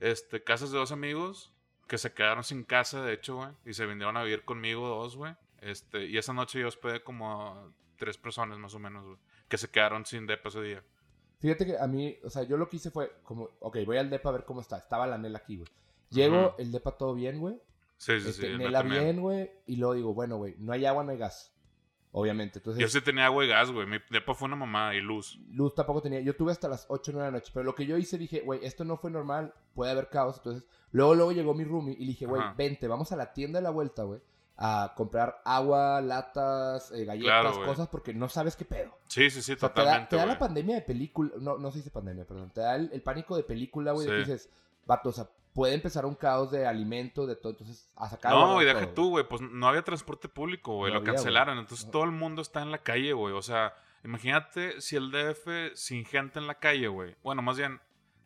este, 0.00 0.42
casas 0.42 0.72
de 0.72 0.78
dos 0.78 0.90
amigos 0.90 1.52
que 1.86 1.96
se 1.98 2.12
quedaron 2.12 2.42
sin 2.42 2.64
casa, 2.64 3.02
de 3.02 3.12
hecho, 3.12 3.36
güey. 3.36 3.50
Y 3.64 3.74
se 3.74 3.86
vinieron 3.86 4.16
a 4.16 4.24
vivir 4.24 4.44
conmigo 4.44 4.88
dos, 4.88 5.16
güey. 5.16 5.36
Este, 5.64 6.04
y 6.06 6.18
esa 6.18 6.32
noche 6.32 6.60
yo 6.60 6.68
hospedé 6.68 7.02
como 7.02 7.32
a 7.32 7.72
tres 7.96 8.18
personas 8.18 8.58
más 8.58 8.74
o 8.74 8.78
menos, 8.78 9.04
güey. 9.06 9.18
Que 9.48 9.56
se 9.56 9.70
quedaron 9.70 10.04
sin 10.04 10.26
depa 10.26 10.50
ese 10.50 10.60
día. 10.60 10.84
Fíjate 11.40 11.66
que 11.66 11.78
a 11.78 11.86
mí, 11.86 12.16
o 12.22 12.30
sea, 12.30 12.42
yo 12.42 12.56
lo 12.56 12.68
que 12.68 12.76
hice 12.76 12.90
fue 12.90 13.10
como, 13.22 13.50
ok, 13.60 13.78
voy 13.86 13.96
al 13.96 14.10
depa 14.10 14.28
a 14.28 14.32
ver 14.32 14.44
cómo 14.44 14.60
está. 14.60 14.78
Estaba 14.78 15.06
la 15.06 15.18
Nela 15.18 15.38
aquí, 15.38 15.56
güey. 15.56 15.68
Llego, 16.10 16.54
el 16.58 16.70
depa 16.70 16.92
todo 16.96 17.14
bien, 17.14 17.38
güey. 17.38 17.56
Sí, 17.96 18.20
sí, 18.20 18.28
Este, 18.28 18.52
sí. 18.52 18.58
Nela 18.58 18.82
bien, 18.82 19.20
güey. 19.20 19.50
Y 19.66 19.76
luego 19.76 19.94
digo, 19.94 20.14
bueno, 20.14 20.36
güey, 20.36 20.54
no 20.58 20.72
hay 20.72 20.84
agua, 20.84 21.02
no 21.02 21.12
hay 21.12 21.18
gas. 21.18 21.50
Obviamente. 22.12 22.60
Entonces, 22.60 22.80
Yo 22.80 22.88
sí 22.88 23.00
tenía 23.00 23.26
agua 23.26 23.44
y 23.44 23.48
gas, 23.48 23.72
güey. 23.72 23.86
Mi 23.86 23.96
depa 24.10 24.34
fue 24.34 24.46
una 24.46 24.56
mamada 24.56 24.94
y 24.94 25.00
luz. 25.00 25.38
luz 25.48 25.74
tampoco 25.74 26.00
tenía. 26.00 26.20
Yo 26.20 26.36
tuve 26.36 26.52
hasta 26.52 26.68
las 26.68 26.86
8 26.88 27.10
o 27.10 27.14
9 27.14 27.26
de 27.26 27.32
la 27.32 27.38
noche. 27.38 27.50
Pero 27.52 27.64
lo 27.64 27.74
que 27.74 27.86
yo 27.86 27.96
hice, 27.96 28.18
dije, 28.18 28.40
güey, 28.40 28.64
esto 28.64 28.84
no 28.84 28.98
fue 28.98 29.10
normal. 29.10 29.52
Puede 29.74 29.90
haber 29.90 30.10
caos. 30.10 30.36
Entonces, 30.36 30.64
luego, 30.92 31.14
luego 31.14 31.32
llegó 31.32 31.54
mi 31.54 31.64
roomie 31.64 31.96
y 31.98 32.04
le 32.04 32.06
dije, 32.12 32.26
güey, 32.26 32.42
vente, 32.56 32.86
vamos 32.86 33.10
a 33.10 33.16
la 33.16 33.32
tienda 33.32 33.58
de 33.58 33.64
la 33.64 33.70
vuelta, 33.70 34.04
güey. 34.04 34.20
A 34.56 34.92
comprar 34.96 35.40
agua, 35.44 36.00
latas, 36.00 36.92
eh, 36.92 37.04
galletas, 37.04 37.42
Claro, 37.56 37.64
cosas, 37.64 37.88
porque 37.88 38.14
no 38.14 38.28
sabes 38.28 38.54
qué 38.54 38.64
pedo. 38.64 38.96
Sí, 39.08 39.28
sí, 39.30 39.42
sí, 39.42 39.52
O 39.52 39.56
sea, 39.58 39.74
te 39.74 39.80
da, 39.80 39.84
totalmente, 39.86 40.10
te 40.10 40.16
da 40.16 40.26
la 40.26 40.38
pandemia 40.38 40.76
de 40.76 40.82
película. 40.82 41.30
No, 41.40 41.58
no 41.58 41.70
se 41.72 41.78
dice 41.78 41.90
pandemia, 41.90 42.24
perdón. 42.24 42.50
Te 42.50 42.60
da 42.60 42.76
el, 42.76 42.90
el 42.92 43.02
pánico 43.02 43.36
de 43.36 43.42
película, 43.42 43.92
güey. 43.92 44.06
De 44.06 44.12
que 44.12 44.18
dices, 44.18 44.48
vato, 44.86 45.08
o 45.08 45.12
sea, 45.12 45.28
puede 45.54 45.74
empezar 45.74 46.04
un 46.04 46.14
caos 46.14 46.50
de 46.50 46.66
alimento, 46.66 47.26
de 47.26 47.36
todo. 47.36 47.52
Entonces, 47.52 47.88
a 47.96 48.08
sacar. 48.08 48.32
No, 48.32 48.60
y 48.60 48.64
deja 48.64 48.92
tú, 48.94 49.10
güey, 49.10 49.26
pues 49.26 49.40
no 49.40 49.66
había 49.68 49.82
transporte 49.82 50.28
público, 50.28 50.76
güey, 50.76 50.92
No 50.92 50.98
lo 50.98 51.00
había, 51.00 51.14
cancelaron, 51.14 51.58
entonces 51.58 51.86
No. 51.86 51.92
todo 51.92 52.04
el 52.04 52.10
mundo 52.12 52.42
está 52.42 52.62
en 52.62 52.70
la 52.70 52.78
calle, 52.78 53.12
güey, 53.12 53.34
o 53.34 53.42
sea, 53.42 53.74
imagínate 54.04 54.80
si 54.80 54.96
el 54.96 55.10
DF 55.10 55.74
sin 55.74 56.04
gente 56.04 56.38
en 56.38 56.46
la 56.46 56.56
calle, 56.56 56.88
güey, 56.88 57.16
bueno, 57.22 57.40
más 57.42 57.56
bien, 57.56 57.80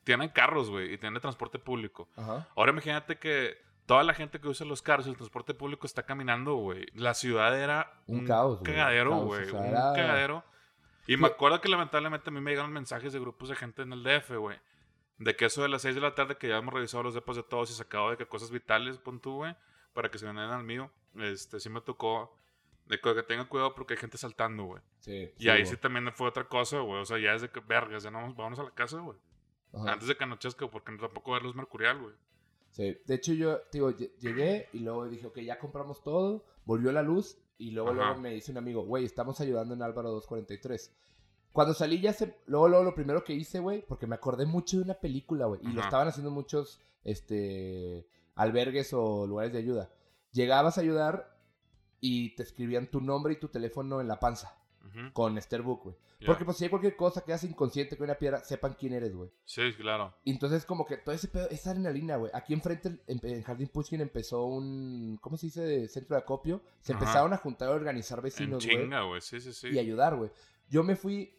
tienen 0.04 0.30
carros, 0.30 0.70
güey, 0.70 0.94
y 0.94 0.98
tiene 0.98 1.20
transporte 1.20 1.58
público. 1.58 2.08
Ajá. 2.16 2.48
Ahora 2.56 2.72
imagínate 2.72 3.18
que 3.18 3.58
toda 3.88 4.04
la 4.04 4.12
gente 4.14 4.38
que 4.40 4.46
usa 4.48 4.66
los 4.66 4.82
carros 4.82 5.06
el 5.06 5.16
transporte 5.16 5.54
público 5.54 5.86
está 5.86 6.04
caminando, 6.04 6.54
güey, 6.56 6.86
la 6.94 7.14
ciudad 7.14 7.58
era 7.58 8.00
Un 8.06 8.20
un, 8.20 8.26
caos, 8.26 8.60
cagadero, 8.62 9.16
güey, 9.22 9.42
o 9.44 9.50
sea, 9.50 9.60
un 9.60 9.66
era- 9.66 9.92
cagadero. 9.94 10.44
Y 11.06 11.14
Sí. 11.14 11.16
me 11.16 11.26
acuerdo 11.26 11.60
que 11.62 11.70
lamentablemente 11.70 12.28
a 12.28 12.32
mí 12.32 12.40
me 12.40 12.50
llegaron 12.50 12.70
mensajes 12.72 13.14
de 13.14 13.18
grupos 13.18 13.48
de 13.48 13.56
gente 13.56 13.80
en 13.82 13.92
el 13.94 14.02
DF, 14.04 14.36
güey. 14.36 14.58
De 15.16 15.34
que 15.34 15.46
eso 15.46 15.62
de 15.62 15.68
las 15.70 15.80
6 15.82 15.94
de 15.94 16.02
la 16.02 16.14
tarde 16.14 16.36
que 16.36 16.48
ya 16.48 16.58
hemos 16.58 16.72
revisado 16.74 17.02
los 17.02 17.14
depas 17.14 17.34
de 17.36 17.42
todos 17.42 17.70
y 17.70 17.74
sacado 17.74 18.10
de 18.10 18.16
que 18.18 18.26
cosas 18.26 18.50
vitales, 18.50 18.98
pon 18.98 19.18
tú, 19.20 19.36
güey, 19.36 19.56
para 19.94 20.10
que 20.10 20.18
se 20.18 20.26
vinieran 20.26 20.52
al 20.52 20.64
mío. 20.64 20.90
Este, 21.16 21.58
sí 21.58 21.70
me 21.70 21.80
tocó 21.80 22.36
de 22.84 23.00
que, 23.00 23.22
tengan 23.22 23.46
cuidado 23.46 23.74
porque 23.74 23.94
hay 23.94 23.98
gente 24.00 24.18
saltando, 24.18 24.64
güey. 24.64 24.82
Sí. 25.00 25.32
Y 25.38 25.48
ahí 25.48 25.60
güey. 25.62 25.66
sí 25.66 25.76
también 25.78 26.12
fue 26.12 26.28
otra 26.28 26.44
cosa, 26.44 26.78
güey. 26.80 27.00
O 27.00 27.04
sea, 27.06 27.18
ya 27.18 27.32
es 27.32 27.40
de 27.42 27.48
que, 27.50 27.60
vergas, 27.60 28.02
ya 28.02 28.10
no 28.10 28.18
vamos, 28.20 28.36
vámonos 28.36 28.58
a 28.60 28.64
la 28.64 28.70
casa, 28.70 28.98
güey. 28.98 29.18
Antes 29.86 30.08
de 30.08 30.16
que 30.16 30.24
anochezca, 30.24 30.66
porque 30.68 30.94
tampoco 30.96 31.32
ver 31.32 31.42
luz 31.42 31.54
mercurial, 31.54 31.98
güey. 31.98 32.14
Sí, 32.70 32.96
de 33.06 33.14
hecho 33.14 33.32
yo, 33.32 33.60
digo, 33.72 33.90
lle- 33.90 34.12
llegué 34.18 34.68
y 34.72 34.78
luego 34.80 35.08
dije, 35.08 35.26
ok, 35.26 35.38
ya 35.40 35.58
compramos 35.58 36.02
todo, 36.02 36.44
volvió 36.64 36.92
la 36.92 37.02
luz 37.02 37.38
y 37.58 37.70
luego, 37.72 37.90
Ajá. 37.90 37.96
luego 37.98 38.20
me 38.20 38.30
dice 38.30 38.52
un 38.52 38.58
amigo, 38.58 38.84
güey, 38.84 39.04
estamos 39.04 39.40
ayudando 39.40 39.74
en 39.74 39.82
Álvaro 39.82 40.10
243. 40.10 40.92
Cuando 41.52 41.74
salí 41.74 42.00
ya 42.00 42.12
se, 42.12 42.36
luego, 42.46 42.68
luego 42.68 42.84
lo 42.84 42.94
primero 42.94 43.24
que 43.24 43.32
hice, 43.32 43.58
güey, 43.58 43.84
porque 43.84 44.06
me 44.06 44.14
acordé 44.14 44.46
mucho 44.46 44.76
de 44.76 44.84
una 44.84 44.94
película, 44.94 45.46
güey, 45.46 45.60
y 45.64 45.72
lo 45.72 45.80
estaban 45.80 46.06
haciendo 46.06 46.30
muchos, 46.30 46.78
este, 47.04 48.06
albergues 48.36 48.92
o 48.92 49.26
lugares 49.26 49.52
de 49.52 49.58
ayuda. 49.58 49.90
Llegabas 50.32 50.78
a 50.78 50.82
ayudar 50.82 51.36
y 52.00 52.36
te 52.36 52.44
escribían 52.44 52.86
tu 52.90 53.00
nombre 53.00 53.32
y 53.32 53.40
tu 53.40 53.48
teléfono 53.48 54.00
en 54.00 54.06
la 54.08 54.20
panza 54.20 54.54
Con 55.12 55.38
Book, 55.64 55.80
güey. 55.84 55.96
Porque 56.26 56.44
pues 56.44 56.56
si 56.56 56.64
hay 56.64 56.70
cualquier 56.70 56.96
cosa, 56.96 57.24
quedas 57.24 57.44
inconsciente 57.44 57.96
con 57.96 58.04
una 58.04 58.18
piedra, 58.18 58.40
sepan 58.44 58.74
quién 58.78 58.92
eres, 58.92 59.14
güey. 59.14 59.30
Sí, 59.44 59.72
claro. 59.74 60.14
Entonces 60.24 60.64
como 60.64 60.84
que 60.84 60.96
todo 60.96 61.14
ese 61.14 61.28
pedo, 61.28 61.48
esa 61.50 61.70
adrenalina, 61.70 62.16
güey. 62.16 62.30
Aquí 62.34 62.52
enfrente, 62.54 62.98
en, 63.06 63.20
en 63.22 63.42
Jardín 63.42 63.68
Pushkin 63.68 64.00
empezó 64.00 64.44
un, 64.46 65.18
¿cómo 65.20 65.36
se 65.36 65.46
dice? 65.46 65.62
De 65.62 65.88
centro 65.88 66.16
de 66.16 66.22
acopio. 66.22 66.62
Se 66.80 66.92
Ajá. 66.92 67.00
empezaron 67.04 67.32
a 67.32 67.36
juntar 67.36 67.68
a 67.68 67.72
organizar 67.72 68.20
vecinos, 68.20 68.64
güey. 68.64 68.76
chinga, 68.76 69.02
güey. 69.02 69.20
Sí, 69.20 69.40
sí, 69.40 69.52
sí. 69.52 69.68
Y 69.68 69.78
ayudar, 69.78 70.16
güey. 70.16 70.30
Yo 70.68 70.82
me 70.82 70.96
fui, 70.96 71.38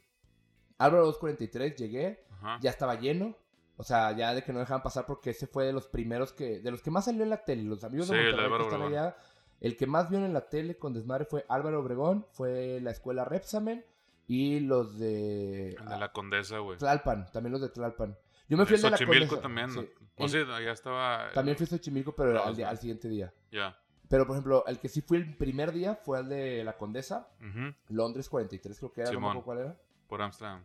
Álvaro 0.77 1.05
243, 1.05 1.75
llegué, 1.75 2.23
Ajá. 2.31 2.57
ya 2.61 2.69
estaba 2.69 2.95
lleno. 2.95 3.35
O 3.75 3.83
sea, 3.83 4.11
ya 4.11 4.33
de 4.33 4.43
que 4.43 4.51
no 4.51 4.59
dejaban 4.59 4.83
pasar 4.83 5.05
porque 5.05 5.29
ese 5.29 5.47
fue 5.47 5.65
de 5.65 5.71
los 5.71 5.87
primeros 5.87 6.33
que, 6.33 6.59
de 6.59 6.69
los 6.69 6.81
que 6.81 6.91
más 6.91 7.05
salió 7.05 7.23
en 7.23 7.29
la 7.29 7.45
tele. 7.45 7.63
Los 7.63 7.83
amigos 7.85 8.07
Sí, 8.07 8.13
de 8.13 8.23
Monterrey 8.33 8.57
que 8.57 8.63
están 8.63 8.81
allá. 8.81 9.17
El 9.59 9.75
que 9.77 9.87
más 9.87 10.09
vio 10.09 10.19
en 10.23 10.33
la 10.33 10.49
tele 10.49 10.77
con 10.77 10.93
desmadre 10.93 11.25
fue 11.25 11.45
Álvaro 11.49 11.79
Obregón, 11.81 12.25
fue 12.31 12.79
la 12.81 12.91
escuela 12.91 13.25
Repsamen 13.25 13.85
y 14.27 14.59
los 14.61 14.97
de... 14.99 15.71
El 15.73 15.85
de 15.85 15.97
la 15.97 16.11
condesa, 16.11 16.59
güey. 16.59 16.77
Tlalpan, 16.77 17.31
también 17.31 17.51
los 17.51 17.61
de 17.61 17.69
Tlalpan. 17.69 18.17
Yo 18.47 18.57
me 18.57 18.65
fui 18.65 18.75
al 18.77 18.81
de 18.81 18.89
la 18.89 18.97
Condesa. 18.97 19.41
también. 19.41 19.71
sí. 19.71 19.89
O 20.17 20.27
sí, 20.27 20.37
ya 20.63 20.71
estaba. 20.71 21.29
También 21.33 21.55
fui 21.55 21.65
a 21.65 21.67
Xochimilco, 21.67 22.13
pero 22.15 22.33
No, 22.33 22.43
al, 22.43 22.63
al 22.63 22.77
siguiente 22.77 23.07
día. 23.07 23.31
Ya. 23.51 23.77
Pero, 24.09 24.25
por 24.25 24.35
ejemplo, 24.35 24.63
el 24.65 24.79
que 24.79 24.89
sí 24.89 25.01
fue 25.01 25.17
el 25.17 25.37
primer 25.37 25.71
día 25.71 25.95
fue 25.95 26.19
el 26.19 26.29
de 26.29 26.63
la 26.63 26.75
Condesa, 26.77 27.29
Ujú, 27.39 27.73
Londres 27.89 28.27
43, 28.27 28.77
creo 28.79 28.91
que 28.91 29.01
era, 29.01 29.11
no 29.11 29.19
me 29.19 29.27
Simón. 29.27 29.43
cuál 29.43 29.59
era. 29.59 29.77
Por 30.07 30.21
Amsterdam. 30.21 30.63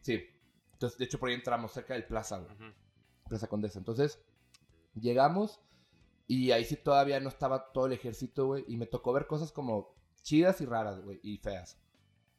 Sí. 0.00 0.24
Entonces, 0.74 0.96
de 0.98 1.04
hecho, 1.06 1.18
por 1.18 1.28
ahí 1.28 1.34
entramos 1.34 1.72
cerca 1.72 1.94
del 1.94 2.04
Plaza, 2.04 2.38
güey. 2.38 2.52
Ujú. 2.54 2.72
Plaza 3.28 3.48
Condesa. 3.48 3.78
Entonces, 3.80 4.22
llegamos 4.94 5.60
Y 6.26 6.50
ahí 6.52 6.64
sí 6.64 6.76
todavía 6.76 7.20
no 7.20 7.28
estaba 7.28 7.72
todo 7.72 7.86
el 7.86 7.92
ejército, 7.92 8.46
güey. 8.46 8.64
Y 8.68 8.76
me 8.76 8.86
tocó 8.86 9.12
ver 9.12 9.26
cosas 9.26 9.52
como 9.52 9.94
chidas 10.22 10.60
y 10.60 10.66
raras, 10.66 11.00
güey, 11.02 11.20
y 11.22 11.38
feas. 11.38 11.78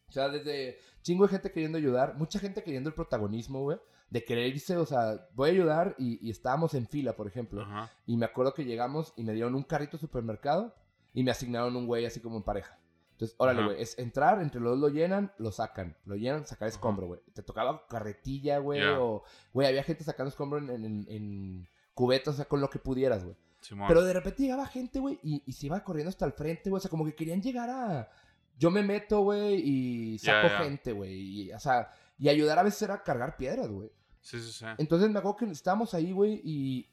O 0.09 0.11
sea, 0.11 0.29
desde 0.29 0.79
chingo 1.01 1.25
de 1.25 1.31
gente 1.31 1.51
queriendo 1.51 1.77
ayudar, 1.77 2.15
mucha 2.15 2.39
gente 2.39 2.63
queriendo 2.63 2.89
el 2.89 2.95
protagonismo, 2.95 3.61
güey. 3.61 3.79
De 4.09 4.23
querer 4.23 4.47
irse, 4.47 4.77
o 4.77 4.85
sea, 4.85 5.27
voy 5.33 5.49
a 5.49 5.53
ayudar 5.53 5.95
y, 5.97 6.25
y 6.25 6.29
estábamos 6.29 6.73
en 6.73 6.87
fila, 6.87 7.15
por 7.15 7.27
ejemplo. 7.27 7.61
Ajá. 7.61 7.91
Y 8.05 8.17
me 8.17 8.25
acuerdo 8.25 8.53
que 8.53 8.65
llegamos 8.65 9.13
y 9.15 9.23
me 9.23 9.33
dieron 9.33 9.55
un 9.55 9.63
carrito 9.63 9.97
de 9.97 10.01
supermercado 10.01 10.75
y 11.13 11.23
me 11.23 11.31
asignaron 11.31 11.75
un 11.75 11.87
güey 11.87 12.05
así 12.05 12.19
como 12.19 12.37
en 12.37 12.43
pareja. 12.43 12.79
Entonces, 13.13 13.35
órale, 13.39 13.63
güey, 13.63 13.81
es 13.81 13.97
entrar, 13.97 14.41
entre 14.41 14.59
los 14.59 14.73
dos 14.73 14.79
lo 14.79 14.89
llenan, 14.89 15.31
lo 15.37 15.51
sacan. 15.51 15.95
Lo 16.03 16.15
llenan, 16.15 16.45
sacar 16.45 16.67
escombro, 16.67 17.07
güey. 17.07 17.21
Te 17.33 17.43
tocaba 17.43 17.87
carretilla, 17.87 18.57
güey, 18.57 18.83
o... 18.83 19.23
Güey, 19.53 19.69
había 19.69 19.83
gente 19.83 20.03
sacando 20.03 20.29
escombro 20.29 20.59
en, 20.59 20.69
en, 20.69 21.05
en 21.07 21.67
cubetas, 21.93 22.33
o 22.33 22.37
sea, 22.37 22.45
con 22.45 22.59
lo 22.59 22.69
que 22.69 22.77
pudieras, 22.77 23.23
güey. 23.23 23.37
Simón. 23.67 23.87
Pero 23.87 24.03
de 24.03 24.13
repente 24.13 24.43
llegaba 24.43 24.65
gente, 24.67 24.99
güey, 24.99 25.19
y, 25.23 25.43
y 25.45 25.51
se 25.53 25.65
iba 25.67 25.83
corriendo 25.83 26.09
hasta 26.09 26.25
el 26.25 26.33
frente, 26.33 26.69
güey. 26.69 26.79
O 26.79 26.81
sea, 26.81 26.91
como 26.91 27.05
que 27.05 27.15
querían 27.15 27.41
llegar 27.41 27.69
a. 27.69 28.09
Yo 28.57 28.71
me 28.71 28.83
meto, 28.83 29.21
güey, 29.21 29.55
y 29.55 30.19
saco 30.19 30.63
gente, 30.63 30.91
güey. 30.93 31.51
O 31.51 31.59
sea, 31.59 31.91
y 32.17 32.29
ayudar 32.29 32.59
a 32.59 32.63
veces 32.63 32.81
era 32.83 33.03
cargar 33.03 33.35
piedras, 33.35 33.67
güey. 33.67 33.91
Sí, 34.21 34.39
sí, 34.39 34.51
sí. 34.51 34.65
Entonces 34.77 35.09
me 35.09 35.19
acuerdo 35.19 35.37
que 35.37 35.45
estábamos 35.45 35.93
ahí, 35.93 36.11
güey, 36.11 36.41
y 36.43 36.89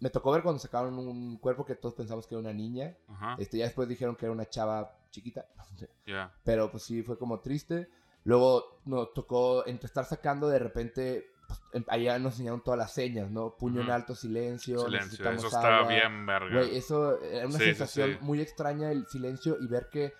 me 0.00 0.10
tocó 0.10 0.32
ver 0.32 0.42
cuando 0.42 0.58
sacaron 0.58 0.98
un 0.98 1.36
cuerpo 1.38 1.64
que 1.64 1.74
todos 1.74 1.94
pensamos 1.94 2.26
que 2.26 2.34
era 2.34 2.40
una 2.40 2.52
niña. 2.52 2.96
Ajá. 3.08 3.36
Este, 3.38 3.58
ya 3.58 3.64
después 3.64 3.88
dijeron 3.88 4.16
que 4.16 4.26
era 4.26 4.32
una 4.32 4.48
chava 4.48 4.98
chiquita. 5.10 5.46
Ya. 6.06 6.34
Pero 6.42 6.70
pues 6.70 6.82
sí, 6.82 7.02
fue 7.02 7.18
como 7.18 7.40
triste. 7.40 7.88
Luego 8.24 8.80
nos 8.84 9.12
tocó, 9.14 9.64
entre 9.66 9.86
estar 9.86 10.04
sacando, 10.04 10.48
de 10.48 10.58
repente, 10.58 11.26
allá 11.88 12.18
nos 12.18 12.34
enseñaron 12.34 12.62
todas 12.62 12.78
las 12.78 12.92
señas, 12.92 13.30
¿no? 13.30 13.54
Puño 13.56 13.82
en 13.82 13.90
alto, 13.90 14.14
silencio, 14.14 14.80
Silencio. 14.80 15.30
Eso 15.30 15.46
está 15.48 15.78
agua. 15.78 15.88
bien, 15.92 16.26
verga. 16.26 16.58
Güey, 16.58 16.76
eso 16.76 17.20
era 17.22 17.46
una 17.46 17.58
Sí, 17.58 17.64
sensación 17.64 18.12
sí. 18.12 18.18
muy 18.20 18.40
extraña 18.40 18.90
el 18.90 19.06
silencio 19.06 19.56
y 19.60 19.66
ver 19.66 19.88
que 19.90 20.12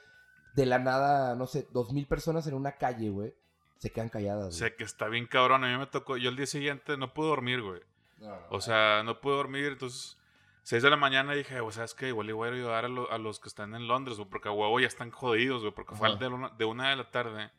de 0.54 0.66
la 0.66 0.78
nada, 0.78 1.34
no 1.36 1.46
sé, 1.46 1.66
dos 1.72 1.92
mil 1.92 2.06
personas 2.06 2.46
en 2.46 2.54
una 2.54 2.72
calle, 2.72 3.10
güey, 3.10 3.34
se 3.78 3.90
quedan 3.90 4.08
calladas. 4.08 4.56
Sé 4.56 4.74
que 4.74 4.84
está 4.84 5.08
bien 5.08 5.26
cabrón. 5.26 5.64
A 5.64 5.68
mí 5.72 5.78
me 5.78 5.86
tocó. 5.86 6.16
Yo 6.16 6.30
el 6.30 6.36
día 6.36 6.46
siguiente 6.46 6.96
no 6.96 7.14
pude 7.14 7.28
dormir, 7.28 7.62
güey. 7.62 7.80
No, 8.18 8.28
no, 8.30 8.36
O 8.50 8.60
sea, 8.60 9.02
no 9.04 9.20
pude 9.20 9.36
dormir. 9.36 9.66
Entonces, 9.66 10.16
6 10.64 10.82
de 10.82 10.90
la 10.90 10.96
mañana 10.96 11.32
dije, 11.34 11.60
o 11.60 11.70
sea, 11.70 11.84
es 11.84 11.94
que 11.94 12.08
igual 12.08 12.26
le 12.26 12.32
voy 12.32 12.48
a 12.48 12.52
ayudar 12.52 12.84
a, 12.84 12.88
lo- 12.88 13.10
a 13.12 13.18
los 13.18 13.38
que 13.38 13.48
están 13.48 13.74
en 13.76 13.86
Londres, 13.86 14.16
güey, 14.18 14.28
porque 14.28 14.48
a 14.48 14.52
huevo 14.52 14.80
ya 14.80 14.88
están 14.88 15.10
jodidos, 15.12 15.62
güey, 15.62 15.72
porque 15.72 15.94
fue 15.94 16.14
de 16.16 16.26
una, 16.26 16.48
de 16.50 16.64
una 16.64 16.90
de 16.90 16.96
la 16.96 17.10
tarde. 17.10 17.50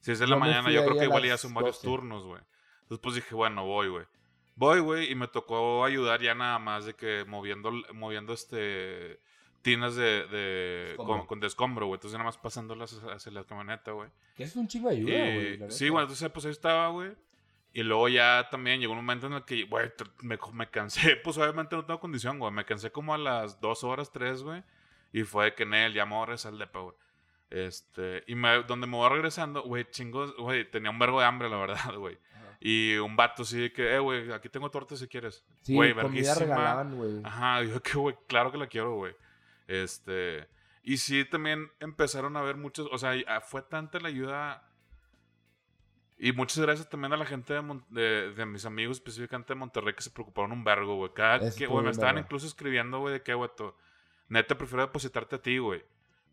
6 0.00 0.18
de 0.18 0.26
la 0.26 0.36
mañana, 0.36 0.70
yo 0.72 0.84
creo 0.84 0.98
que 0.98 1.04
igual 1.04 1.22
ya 1.24 1.36
son 1.38 1.54
varios 1.54 1.76
12. 1.76 1.86
turnos, 1.86 2.24
güey. 2.26 2.42
Entonces, 2.90 2.98
pues 3.02 3.14
dije, 3.14 3.34
bueno, 3.34 3.64
voy, 3.64 3.88
güey. 3.88 4.04
Voy, 4.56 4.80
güey, 4.80 5.10
y 5.10 5.14
me 5.14 5.28
tocó 5.28 5.84
ayudar 5.84 6.20
ya 6.20 6.34
nada 6.34 6.58
más 6.58 6.84
de 6.84 6.94
que 6.94 7.24
moviendo, 7.26 7.70
moviendo 7.94 8.32
este 8.32 9.20
tinas 9.62 9.94
de, 9.94 10.94
con, 10.96 11.26
con 11.26 11.38
de 11.40 11.46
escombro, 11.46 11.86
güey. 11.86 11.96
Entonces 11.98 12.18
nada 12.18 12.24
más 12.28 12.36
pasándolas 12.38 12.92
hacia- 12.94 13.30
la 13.32 13.44
camioneta, 13.44 13.92
güey. 13.92 14.08
Que 14.34 14.42
es 14.44 14.56
un 14.56 14.66
chingo 14.66 14.88
de 14.88 14.96
ayuda, 14.96 15.56
güey. 15.58 15.70
sí, 15.70 15.88
bueno, 15.88 16.02
entonces 16.04 16.28
pues 16.30 16.44
ahí 16.46 16.50
estaba, 16.52 16.88
güey. 16.88 17.12
Y 17.72 17.82
luego 17.84 18.08
ya 18.08 18.48
también 18.50 18.80
llegó 18.80 18.92
un 18.92 18.98
momento 18.98 19.28
en 19.28 19.34
el 19.34 19.44
que, 19.44 19.62
güey, 19.64 19.92
me, 20.22 20.38
me 20.52 20.68
cansé. 20.68 21.16
Pues 21.22 21.38
obviamente 21.38 21.76
no 21.76 21.84
tengo 21.84 22.00
condición, 22.00 22.38
güey. 22.40 22.50
Me 22.52 22.64
cansé 22.64 22.90
como 22.90 23.14
a 23.14 23.18
las 23.18 23.60
dos 23.60 23.84
horas, 23.84 24.10
tres, 24.10 24.42
güey. 24.42 24.62
Y 25.12 25.22
fue 25.22 25.44
de 25.46 25.54
que 25.54 25.62
en 25.62 25.74
él 25.74 25.92
ya 25.94 26.04
me 26.06 26.14
voy 26.14 26.22
a 26.24 26.26
regresar 26.26 26.52
al 26.52 26.58
depa, 26.58 26.80
güey. 26.80 26.96
Este, 27.50 28.22
y 28.26 28.34
me, 28.34 28.62
donde 28.64 28.86
me 28.86 28.96
voy 28.96 29.08
regresando, 29.08 29.62
güey, 29.62 29.84
chingos, 29.90 30.36
güey, 30.36 30.70
tenía 30.70 30.90
un 30.90 30.98
vergo 30.98 31.20
de 31.20 31.26
hambre, 31.26 31.48
la 31.48 31.56
verdad, 31.60 31.94
güey. 31.96 32.18
Y 32.60 32.96
un 32.98 33.16
vato 33.16 33.42
así 33.42 33.58
de 33.58 33.72
que, 33.72 33.94
eh, 33.94 33.98
güey, 33.98 34.30
aquí 34.32 34.50
tengo 34.50 34.70
torta 34.70 34.94
si 34.94 35.08
quieres. 35.08 35.42
Sí, 35.62 35.74
Güey, 35.74 35.94
comida 35.94 36.34
regalaban, 36.34 36.94
güey. 36.94 37.20
Ajá, 37.24 37.62
yo 37.62 37.82
que, 37.82 37.94
güey, 37.94 38.16
claro 38.26 38.52
que 38.52 38.58
la 38.58 38.66
quiero, 38.66 38.94
güey. 38.96 39.16
Este. 39.66 40.46
Y 40.82 40.98
sí, 40.98 41.24
también 41.24 41.70
empezaron 41.80 42.36
a 42.36 42.42
ver 42.42 42.56
muchos. 42.56 42.86
O 42.92 42.98
sea, 42.98 43.12
ah, 43.28 43.40
fue 43.40 43.62
tanta 43.62 43.98
la 43.98 44.08
ayuda. 44.08 44.66
Y 46.18 46.32
muchas 46.32 46.58
gracias 46.58 46.86
también 46.90 47.14
a 47.14 47.16
la 47.16 47.24
gente 47.24 47.54
de, 47.54 47.62
Mon- 47.62 47.84
de, 47.88 48.34
de 48.34 48.44
mis 48.44 48.66
amigos, 48.66 48.98
específicamente 48.98 49.54
de 49.54 49.58
Monterrey, 49.58 49.94
que 49.94 50.02
se 50.02 50.10
preocuparon 50.10 50.52
un 50.52 50.62
vergo, 50.62 50.96
güey. 50.96 51.12
Cada 51.14 51.36
Eso 51.36 51.56
que, 51.56 51.66
güey, 51.66 51.82
me 51.82 51.90
estaban 51.90 52.18
incluso 52.18 52.46
escribiendo, 52.46 52.98
güey, 52.98 53.14
de 53.14 53.22
que, 53.22 53.32
güey, 53.32 53.48
neta, 54.28 54.58
prefiero 54.58 54.82
depositarte 54.82 55.36
a 55.36 55.42
ti, 55.42 55.56
güey. 55.56 55.82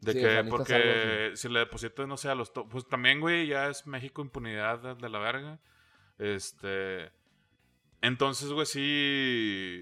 De 0.02 0.12
Sí, 0.12 0.18
que, 0.20 0.24
sea, 0.26 0.44
necesitas 0.44 0.50
porque 0.50 1.32
si 1.36 1.48
le 1.50 1.60
deposito, 1.60 2.06
no 2.06 2.18
sé, 2.18 2.30
a 2.30 2.36
los. 2.36 2.52
Pues 2.52 2.86
también, 2.88 3.22
güey, 3.22 3.48
ya 3.48 3.70
es 3.70 3.88
México 3.88 4.22
impunidad 4.22 4.98
de 4.98 5.10
la 5.10 5.20
verga. 5.20 5.60
Este. 6.18 7.12
Entonces, 8.02 8.50
güey, 8.52 8.66
sí. 8.66 9.82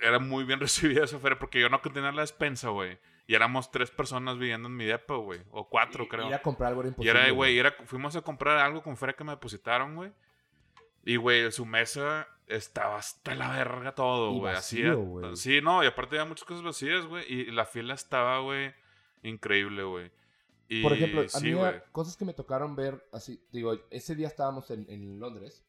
Era 0.00 0.18
muy 0.18 0.44
bien 0.44 0.60
recibida 0.60 1.04
esa 1.04 1.18
feria 1.18 1.38
porque 1.38 1.60
yo 1.60 1.68
no 1.68 1.80
tenía 1.80 2.12
la 2.12 2.22
despensa, 2.22 2.68
güey. 2.70 2.98
Y 3.28 3.34
éramos 3.34 3.70
tres 3.72 3.90
personas 3.90 4.38
viviendo 4.38 4.68
en 4.68 4.76
mi 4.76 4.84
depa, 4.84 5.16
güey. 5.16 5.40
O 5.50 5.68
cuatro, 5.68 6.04
Y- 6.04 6.08
creo. 6.08 6.28
Ir 6.28 6.34
a 6.34 6.42
comprar 6.42 6.68
algo 6.68 6.82
era 6.82 6.94
Y 6.98 7.08
era, 7.08 7.30
güey, 7.30 7.58
era, 7.58 7.72
fuimos 7.86 8.14
a 8.14 8.22
comprar 8.22 8.58
algo 8.58 8.82
con 8.82 8.96
feria 8.96 9.16
que 9.16 9.24
me 9.24 9.32
depositaron, 9.32 9.96
güey. 9.96 10.12
Y, 11.04 11.16
güey, 11.16 11.50
su 11.52 11.66
mesa 11.66 12.28
estaba 12.46 12.96
hasta 12.98 13.34
la 13.34 13.50
verga 13.50 13.94
todo, 13.94 14.32
güey. 14.32 14.54
Así, 14.54 14.88
güey. 14.88 15.36
sí, 15.36 15.60
no, 15.60 15.82
y 15.82 15.86
aparte 15.86 16.16
había 16.16 16.28
muchas 16.28 16.44
cosas 16.44 16.62
vacías, 16.62 17.06
güey. 17.06 17.24
Y 17.32 17.50
la 17.50 17.64
fila 17.64 17.94
estaba, 17.94 18.40
güey, 18.40 18.74
increíble, 19.22 19.82
güey. 19.84 20.10
Y, 20.68 20.82
Por 20.82 20.92
ejemplo, 20.92 21.20
a 21.22 21.28
sí, 21.28 21.44
mí 21.46 21.52
güey. 21.52 21.74
cosas 21.92 22.16
que 22.16 22.24
me 22.24 22.32
tocaron 22.34 22.74
ver, 22.74 23.06
así, 23.12 23.40
digo, 23.52 23.72
ese 23.90 24.14
día 24.16 24.26
estábamos 24.26 24.70
en, 24.70 24.84
en 24.88 25.20
Londres 25.20 25.64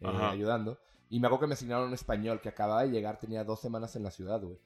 eh, 0.00 0.06
ayudando 0.06 0.78
y 1.08 1.20
me 1.20 1.26
acuerdo 1.26 1.42
que 1.42 1.46
me 1.48 1.54
asignaron 1.54 1.88
un 1.88 1.94
español 1.94 2.40
que 2.40 2.48
acababa 2.50 2.82
de 2.82 2.90
llegar, 2.90 3.18
tenía 3.18 3.44
dos 3.44 3.60
semanas 3.60 3.96
en 3.96 4.02
la 4.02 4.10
ciudad, 4.10 4.40
güey. 4.42 4.58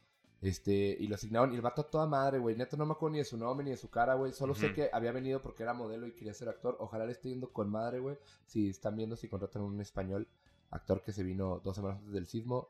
Este, 0.43 0.97
y 1.01 1.07
lo 1.09 1.15
asignaron, 1.15 1.53
y 1.53 1.57
el 1.57 1.63
vato 1.63 1.81
a 1.83 1.91
toda 1.91 2.07
madre, 2.07 2.39
güey. 2.39 2.55
Neto 2.57 2.77
no 2.77 2.85
me 2.87 2.93
acuerdo 2.93 3.13
ni 3.15 3.19
de 3.19 3.25
su 3.25 3.37
nombre 3.39 3.65
ni 3.65 3.71
de 3.71 3.77
su 3.77 3.89
cara, 3.91 4.15
güey. 4.15 4.33
Solo 4.33 4.55
sé 4.55 4.67
Ujú. 4.67 4.75
que 4.77 4.91
había 4.93 5.11
venido 5.11 5.41
porque 5.41 5.63
era 5.63 5.73
modelo 5.73 6.07
y 6.07 6.13
quería 6.13 6.35
ser 6.35 6.49
actor. 6.49 6.77
Ojalá 6.79 7.07
le 7.07 7.13
esté 7.13 7.31
yendo 7.31 7.53
con 7.53 7.71
madre, 7.71 7.99
güey. 8.01 8.17
Si 8.45 8.69
están 8.69 8.97
viendo, 8.97 9.17
si 9.17 9.29
contratan 9.29 9.63
un 9.63 9.81
español, 9.81 10.29
actor 10.71 11.03
que 11.03 11.13
se 11.13 11.23
vino 11.25 11.61
dos 11.65 11.75
semanas 11.75 11.99
antes 11.99 12.13
del 12.13 12.27
sismo, 12.27 12.69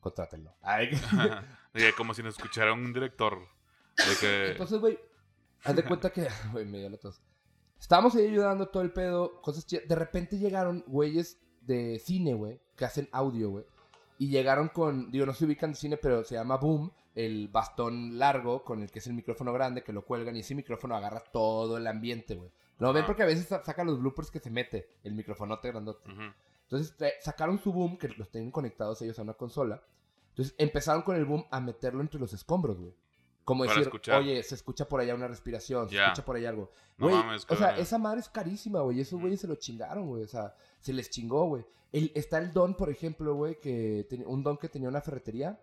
contrátenlo. 0.00 0.54
Ay, 0.62 0.88
Oye, 1.74 1.92
como 1.96 2.14
si 2.14 2.22
nos 2.22 2.36
escuchara 2.36 2.72
un 2.72 2.92
director. 2.92 3.38
De 3.96 4.16
que. 4.20 4.50
Entonces, 4.52 4.78
güey, 4.80 4.98
haz 5.64 5.76
de 5.76 5.84
cuenta 5.84 6.10
que, 6.10 6.26
güey, 6.52 6.64
me 6.66 6.78
dio 6.78 6.88
la 6.90 6.96
tos. 6.98 7.20
Estábamos 7.80 8.14
ahí 8.16 8.26
ayudando 8.26 8.68
todo 8.68 8.82
el 8.82 8.92
pedo, 8.92 9.40
cosas 9.40 9.64
chidas. 9.66 9.86
De 9.88 9.94
repente 9.94 10.38
llegaron 10.38 10.84
güeyes 10.86 11.38
de 11.62 11.98
cine, 12.00 12.34
güey, 12.34 12.60
que 12.76 12.84
hacen 12.84 13.08
audio, 13.12 13.50
güey. 13.50 13.64
Y 14.18 14.28
llegaron 14.30 14.68
con, 14.68 15.10
digo, 15.12 15.26
no 15.26 15.32
se 15.32 15.44
ubican 15.44 15.70
de 15.70 15.76
cine, 15.76 15.96
pero 15.96 16.24
se 16.24 16.34
llama 16.34 16.56
Boom, 16.56 16.90
el 17.14 17.46
bastón 17.48 18.18
largo 18.18 18.64
con 18.64 18.82
el 18.82 18.90
que 18.90 18.98
es 18.98 19.06
el 19.06 19.14
micrófono 19.14 19.52
grande, 19.52 19.84
que 19.84 19.92
lo 19.92 20.04
cuelgan 20.04 20.34
y 20.36 20.40
ese 20.40 20.56
micrófono 20.56 20.96
agarra 20.96 21.20
todo 21.32 21.76
el 21.76 21.86
ambiente, 21.86 22.34
güey. 22.34 22.50
Lo 22.78 22.92
ven 22.92 23.06
porque 23.06 23.22
a 23.22 23.26
veces 23.26 23.46
sa- 23.46 23.62
saca 23.64 23.84
los 23.84 24.00
bloopers 24.00 24.30
que 24.30 24.40
se 24.40 24.50
mete, 24.50 24.88
el 25.04 25.14
microfonote 25.14 25.68
grandote. 25.68 26.10
Entonces 26.62 26.94
sacaron 27.20 27.58
su 27.60 27.72
boom, 27.72 27.96
que 27.96 28.08
los 28.08 28.28
tienen 28.30 28.50
conectados 28.50 29.00
ellos 29.02 29.18
a 29.18 29.22
una 29.22 29.34
consola. 29.34 29.82
Entonces 30.30 30.54
empezaron 30.58 31.02
con 31.02 31.16
el 31.16 31.24
boom 31.24 31.44
a 31.50 31.60
meterlo 31.60 32.00
entre 32.00 32.20
los 32.20 32.32
escombros, 32.32 32.78
güey. 32.80 32.94
Como 33.48 33.64
Para 33.64 33.72
decir, 33.72 33.86
escuchar. 33.88 34.20
oye, 34.20 34.42
se 34.42 34.54
escucha 34.56 34.86
por 34.86 35.00
allá 35.00 35.14
una 35.14 35.26
respiración, 35.26 35.88
se 35.88 35.94
Ya. 35.94 36.04
escucha 36.08 36.22
por 36.26 36.36
allá 36.36 36.50
algo. 36.50 36.70
No 36.98 37.06
Güey, 37.08 37.16
mames, 37.18 37.44
o 37.48 37.56
sea, 37.56 37.68
cabrón. 37.68 37.80
esa 37.82 37.96
madre 37.98 38.20
es 38.20 38.28
carísima, 38.28 38.80
güey. 38.80 39.00
Esos 39.00 39.18
güeyes 39.18 39.40
se 39.40 39.46
lo 39.48 39.54
chingaron, 39.54 40.06
güey. 40.06 40.22
O 40.22 40.28
sea, 40.28 40.54
se 40.80 40.92
les 40.92 41.08
chingó, 41.08 41.46
güey. 41.46 41.64
El, 41.90 42.12
está 42.14 42.36
el 42.36 42.52
don, 42.52 42.74
por 42.74 42.90
ejemplo, 42.90 43.32
güey, 43.34 43.58
que 43.58 44.06
ten- 44.10 44.24
un 44.26 44.42
don 44.42 44.58
que 44.58 44.68
tenía 44.68 44.90
una 44.90 45.00
ferretería. 45.00 45.58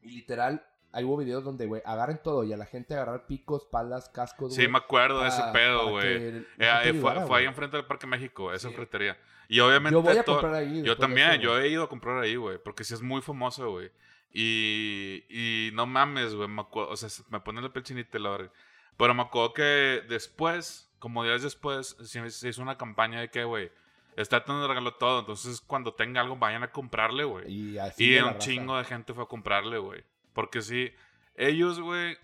Y 0.00 0.08
literal, 0.12 0.64
ahí 0.92 1.04
hubo 1.04 1.18
videos 1.18 1.44
donde, 1.44 1.66
güey, 1.66 1.82
agarren 1.84 2.18
todo 2.22 2.44
y 2.44 2.52
a 2.54 2.56
la 2.56 2.64
gente 2.64 2.94
agarrar 2.94 3.26
picos, 3.26 3.66
palas, 3.66 4.08
cascos, 4.08 4.54
Sí, 4.54 4.62
güey. 4.62 4.72
me 4.72 4.78
acuerdo 4.78 5.20
de 5.20 5.28
ese 5.28 5.40
para- 5.40 5.52
pedo, 5.52 5.90
güey. 5.90 6.02
que 6.18 6.44
la 6.56 6.80
Eh, 6.80 6.84
gente 6.84 6.98
eh, 6.98 7.00
fue, 7.02 7.10
ayudara, 7.10 7.26
fue 7.26 7.36
ahí 7.36 7.42
güey. 7.42 7.46
enfrente 7.46 7.76
del 7.76 7.84
Parque 7.86 8.06
México, 8.06 8.52
esa 8.54 8.68
Sí. 8.70 8.74
ferretería. 8.74 9.18
Y 9.48 9.60
obviamente. 9.60 9.92
Yo 9.92 10.00
voy 10.02 10.16
a 10.16 10.22
to- 10.22 10.32
comprar 10.32 10.54
ahí. 10.54 10.68
Yo 10.68 10.74
después 10.94 10.96
de 10.96 11.00
también, 11.02 11.30
eso, 11.32 11.42
yo 11.42 11.58
he 11.58 11.68
ido 11.68 11.82
a 11.82 11.88
comprar 11.90 12.18
ahí, 12.22 12.36
güey, 12.36 12.56
porque 12.62 12.84
sí 12.84 12.94
es 12.94 13.02
muy 13.02 13.20
famoso, 13.20 13.70
güey. 13.70 13.90
Y, 14.32 15.24
y 15.28 15.70
no 15.72 15.86
mames, 15.86 16.34
güey, 16.34 16.48
me 16.48 16.60
acuerdo, 16.62 16.90
o 16.90 16.96
sea, 16.96 17.08
se 17.08 17.22
me 17.30 17.40
pone 17.40 17.60
la 17.62 17.72
piel 17.72 17.84
chinita, 17.84 18.18
la 18.18 18.30
verdad. 18.30 18.52
Pero 18.96 19.14
me 19.14 19.22
acuerdo 19.22 19.54
que 19.54 20.02
después, 20.08 20.90
como 20.98 21.24
días 21.24 21.42
después, 21.42 21.96
se, 22.02 22.48
hizo 22.48 22.62
una 22.62 22.76
campaña 22.76 23.20
de 23.20 23.30
que, 23.30 23.44
güey, 23.44 23.70
está 24.16 24.38
tratando 24.38 24.62
de 24.62 24.68
regalar 24.68 24.98
todo, 24.98 25.20
entonces 25.20 25.60
cuando 25.60 25.94
tenga 25.94 26.20
algo 26.20 26.36
vayan 26.36 26.62
a 26.64 26.72
comprarle, 26.72 27.24
güey. 27.24 27.50
Y, 27.50 27.78
así 27.78 28.12
Y 28.12 28.18
un 28.18 28.26
raza. 28.26 28.38
chingo 28.38 28.76
de 28.76 28.84
gente 28.84 29.14
fue 29.14 29.24
a 29.24 29.28
comprarle, 29.28 29.78
güey. 29.78 30.04
Porque 30.32 30.60
sí, 30.62 30.92
ellos, 31.36 31.80
güey, 31.80 32.16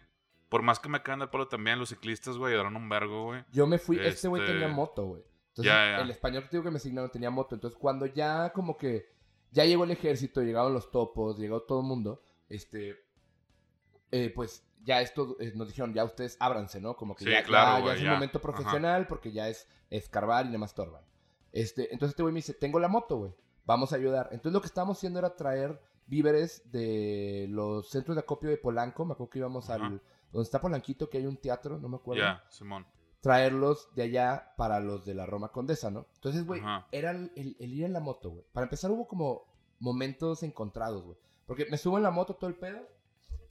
por 0.48 0.62
más 0.62 0.78
que 0.78 0.88
me 0.88 1.02
caen 1.02 1.20
del 1.20 1.30
palo 1.30 1.48
también, 1.48 1.78
los 1.78 1.88
ciclistas, 1.88 2.36
güey, 2.36 2.52
ayudaron 2.52 2.76
un 2.76 2.88
vergo, 2.88 3.24
güey. 3.24 3.44
Yo 3.52 3.66
me 3.66 3.78
fui, 3.78 3.98
este 4.00 4.28
güey 4.28 4.42
Este- 4.42 4.52
tenía 4.52 4.68
moto, 4.68 5.04
güey. 5.04 5.22
Entonces, 5.56 5.72
el 6.00 6.10
español 6.10 6.42
que 6.42 6.48
te 6.48 6.56
digo 6.56 6.64
que 6.64 6.70
me 6.72 6.78
asignaron 6.78 7.10
tenía 7.12 7.30
moto. 7.30 7.54
Entonces, 7.54 7.78
cuando 7.78 8.06
ya 8.06 8.52
como 8.52 8.76
que 8.76 9.13
ya 9.54 9.64
llegó 9.64 9.84
el 9.84 9.90
ejército, 9.92 10.42
llegaron 10.42 10.74
los 10.74 10.90
topos, 10.90 11.38
llegó 11.38 11.62
todo 11.62 11.80
el 11.80 11.86
mundo, 11.86 12.22
este, 12.50 12.96
eh, 14.10 14.30
pues 14.34 14.64
ya 14.84 15.00
esto 15.00 15.36
eh, 15.40 15.52
nos 15.54 15.68
dijeron, 15.68 15.94
ya 15.94 16.04
ustedes 16.04 16.36
ábranse, 16.40 16.80
¿no? 16.80 16.94
Como 16.96 17.14
que 17.16 17.24
Sí, 17.24 17.30
ya, 17.30 17.42
claro, 17.42 17.86
ya- 17.86 17.94
es 17.94 18.00
ya. 18.00 18.08
un 18.08 18.14
momento 18.14 18.38
Ajá. 18.38 18.42
profesional 18.42 19.06
porque 19.06 19.32
ya 19.32 19.48
es 19.48 19.66
escarbar 19.90 20.44
y 20.44 20.48
nada 20.48 20.58
más 20.58 20.74
torban. 20.74 21.02
Este, 21.52 21.84
entonces 21.92 22.10
este 22.10 22.22
güey 22.22 22.32
me 22.34 22.38
dice, 22.38 22.52
tengo 22.54 22.78
la 22.78 22.88
moto, 22.88 23.16
güey. 23.16 23.32
Vamos 23.64 23.92
a 23.92 23.96
ayudar. 23.96 24.28
Entonces 24.32 24.52
lo 24.52 24.60
que 24.60 24.66
estábamos 24.66 24.98
haciendo 24.98 25.20
era 25.20 25.34
traer 25.36 25.80
víveres 26.06 26.70
de 26.70 27.46
los 27.48 27.88
centros 27.88 28.14
de 28.16 28.20
acopio 28.20 28.50
de 28.50 28.58
Polanco. 28.58 29.04
Me 29.06 29.12
acuerdo 29.12 29.30
que 29.30 29.38
íbamos 29.38 29.70
Ajá. 29.70 29.86
al. 29.86 30.02
Donde 30.32 30.44
está 30.44 30.60
Polanquito, 30.60 31.08
que 31.08 31.18
hay 31.18 31.26
un 31.26 31.36
teatro, 31.36 31.78
no 31.78 31.88
me 31.88 31.96
acuerdo. 31.96 32.22
Ya, 32.22 32.44
Simón. 32.50 32.84
Traerlos 33.24 33.88
de 33.94 34.02
allá 34.02 34.52
para 34.56 34.80
los 34.80 35.04
de 35.06 35.14
la 35.14 35.24
Roma 35.26 35.48
Condesa, 35.48 35.90
¿no? 35.90 36.06
Entonces, 36.16 36.46
güey, 36.46 36.60
era 36.92 37.10
el, 37.10 37.32
el- 37.36 37.56
el 37.58 37.72
ir 37.74 37.84
en 37.84 37.92
la 37.94 38.00
moto, 38.00 38.30
güey. 38.30 38.44
Para 38.52 38.64
empezar, 38.66 38.90
hubo 38.90 39.08
como 39.08 39.44
momentos 39.80 40.42
encontrados, 40.42 41.02
güey. 41.04 41.16
Porque 41.46 41.66
me 41.70 41.78
subo 41.78 41.96
en 41.96 42.02
la 42.02 42.10
moto 42.10 42.34
todo 42.34 42.48
el 42.48 42.56
pedo. 42.56 42.80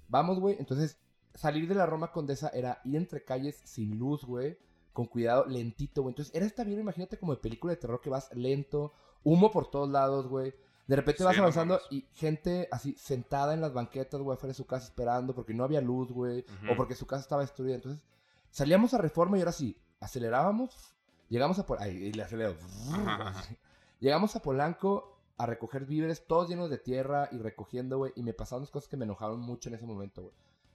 Vamos, 0.07 0.39
güey. 0.39 0.55
Entonces, 0.59 0.97
salir 1.33 1.67
de 1.67 1.75
la 1.75 1.85
Roma 1.87 2.11
Condesa 2.11 2.49
era 2.49 2.81
ir 2.83 2.95
entre 2.95 3.23
calles 3.23 3.59
sin 3.63 3.97
luz, 3.97 4.23
güey. 4.23 4.57
Con 4.93 5.07
cuidado, 5.07 5.45
lentito, 5.47 6.03
güey. 6.03 6.11
Entonces, 6.11 6.33
era 6.35 6.45
esta 6.45 6.63
vida, 6.63 6.79
imagínate, 6.79 7.17
como 7.17 7.33
de 7.35 7.41
película 7.41 7.71
de 7.73 7.77
terror 7.77 7.99
que 7.99 8.11
vas 8.11 8.29
lento, 8.35 8.93
humo 9.23 9.51
por 9.51 9.71
todos 9.71 9.89
lados, 9.89 10.27
güey. 10.27 10.53
De 10.85 10.95
repente 10.95 11.19
Sí, 11.19 11.23
vas 11.23 11.35
avanzando 11.39 11.79
y 11.89 12.05
gente 12.13 12.67
así 12.71 12.93
sentada 12.99 13.53
en 13.55 13.61
las 13.61 13.73
banquetas, 13.73 14.21
güey, 14.21 14.35
afuera 14.35 14.51
de 14.51 14.57
su 14.57 14.67
casa 14.67 14.85
esperando 14.85 15.33
porque 15.33 15.53
no 15.55 15.63
había 15.63 15.81
luz, 15.81 16.11
güey. 16.11 16.45
O 16.71 16.75
porque 16.75 16.93
su 16.93 17.07
casa 17.07 17.21
estaba 17.23 17.41
destruida. 17.41 17.73
Entonces, 17.75 18.03
salíamos 18.53 18.93
a 18.93 18.99
reforma 18.99 19.37
y 19.37 19.41
ahora 19.41 19.51
sí, 19.51 19.77
acelerábamos, 19.99 20.93
llegamos 21.27 21.59
a... 21.59 21.65
Pol- 21.65 21.79
Ay, 21.81 21.97
y 22.05 22.13
le 22.13 22.23
acelero. 22.23 22.55
Llegamos 23.99 24.35
a 24.35 24.41
Polanco 24.41 25.17
a 25.37 25.45
recoger 25.45 25.85
víveres, 25.85 26.27
todos 26.27 26.49
llenos 26.49 26.69
de 26.69 26.77
tierra 26.77 27.29
y 27.31 27.37
recogiendo, 27.37 27.97
güey. 27.97 28.11
Y 28.15 28.23
me 28.23 28.33
pasaron 28.33 28.61
unas 28.61 28.71
cosas 28.71 28.89
que 28.89 28.97
me 28.97 29.05
enojaron 29.05 29.39
mucho 29.39 29.69
en 29.69 29.75
ese 29.75 29.85
momento, 29.85 30.21
güey. 30.23 30.33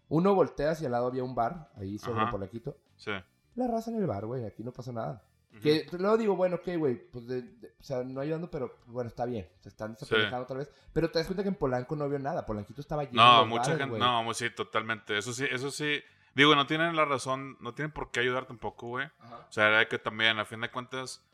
Uno 0.08 0.34
voltea 0.34 0.70
hacia 0.70 0.86
el 0.86 0.92
lado, 0.92 1.06
había 1.08 1.22
un 1.22 1.34
bar, 1.34 1.70
ahí 1.76 1.98
sobre 1.98 2.22
Ajá. 2.22 2.30
Polanquito. 2.30 2.76
Sí. 2.96 3.10
La 3.54 3.66
raza 3.66 3.90
en 3.90 3.98
el 3.98 4.06
bar, 4.06 4.24
güey, 4.24 4.44
aquí 4.46 4.64
no 4.64 4.72
pasa 4.72 4.92
nada. 4.92 5.22
Que 5.62 5.86
luego 5.98 6.16
digo, 6.16 6.36
bueno, 6.36 6.56
ok, 6.56 6.68
güey, 6.78 7.10
pues, 7.10 7.26
de- 7.26 7.42
de- 7.42 7.74
o 7.80 7.82
sea, 7.82 8.02
no 8.04 8.20
ayudando, 8.20 8.50
pero 8.50 8.76
bueno, 8.86 9.08
está 9.08 9.24
bien. 9.26 9.46
Se 9.60 9.68
están 9.70 9.92
desaprovechando 9.92 10.42
otra 10.44 10.56
vez. 10.58 10.70
Pero 10.92 11.10
te 11.10 11.18
das 11.18 11.26
cuenta 11.26 11.42
que 11.42 11.48
en 11.48 11.54
Polanco 11.56 11.96
no 11.96 12.08
vio 12.08 12.18
nada. 12.18 12.46
Polanquito 12.46 12.80
estaba 12.80 13.04
lleno 13.04 13.22
No, 13.22 13.40
de 13.40 13.46
mucha 13.46 13.60
bares, 13.62 13.78
gente, 13.78 13.90
güey. 13.90 14.00
no, 14.00 14.34
sí, 14.34 14.46
totalmente. 14.54 15.18
Eso 15.18 15.32
sí, 15.32 15.44
eso 15.50 15.70
sí. 15.70 16.00
Digo, 16.34 16.54
no 16.54 16.66
tienen 16.66 16.94
la 16.96 17.04
razón, 17.04 17.56
no 17.60 17.74
tienen 17.74 17.92
por 17.92 18.10
qué 18.10 18.20
ayudar 18.20 18.46
tampoco, 18.46 18.86
güey. 18.88 19.08
Ajá. 19.18 19.46
O 19.48 19.52
sea, 19.52 19.68
era 19.68 19.88
que 19.88 19.98
también, 19.98 20.38
a 20.38 20.44
fin 20.44 20.60
de 20.60 20.70
cuentas, 20.70 21.24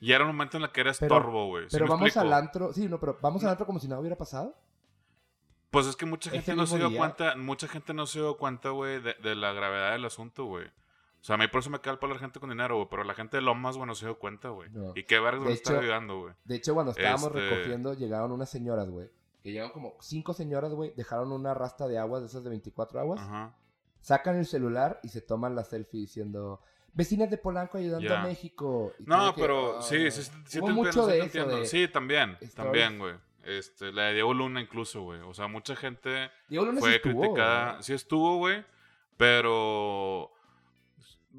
ya 0.00 0.16
era 0.16 0.24
un 0.24 0.30
momento 0.32 0.56
en 0.56 0.64
el 0.64 0.70
que 0.70 0.80
era 0.82 0.90
estorbo, 0.90 1.46
güey. 1.48 1.64
¿Sí 1.64 1.76
Pero 1.76 1.86
vamos 1.86 2.06
explico? 2.06 2.20
al 2.26 2.32
antro. 2.32 2.72
Sí, 2.72 2.88
no, 2.88 2.98
pero 3.00 3.18
vamos 3.20 3.42
al 3.44 3.50
antro 3.50 3.66
como 3.66 3.78
si 3.78 3.88
nada 3.88 4.00
hubiera 4.00 4.16
pasado. 4.16 4.54
Pues 5.70 5.86
es 5.86 5.96
que 5.96 6.04
mucha 6.06 6.30
gente 6.30 6.54
no 6.54 6.66
se 6.66 6.76
dio 6.76 6.90
día. 6.90 6.98
cuenta, 6.98 7.34
mucha 7.36 7.66
gente 7.66 7.94
no 7.94 8.06
se 8.06 8.18
dio 8.18 8.36
cuenta, 8.36 8.68
güey, 8.70 9.00
de, 9.00 9.14
de 9.14 9.34
la 9.34 9.52
gravedad 9.52 9.92
del 9.92 10.04
asunto, 10.04 10.44
güey. 10.44 10.66
O 10.66 11.24
sea, 11.24 11.36
a 11.36 11.38
mí 11.38 11.46
por 11.48 11.60
eso 11.60 11.70
me 11.70 11.80
cae 11.80 11.92
el 11.94 11.98
palo 11.98 12.14
la 12.14 12.20
gente 12.20 12.40
con 12.40 12.50
dinero, 12.50 12.76
güey. 12.76 12.88
Pero 12.90 13.04
la 13.04 13.14
gente 13.14 13.36
de 13.38 13.42
Lomas, 13.42 13.76
güey, 13.76 13.86
no 13.86 13.94
se 13.94 14.04
dio 14.06 14.18
cuenta, 14.18 14.48
güey. 14.50 14.68
No. 14.70 14.92
Y 14.94 15.04
qué 15.04 15.18
vergas 15.20 15.44
nos 15.44 15.52
está 15.52 15.78
ayudando, 15.78 16.18
güey. 16.20 16.34
De 16.44 16.56
hecho, 16.56 16.74
cuando 16.74 16.92
estábamos 16.92 17.28
Este- 17.28 17.48
recogiendo, 17.48 17.94
llegaron 17.94 18.32
unas 18.32 18.50
señoras, 18.50 18.90
güey. 18.90 19.08
Que 19.42 19.50
llegaron 19.52 19.72
como 19.72 19.94
cinco 20.00 20.34
señoras, 20.34 20.72
güey. 20.72 20.92
Dejaron 20.94 21.32
una 21.32 21.54
rasta 21.54 21.86
de 21.88 21.98
aguas, 21.98 22.22
de 22.22 22.26
esas 22.28 22.44
de 22.44 22.50
24 22.50 23.00
aguas. 23.00 23.20
Ajá. 23.20 23.54
Sacan 24.02 24.36
el 24.36 24.44
celular 24.46 25.00
y 25.02 25.08
se 25.08 25.22
toman 25.22 25.54
la 25.56 25.64
selfie 25.64 26.00
diciendo... 26.00 26.60
Vecinas 26.94 27.30
de 27.30 27.38
Polanco 27.38 27.78
ayudando 27.78 28.14
a 28.14 28.22
México. 28.22 28.92
Y 28.98 29.04
No, 29.04 29.34
que, 29.34 29.40
pero 29.40 29.78
ah, 29.78 29.82
sí, 29.82 30.10
sí, 30.10 30.30
sí, 30.44 30.58
hubo 30.58 30.66
te 30.66 30.72
mucho 30.74 30.88
entiendo, 30.88 31.06
sí 31.06 31.12
de 31.12 31.12
te 31.12 31.16
eso, 31.16 31.24
entiendo. 31.38 31.56
de- 31.56 31.66
Sí, 31.66 31.88
también, 31.88 32.30
stories. 32.32 32.54
también, 32.54 32.98
güey. 32.98 33.14
Este, 33.44 33.90
la 33.92 34.02
de 34.08 34.12
Diego 34.12 34.34
Luna 34.34 34.60
incluso, 34.60 35.00
güey. 35.00 35.20
O 35.20 35.32
sea, 35.32 35.46
mucha 35.46 35.74
gente 35.74 36.30
Diego 36.48 36.66
Luna 36.66 36.76
sí 36.76 36.80
fue 36.82 36.96
estuvo, 36.96 37.20
criticada. 37.22 37.70
güey. 37.72 37.82
Sí 37.82 37.92
estuvo, 37.94 38.36
güey. 38.36 38.62
Pero... 39.16 40.30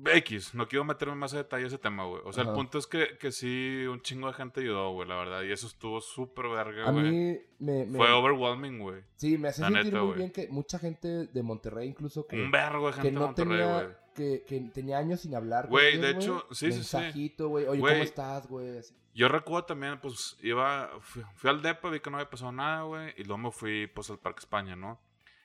X, 0.05 0.53
no 0.53 0.67
quiero 0.67 0.83
meterme 0.85 1.15
más 1.15 1.33
a 1.33 1.37
detalle 1.37 1.63
a 1.65 1.67
ese 1.67 1.77
tema, 1.77 2.05
güey. 2.05 2.21
O 2.25 2.33
sea, 2.33 2.43
Ajá. 2.43 2.51
el 2.51 2.55
punto 2.57 2.77
es 2.77 2.87
que, 2.87 3.17
que 3.19 3.31
sí, 3.31 3.85
un 3.89 4.01
chingo 4.01 4.27
de 4.27 4.33
gente 4.33 4.61
ayudó, 4.61 4.91
güey, 4.91 5.07
la 5.07 5.15
verdad. 5.15 5.43
Y 5.43 5.51
eso 5.51 5.67
estuvo 5.67 6.01
súper 6.01 6.47
verga, 6.49 6.87
A 6.87 6.91
güey. 6.91 7.03
mí 7.11 7.37
me... 7.59 7.85
me- 7.85 7.97
Fue 7.97 8.11
overwhelming, 8.11 8.79
güey. 8.79 9.01
Sí, 9.15 9.37
me 9.37 9.49
hace 9.49 9.61
la 9.61 9.67
sentir 9.69 9.85
neta, 9.93 10.03
muy 10.03 10.15
bien 10.17 10.31
que 10.31 10.47
mucha 10.49 10.79
gente 10.79 11.07
de 11.27 11.43
Monterrey 11.43 11.87
incluso 11.87 12.27
que... 12.27 12.35
Un 12.41 12.51
vergo 12.51 12.87
de 12.87 12.93
gente 12.93 13.07
que 13.09 13.13
de 13.13 13.19
no 13.19 13.25
Monterrey, 13.27 13.57
tenía 13.57 13.73
güey. 13.83 13.87
que, 14.13 14.43
que 14.45 14.59
tenía 14.73 14.97
años 14.97 15.21
sin 15.21 15.35
hablar 15.35 15.67
Güey, 15.69 15.97
de 15.97 16.09
hecho, 16.11 16.45
sí, 16.51 16.67
sí, 16.67 16.71
sí. 16.71 16.77
Mensajito, 16.97 17.47
güey 17.49 17.65
oye 17.67 17.79
cómo 17.81 17.91
estás 17.93 18.47
güey. 18.47 18.81
Yo 19.15 19.27
recuerdo 19.27 19.65
también, 19.67 20.01
pues, 20.01 20.37
iba, 20.41 20.89
fui, 20.99 21.21
fui 21.35 21.49
al 21.49 21.61
DEPA, 21.61 21.89
vi 21.91 21.99
que 21.99 22.09
no 22.09 22.17
había 22.17 22.29
pasado 22.31 22.51
nada, 22.51 22.81
güey, 22.81 23.13
y 23.15 23.23
luego 23.23 23.37
me 23.37 23.51
fui, 23.51 23.85
pues, 23.85 24.09
al 24.09 24.17
Parque 24.17 24.39
España, 24.39 24.75
¿no? 24.75 24.99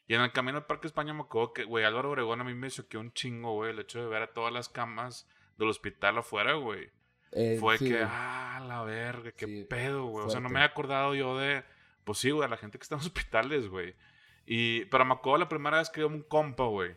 Y 0.09 0.14
en 0.14 0.23
el 0.23 0.33
camino 0.33 0.59
al 0.59 0.66
Parque 0.66 0.87
España 0.87 1.12
me 1.12 1.21
acuerdo 1.21 1.53
que, 1.53 1.64
güey, 1.64 1.85
Álvaro 1.85 2.11
Obregón 2.11 2.40
a 2.40 2.44
mí 2.44 2.55
me 2.55 2.71
choqueó 2.71 2.99
un 2.99 3.12
chingo, 3.12 3.53
güey, 3.53 3.71
el 3.73 3.79
hecho 3.79 4.01
de 4.01 4.07
ver 4.09 4.23
a 4.23 4.33
todas 4.33 4.53
las 4.53 4.71
camas 4.71 5.29
del 5.59 5.68
hospital 5.68 6.18
afuera, 6.18 6.55
güey. 6.55 6.90
Eh, 7.33 7.59
Fue 7.61 7.77
sí, 7.77 7.90
que, 7.90 8.01
ah, 8.03 8.64
la 8.66 8.83
verga, 8.85 9.33
qué 9.33 9.47
Sí, 9.47 9.64
pedo, 9.64 10.07
güey. 10.07 10.25
O 10.25 10.31
sea, 10.31 10.40
no 10.40 10.49
me 10.49 10.61
había 10.61 10.71
acordado 10.71 11.14
yo 11.14 11.37
de, 11.37 11.62
pues 12.05 12.18
sí, 12.18 12.31
güey, 12.31 12.47
a 12.47 12.49
la 12.49 12.57
gente 12.57 12.79
que 12.79 12.85
está 12.85 12.94
en 12.94 13.03
hospitales, 13.03 13.68
güey. 13.68 13.94
Y, 14.47 14.87
pero 14.87 15.05
me 15.05 15.12
acuerdo 15.12 15.38
la 15.40 15.49
primera 15.51 15.77
vez 15.77 15.90
que 15.90 16.01
vi 16.01 16.07
a 16.07 16.09
un 16.09 16.23
compa, 16.23 16.64
güey. 16.64 16.97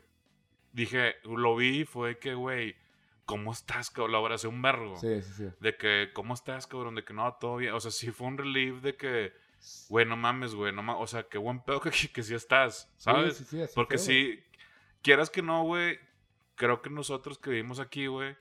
Dije, 0.71 1.15
lo 1.25 1.57
vi 1.57 1.83
fue 1.83 2.17
que, 2.17 2.33
güey, 2.33 2.77
¿cómo 3.25 3.51
estás, 3.51 3.89
cabrón? 3.89 4.13
Lo 4.13 4.17
abracé 4.19 4.47
un 4.47 4.61
vergo. 4.61 4.95
sí 4.95 5.21
sí 5.21 5.33
sí 5.33 5.49
De 5.59 5.75
que, 5.75 6.11
¿cómo 6.13 6.33
estás, 6.33 6.65
cabrón? 6.65 6.95
De 6.95 7.03
que 7.03 7.13
no, 7.13 7.33
todo 7.41 7.57
bien. 7.57 7.73
O 7.73 7.79
sea, 7.81 7.91
sí 7.91 8.09
fue 8.11 8.27
un 8.27 8.37
relief 8.37 8.81
de 8.81 8.95
que, 8.95 9.33
güey, 9.89 10.05
no 10.05 10.15
mames, 10.17 10.53
güey. 10.55 10.71
No 10.73 10.83
ma- 10.83 10.97
o 10.97 11.07
sea, 11.07 11.23
qué 11.23 11.37
buen 11.37 11.61
pedo 11.61 11.81
que, 11.81 11.91
que 11.91 12.23
sí 12.23 12.33
estás, 12.33 12.89
¿sabes? 12.97 13.37
Sí, 13.37 13.43
sí, 13.43 13.49
sí, 13.57 13.61
así 13.61 13.73
Porque 13.75 13.97
fue, 13.97 14.05
sí, 14.05 14.43
quieras 15.01 15.29
que 15.29 15.41
no, 15.41 15.63
güey, 15.63 15.99
creo 16.55 16.81
que 16.81 16.89
nosotros 16.89 17.37
que 17.39 17.49
vivimos 17.51 17.79
aquí, 17.79 18.07
güey, 18.07 18.35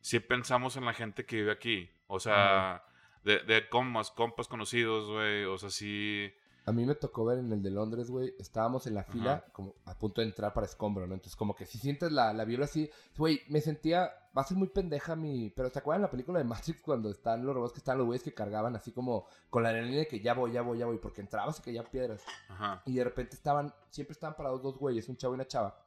sí 0.00 0.20
pensamos 0.20 0.76
en 0.76 0.84
la 0.84 0.94
gente 0.94 1.24
que 1.26 1.36
vive 1.36 1.52
aquí. 1.52 1.90
O 2.06 2.20
sea, 2.20 2.84
de, 3.24 3.40
de 3.40 3.68
compas, 3.68 4.10
compas 4.10 4.46
conocidos, 4.48 5.08
güey. 5.10 5.44
O 5.44 5.58
sea, 5.58 5.70
sí. 5.70 6.32
A 6.66 6.72
mí 6.72 6.84
me 6.84 6.94
tocó 6.94 7.24
ver 7.24 7.38
en 7.38 7.52
el 7.52 7.62
de 7.62 7.70
Londres 7.70 8.10
güey 8.10 8.34
estábamos 8.38 8.86
en 8.86 8.94
la 8.94 9.04
fila 9.04 9.34
Ajá. 9.34 9.52
como 9.52 9.74
a 9.84 9.94
punto 9.98 10.20
de 10.20 10.26
entrar 10.26 10.52
para 10.52 10.66
escombro 10.66 11.06
no 11.06 11.14
entonces 11.14 11.36
como 11.36 11.54
que 11.54 11.64
si 11.64 11.78
sientes 11.78 12.12
la, 12.12 12.32
la 12.32 12.44
vibra 12.44 12.64
así 12.64 12.90
güey 13.16 13.40
me 13.48 13.60
sentía 13.60 14.10
va 14.36 14.42
a 14.42 14.44
ser 14.44 14.56
muy 14.56 14.68
pendeja 14.68 15.16
mi 15.16 15.50
pero 15.50 15.70
te 15.70 15.78
acuerdan 15.78 16.02
la 16.02 16.10
película 16.10 16.38
de 16.38 16.44
Matrix 16.44 16.82
cuando 16.82 17.08
están 17.10 17.46
los 17.46 17.54
robots 17.54 17.72
que 17.72 17.78
están 17.78 17.96
los 17.98 18.06
güeyes 18.06 18.22
que 18.22 18.34
cargaban 18.34 18.74
así 18.76 18.92
como 18.92 19.26
con 19.48 19.62
la 19.62 19.68
adrenalina 19.68 20.00
de 20.00 20.08
que 20.08 20.20
ya 20.20 20.34
voy 20.34 20.52
ya 20.52 20.62
voy 20.62 20.78
ya 20.78 20.86
voy 20.86 20.98
porque 20.98 21.20
entrabas 21.20 21.58
y 21.60 21.62
caían 21.62 21.86
piedras 21.90 22.22
Ajá. 22.48 22.82
Y 22.84 22.94
de 22.94 23.04
repente 23.04 23.34
estaban, 23.34 23.72
siempre 23.90 24.12
estaban 24.12 24.36
parados 24.36 24.62
dos 24.62 24.78
güeyes, 24.78 25.08
un 25.08 25.16
chavo 25.16 25.34
y 25.34 25.36
una 25.36 25.46
chava, 25.46 25.78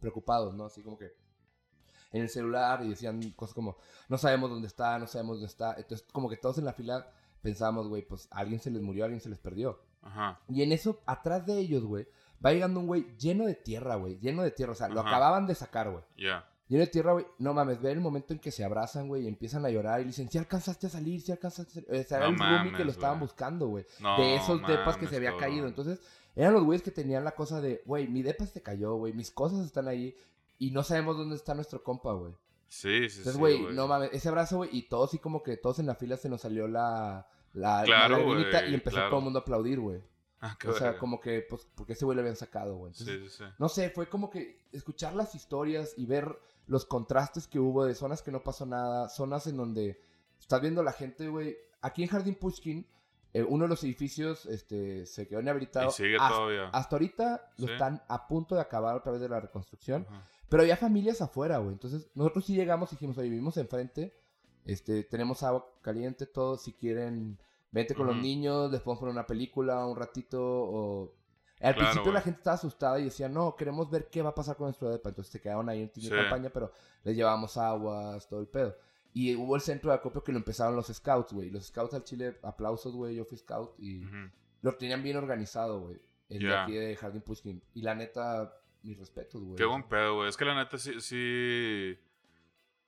preocupados, 0.00 0.54
¿no? 0.54 0.66
Así 0.66 0.82
como 0.82 0.98
que 0.98 1.12
en 2.12 2.22
el 2.22 2.28
celular 2.28 2.84
y 2.84 2.90
decían 2.90 3.20
cosas 3.32 3.54
como, 3.54 3.76
no 4.08 4.18
sabemos 4.18 4.50
dónde 4.50 4.68
está, 4.68 4.98
no 4.98 5.06
sabemos 5.06 5.36
dónde 5.36 5.48
está. 5.48 5.74
Entonces, 5.76 6.06
como 6.12 6.28
que 6.28 6.36
todos 6.36 6.58
en 6.58 6.64
la 6.64 6.72
fila 6.72 7.10
pensábamos, 7.42 7.88
güey, 7.88 8.06
pues 8.06 8.28
a 8.30 8.38
alguien 8.38 8.60
se 8.60 8.70
les 8.70 8.82
murió, 8.82 9.04
a 9.04 9.06
alguien 9.06 9.20
se 9.20 9.28
les 9.28 9.38
perdió. 9.38 9.80
Ajá. 10.04 10.40
Y 10.48 10.62
en 10.62 10.72
eso, 10.72 11.00
atrás 11.06 11.46
de 11.46 11.58
ellos, 11.58 11.84
güey, 11.84 12.06
va 12.44 12.52
llegando 12.52 12.80
un 12.80 12.86
güey 12.86 13.16
lleno 13.18 13.46
de 13.46 13.54
tierra, 13.54 13.96
güey, 13.96 14.18
lleno 14.20 14.42
de 14.42 14.50
tierra. 14.50 14.72
O 14.72 14.76
sea, 14.76 14.88
lo 14.88 15.00
acababan 15.00 15.46
de 15.46 15.54
sacar, 15.54 15.90
güey. 15.90 16.04
Ya. 16.16 16.48
Lleno 16.68 16.84
de 16.84 16.90
tierra, 16.90 17.12
güey. 17.12 17.26
No 17.38 17.52
mames, 17.54 17.80
ve 17.80 17.92
el 17.92 18.00
momento 18.00 18.32
en 18.32 18.38
que 18.38 18.50
se 18.50 18.64
abrazan, 18.64 19.08
güey, 19.08 19.24
y 19.24 19.28
empiezan 19.28 19.64
a 19.66 19.70
llorar 19.70 20.00
y 20.00 20.04
dicen, 20.04 20.30
si 20.30 20.38
alcanzaste 20.38 20.86
a 20.86 20.90
salir, 20.90 21.20
si 21.20 21.32
alcanzaste 21.32 21.70
a 21.70 21.74
salir. 21.82 22.00
O 22.00 22.08
sea, 22.08 22.18
era 22.18 22.26
el 22.28 22.38
roomie 22.38 22.58
que 22.58 22.70
mames, 22.70 22.86
lo 22.86 22.92
estaban 22.92 23.20
buscando, 23.20 23.68
güey 23.68 23.84
No, 24.00 24.16
de 24.18 24.36
esos 24.36 24.60
depas 24.66 24.96
que 24.96 25.06
mames, 25.06 25.10
se 25.10 25.16
había 25.16 25.36
caído. 25.36 25.66
Entonces, 25.66 26.00
eran 26.36 26.52
los 26.52 26.64
güeyes 26.64 26.82
que 26.82 26.90
tenían 26.90 27.24
la 27.24 27.32
cosa 27.32 27.60
de, 27.60 27.82
güey, 27.86 28.08
mi 28.08 28.22
depa 28.22 28.46
se 28.46 28.62
cayó, 28.62 28.94
güey, 28.94 29.12
mis 29.12 29.30
cosas 29.30 29.64
están 29.64 29.88
ahí 29.88 30.16
y 30.58 30.70
no 30.70 30.82
sabemos 30.82 31.16
dónde 31.16 31.36
está 31.36 31.54
nuestro 31.54 31.82
compa, 31.82 32.12
güey. 32.12 32.32
Sí, 32.68 33.08
sí, 33.08 33.18
Entonces, 33.18 33.34
sí. 33.34 33.38
güey, 33.38 33.62
no 33.72 33.86
mames, 33.86 34.10
ese 34.12 34.28
abrazo, 34.28 34.56
güey, 34.58 34.70
y 34.72 34.88
todos 34.88 35.10
así 35.10 35.18
como 35.18 35.42
que 35.42 35.56
todos 35.56 35.78
en 35.78 35.86
la 35.86 35.94
fila 35.94 36.16
se 36.16 36.28
nos 36.28 36.40
salió 36.40 36.66
la, 36.66 37.28
la, 37.54 37.82
Claro, 37.84 38.18
la 38.18 38.24
güey, 38.24 38.70
y 38.70 38.74
empezó 38.74 38.96
claro. 38.96 39.10
todo 39.10 39.18
el 39.20 39.24
mundo 39.24 39.38
a 39.38 39.42
aplaudir, 39.42 39.80
güey. 39.80 40.02
Ah, 40.40 40.56
O 40.68 40.72
sea, 40.72 40.88
verga. 40.88 40.98
como 40.98 41.20
que, 41.20 41.46
pues, 41.48 41.66
porque 41.74 41.94
ese 41.94 42.04
güey 42.04 42.16
lo 42.16 42.20
habían 42.20 42.36
sacado, 42.36 42.76
güey. 42.76 42.92
Sí, 42.92 43.04
sí, 43.04 43.28
sí. 43.30 43.44
no 43.58 43.68
sé, 43.68 43.88
fue 43.88 44.08
como 44.08 44.28
que 44.28 44.66
escuchar 44.72 45.14
las 45.14 45.34
historias 45.34 45.94
y 45.96 46.04
ver 46.04 46.38
los 46.66 46.84
contrastes 46.84 47.46
que 47.46 47.58
hubo 47.58 47.84
de 47.86 47.94
zonas 47.94 48.22
que 48.22 48.30
no 48.30 48.42
pasó 48.42 48.66
nada, 48.66 49.08
zonas 49.08 49.46
en 49.46 49.56
donde 49.56 50.00
estás 50.38 50.60
viendo 50.60 50.82
la 50.82 50.92
gente, 50.92 51.28
güey. 51.28 51.56
Aquí 51.80 52.02
en 52.02 52.08
Jardín 52.08 52.34
Pushkin, 52.34 52.86
eh, 53.32 53.42
uno 53.42 53.64
de 53.64 53.68
los 53.68 53.82
edificios 53.84 54.44
este, 54.46 55.06
se 55.06 55.26
quedó 55.26 55.40
inhabilitado. 55.40 55.88
Y 55.88 55.92
sigue 55.92 56.16
hasta, 56.20 56.34
todavía. 56.34 56.68
hasta 56.68 56.96
ahorita 56.96 57.52
lo 57.58 57.66
están 57.66 58.02
a 58.08 58.26
punto 58.28 58.54
de 58.54 58.60
acabar 58.60 58.96
otra 58.96 59.12
vez 59.12 59.20
de 59.22 59.28
la 59.28 59.40
reconstrucción. 59.40 60.06
Ajá. 60.08 60.28
Pero 60.48 60.62
había 60.62 60.76
familias 60.76 61.20
afuera, 61.22 61.58
güey. 61.58 61.72
Entonces, 61.72 62.08
nosotros 62.14 62.44
sí 62.44 62.54
llegamos 62.54 62.92
y 62.92 62.96
dijimos, 62.96 63.18
oye, 63.18 63.28
vivimos 63.28 63.56
enfrente. 63.56 64.14
Este, 64.64 65.04
tenemos 65.04 65.42
agua 65.42 65.66
caliente, 65.82 66.26
todo. 66.26 66.56
Si 66.56 66.72
quieren, 66.72 67.38
vente 67.70 67.94
con 67.94 68.06
los 68.06 68.16
Ujú. 68.16 68.22
niños, 68.24 68.70
les 68.70 68.80
podemos 68.80 69.00
poner 69.00 69.12
una 69.12 69.26
película 69.26 69.86
un 69.86 69.96
ratito. 69.96 70.40
O... 70.42 71.14
Al 71.60 71.74
Claro, 71.74 71.78
principio 71.90 72.12
la 72.12 72.20
güey. 72.20 72.24
gente 72.24 72.38
estaba 72.40 72.54
asustada 72.56 72.98
y 73.00 73.04
decía, 73.04 73.28
no, 73.28 73.56
queremos 73.56 73.90
ver 73.90 74.08
qué 74.10 74.20
va 74.22 74.30
a 74.30 74.34
pasar 74.34 74.56
con 74.56 74.66
nuestro 74.66 74.90
depa. 74.90 75.08
Entonces 75.10 75.32
se 75.32 75.40
quedaron 75.40 75.68
ahí 75.68 75.82
en 75.82 75.92
de 75.94 76.00
Sí. 76.00 76.10
campaña, 76.10 76.50
pero 76.50 76.70
les 77.04 77.16
llevábamos 77.16 77.56
aguas, 77.56 78.28
todo 78.28 78.40
el 78.40 78.48
pedo. 78.48 78.76
Y 79.12 79.34
hubo 79.36 79.54
el 79.54 79.62
centro 79.62 79.90
de 79.90 79.96
acopio 79.96 80.24
que 80.24 80.32
lo 80.32 80.38
empezaron 80.38 80.74
los 80.74 80.88
scouts, 80.88 81.32
güey. 81.32 81.50
Los 81.50 81.66
scouts 81.66 81.94
al 81.94 82.04
Chile, 82.04 82.36
aplausos, 82.42 82.94
güey. 82.94 83.14
Yo 83.14 83.24
fui 83.24 83.38
scout 83.38 83.74
y 83.78 84.04
Ujú. 84.04 84.30
lo 84.62 84.74
tenían 84.76 85.02
bien 85.02 85.16
organizado, 85.16 85.80
güey. 85.80 86.00
El 86.28 86.40
de 86.40 86.48
Ya. 86.48 86.62
aquí 86.64 86.72
de 86.72 86.96
Jardín 86.96 87.22
Pushkin. 87.22 87.62
Y 87.74 87.82
la 87.82 87.94
neta, 87.94 88.52
mis 88.82 88.98
respetos, 88.98 89.42
güey. 89.42 89.56
Qué 89.56 89.64
buen 89.64 89.84
pedo, 89.84 90.16
güey. 90.16 90.28
Es 90.28 90.36
que 90.36 90.44
la 90.44 90.56
neta 90.56 90.76
sí, 90.78 91.00
sí, 91.00 91.96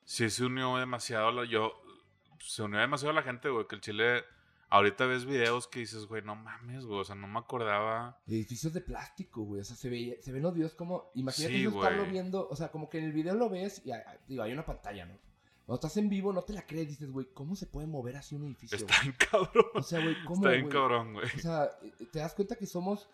sí 0.07 0.31
se 0.31 0.47
unió 0.47 0.79
demasiado. 0.79 1.31
La, 1.33 1.45
yo, 1.45 1.75
se 2.39 2.63
unió 2.63 2.81
demasiado 2.81 3.13
la 3.13 3.23
gente, 3.23 3.51
güey. 3.51 3.67
Que 3.67 3.75
el 3.75 3.83
Chile, 3.83 4.25
Ahorita 4.69 5.07
ves 5.07 5.25
videos 5.25 5.69
que 5.69 5.79
dices, 5.81 6.07
güey, 6.07 6.23
no 6.23 6.35
mames, 6.35 6.87
güey. 6.87 7.01
O 7.01 7.05
sea, 7.05 7.15
no 7.15 7.29
me 7.29 7.39
acordaba. 7.39 8.19
Edificios 8.27 8.73
de 8.73 8.81
plástico, 8.81 9.43
güey. 9.43 9.61
O 9.61 9.65
sea, 9.65 9.77
se, 9.77 9.89
ve, 9.89 10.19
se 10.21 10.33
ven 10.33 10.43
los 10.43 10.55
videos 10.55 10.75
como. 10.75 11.11
Imagínate 11.15 11.55
Sí, 11.55 11.67
estarlo 11.67 12.07
viendo. 12.07 12.49
O 12.49 12.57
sea, 12.57 12.71
como 12.73 12.89
que 12.91 12.99
en 12.99 13.05
el 13.05 13.13
video 13.13 13.35
lo 13.35 13.49
ves 13.49 13.83
y 13.85 13.93
digo, 14.27 14.43
hay 14.43 14.53
una 14.53 14.67
pantalla, 14.67 15.07
¿no? 15.07 15.19
Cuando 15.65 15.87
estás 15.87 15.97
en 15.97 16.09
vivo, 16.09 16.33
no 16.33 16.43
te 16.43 16.53
la 16.53 16.67
crees. 16.67 16.89
Dices, 16.89 17.11
güey, 17.11 17.27
¿cómo 17.33 17.55
se 17.55 17.67
puede 17.67 17.87
mover 17.87 18.17
así 18.17 18.35
un 18.35 18.45
edificio? 18.45 18.77
Está 18.77 19.03
bien 19.03 19.15
cabrón. 19.19 19.67
O 19.75 19.83
sea, 19.83 20.01
güey, 20.01 20.17
¿cómo? 20.25 20.37
Está 20.37 20.51
bien 20.51 20.69
cabrón, 20.69 21.13
güey. 21.13 21.27
O 21.27 21.39
sea, 21.41 21.71
eh, 21.83 22.07
te 22.11 22.19
das 22.19 22.35
cuenta 22.35 22.57
que 22.57 22.67
somos. 22.67 23.09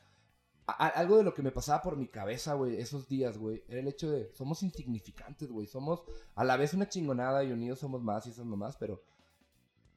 A- 0.67 0.87
algo 0.89 1.17
de 1.17 1.25
lo 1.25 1.35
que 1.35 1.43
me 1.43 1.51
pasaba 1.51 1.83
por 1.83 1.97
mi 1.97 2.07
cabeza, 2.09 2.55
güey, 2.55 2.77
esos 2.81 3.09
días, 3.09 3.37
güey, 3.39 3.63
era 3.69 3.81
el 3.81 3.89
hecho 3.89 4.11
de. 4.11 4.31
Somos 4.33 4.63
insignificantes, 4.63 5.51
güey. 5.51 5.67
Somos 5.67 6.03
a 6.35 6.45
la 6.45 6.57
vez 6.57 6.75
una 6.75 6.89
chingonada 6.89 7.43
y 7.45 7.53
unidos 7.53 7.79
somos 7.81 8.03
más 8.03 8.27
y 8.27 8.31
esas 8.31 8.47
nomás, 8.47 8.77
pero. 8.77 9.03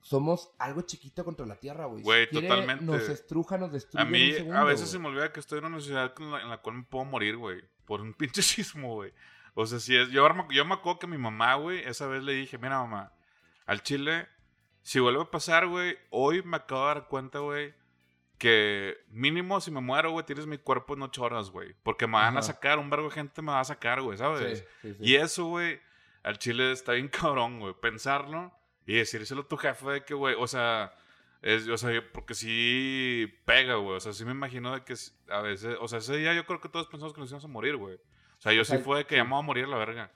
Somos 0.02 0.52
algo 0.60 0.82
chiquito 0.84 1.26
contra 1.26 1.48
la 1.48 1.56
tierra, 1.56 1.86
güey. 1.88 2.04
Güey, 2.04 2.28
Si 2.30 2.36
totalmente. 2.42 2.86
Nos 2.86 3.10
estruja, 3.10 3.58
nos 3.58 3.72
destruye. 3.72 4.04
A 4.04 4.06
mí, 4.08 4.30
un 4.30 4.36
segundo, 4.36 4.58
a 4.60 4.64
veces 4.64 4.88
se 4.90 5.00
me 5.00 5.08
olvida 5.08 5.34
que 5.34 5.40
estoy 5.40 5.58
en 5.60 5.66
una 5.66 5.80
ciudad 5.82 6.14
en 6.20 6.32
la, 6.32 6.42
en 6.42 6.50
la 6.50 6.62
cual 6.62 6.76
me 6.78 6.84
puedo 6.84 7.06
morir, 7.06 7.38
güey. 7.38 7.64
Por 7.86 8.02
un 8.02 8.14
pinche 8.18 8.44
sismo, 8.44 8.94
güey. 8.94 9.12
O 9.56 9.66
sea, 9.66 9.80
si 9.80 9.96
es. 9.96 10.10
Yo, 10.10 10.28
yo 10.52 10.66
me 10.66 10.74
acuerdo 10.76 11.00
que 11.00 11.08
mi 11.08 11.18
mamá, 11.18 11.56
güey, 11.56 11.80
esa 11.88 12.06
vez 12.06 12.22
le 12.22 12.34
dije, 12.34 12.58
mira, 12.60 12.78
mamá, 12.82 13.14
al 13.66 13.82
chile, 13.82 14.28
si 14.84 15.00
vuelve 15.00 15.24
a 15.24 15.32
pasar, 15.32 15.66
güey, 15.68 15.98
hoy 16.12 16.44
me 16.44 16.58
acabo 16.58 16.82
de 16.82 16.88
dar 16.94 17.08
cuenta, 17.08 17.40
güey, 17.40 17.74
que 18.38 18.98
mínimo 19.10 19.62
si 19.62 19.72
me 19.72 19.82
muero, 19.82 20.12
güey, 20.12 20.26
tienes 20.26 20.46
mi 20.48 20.58
cuerpo 20.58 20.94
en 20.94 21.04
ocho 21.04 21.24
horas, 21.24 21.50
güey. 21.50 21.74
Porque 21.84 22.08
me 22.08 22.14
van 22.14 22.36
a 22.36 22.40
Ajá. 22.40 22.42
sacar, 22.44 22.80
un 22.80 22.90
vergo 22.90 23.08
de 23.08 23.14
gente 23.14 23.42
me 23.42 23.52
va 23.52 23.60
a 23.60 23.66
sacar, 23.66 24.02
güey, 24.02 24.18
¿sabes? 24.18 24.60
Sí, 24.60 24.66
sí, 24.82 24.94
sí. 24.94 24.98
Y 25.00 25.16
eso, 25.16 25.46
güey, 25.46 25.80
al 26.24 26.38
chile 26.38 26.72
está 26.72 26.94
bien 26.94 27.08
cabrón, 27.10 27.60
güey. 27.60 27.74
Pensarlo 27.82 28.52
y 28.86 28.96
decírselo 28.96 29.42
a 29.42 29.48
tu 29.48 29.58
jefe 29.58 29.90
de 29.90 30.04
que, 30.04 30.14
güey, 30.14 30.36
o 30.38 30.48
sea, 30.48 30.94
es, 31.42 31.68
o 31.68 31.78
sea, 31.78 31.92
porque 32.12 32.34
sí 32.34 33.34
pega, 33.46 33.76
güey. 33.76 33.98
O 33.98 34.00
sea, 34.00 34.14
sí 34.14 34.26
me 34.26 34.32
imagino 34.32 34.74
de 34.74 34.84
que 34.84 34.96
a 35.30 35.42
veces, 35.42 35.78
o 35.80 35.88
sea, 35.88 36.00
ese 36.00 36.18
día 36.18 36.34
yo 36.34 36.46
creo 36.46 36.60
que 36.60 36.70
todos 36.70 36.88
pensamos 36.88 37.14
que 37.14 37.22
nos 37.22 37.30
íbamos 37.30 37.46
a 37.46 37.50
morir, 37.50 37.76
güey. 37.78 37.96
O 37.96 38.42
sea, 38.42 38.52
yo 38.52 38.66
sí 38.66 38.78
fue 38.80 38.98
de 39.00 39.06
que 39.06 39.16
sí. 39.16 39.18
ya 39.18 39.24
me 39.24 39.32
voy 39.32 39.40
a 39.40 39.44
morir 39.44 39.68
la 39.68 39.78
verga. 39.78 40.12